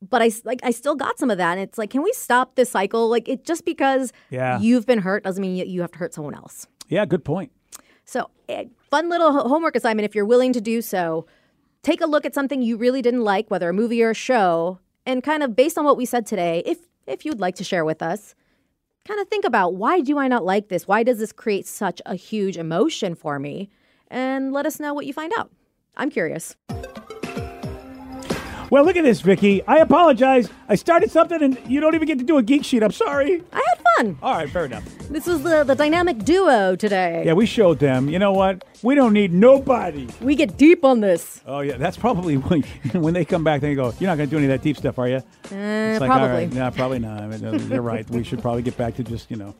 But 0.00 0.22
I 0.22 0.30
like 0.44 0.60
I 0.62 0.70
still 0.70 0.94
got 0.94 1.18
some 1.18 1.30
of 1.30 1.38
that, 1.38 1.52
and 1.58 1.60
it's 1.60 1.76
like, 1.76 1.90
can 1.90 2.02
we 2.02 2.12
stop 2.12 2.54
this 2.54 2.70
cycle? 2.70 3.08
Like 3.10 3.28
it 3.28 3.44
just 3.44 3.64
because 3.66 4.12
Yeah. 4.30 4.58
you've 4.60 4.86
been 4.86 5.00
hurt 5.00 5.24
doesn't 5.24 5.42
mean 5.42 5.56
you, 5.56 5.64
you 5.66 5.80
have 5.82 5.92
to 5.92 5.98
hurt 5.98 6.14
someone 6.14 6.34
else. 6.34 6.66
Yeah, 6.88 7.04
good 7.04 7.24
point. 7.24 7.52
So, 8.06 8.30
eh, 8.48 8.64
fun 8.90 9.08
little 9.10 9.46
homework 9.48 9.76
assignment 9.76 10.04
if 10.04 10.14
you're 10.14 10.24
willing 10.24 10.52
to 10.54 10.60
do 10.60 10.80
so. 10.82 11.26
Take 11.82 12.00
a 12.00 12.06
look 12.06 12.24
at 12.26 12.34
something 12.34 12.62
you 12.62 12.76
really 12.76 13.02
didn't 13.02 13.22
like, 13.24 13.50
whether 13.50 13.68
a 13.68 13.72
movie 13.74 14.02
or 14.02 14.10
a 14.10 14.14
show, 14.14 14.78
and 15.10 15.24
kind 15.24 15.42
of 15.42 15.56
based 15.56 15.76
on 15.76 15.84
what 15.84 15.96
we 15.96 16.06
said 16.06 16.24
today, 16.24 16.62
if 16.64 16.78
if 17.06 17.24
you'd 17.24 17.40
like 17.40 17.56
to 17.56 17.64
share 17.64 17.84
with 17.84 18.00
us, 18.00 18.36
kind 19.04 19.20
of 19.20 19.26
think 19.26 19.44
about 19.44 19.74
why 19.74 20.00
do 20.00 20.18
I 20.18 20.28
not 20.28 20.44
like 20.44 20.68
this? 20.68 20.86
Why 20.86 21.02
does 21.02 21.18
this 21.18 21.32
create 21.32 21.66
such 21.66 22.00
a 22.06 22.14
huge 22.14 22.56
emotion 22.56 23.16
for 23.16 23.40
me? 23.40 23.68
And 24.08 24.52
let 24.52 24.66
us 24.66 24.78
know 24.78 24.94
what 24.94 25.06
you 25.06 25.12
find 25.12 25.32
out. 25.36 25.50
I'm 25.96 26.10
curious. 26.10 26.54
Well, 28.70 28.84
look 28.84 28.96
at 28.96 29.02
this, 29.02 29.20
Vicky. 29.20 29.66
I 29.66 29.78
apologize. 29.78 30.48
I 30.68 30.76
started 30.76 31.10
something 31.10 31.42
and 31.42 31.58
you 31.66 31.80
don't 31.80 31.96
even 31.96 32.06
get 32.06 32.18
to 32.20 32.24
do 32.24 32.38
a 32.38 32.42
geek 32.42 32.64
sheet. 32.64 32.84
I'm 32.84 32.92
sorry. 32.92 33.42
I 33.52 33.56
had 33.56 33.84
fun. 33.96 34.18
All 34.22 34.34
right, 34.34 34.48
fair 34.48 34.66
enough. 34.66 34.84
This 35.08 35.26
was 35.26 35.42
the, 35.42 35.64
the 35.64 35.74
dynamic 35.74 36.18
duo 36.24 36.76
today. 36.76 37.24
Yeah, 37.26 37.32
we 37.32 37.46
showed 37.46 37.80
them. 37.80 38.08
You 38.08 38.20
know 38.20 38.30
what? 38.30 38.64
We 38.84 38.94
don't 38.94 39.12
need 39.12 39.32
nobody. 39.32 40.08
We 40.20 40.36
get 40.36 40.56
deep 40.56 40.84
on 40.84 41.00
this. 41.00 41.42
Oh 41.46 41.60
yeah, 41.60 41.78
that's 41.78 41.96
probably 41.96 42.36
when, 42.48 42.62
when 42.94 43.12
they 43.12 43.24
come 43.24 43.42
back. 43.42 43.60
They 43.60 43.74
go, 43.74 43.92
"You're 43.98 44.08
not 44.08 44.16
going 44.16 44.28
to 44.28 44.30
do 44.30 44.36
any 44.38 44.46
of 44.46 44.50
that 44.52 44.62
deep 44.62 44.76
stuff, 44.76 44.98
are 45.00 45.08
you?" 45.08 45.16
It's 45.44 46.00
like, 46.00 46.08
probably. 46.08 46.28
right, 46.28 46.52
nah, 46.52 46.70
probably 46.70 47.00
not. 47.00 47.20
I 47.22 47.26
mean, 47.26 47.44
uh, 47.44 47.58
they're 47.62 47.82
right. 47.82 48.08
We 48.08 48.22
should 48.22 48.40
probably 48.40 48.62
get 48.62 48.76
back 48.76 48.94
to 48.96 49.02
just, 49.04 49.30
you 49.32 49.36
know. 49.36 49.54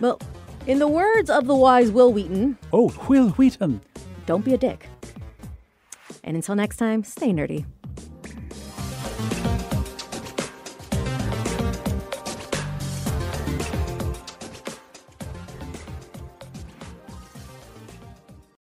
Well, 0.00 0.18
in 0.66 0.78
the 0.78 0.88
words 0.88 1.28
of 1.28 1.46
the 1.46 1.54
wise 1.54 1.90
Wil 1.90 2.12
Wheaton, 2.14 2.56
Oh, 2.72 2.92
Wil 3.08 3.28
Wheaton. 3.30 3.82
don't 4.26 4.44
be 4.44 4.54
a 4.54 4.58
dick. 4.58 4.88
And 6.24 6.34
until 6.36 6.54
next 6.54 6.78
time, 6.78 7.04
stay 7.04 7.28
nerdy. 7.28 7.66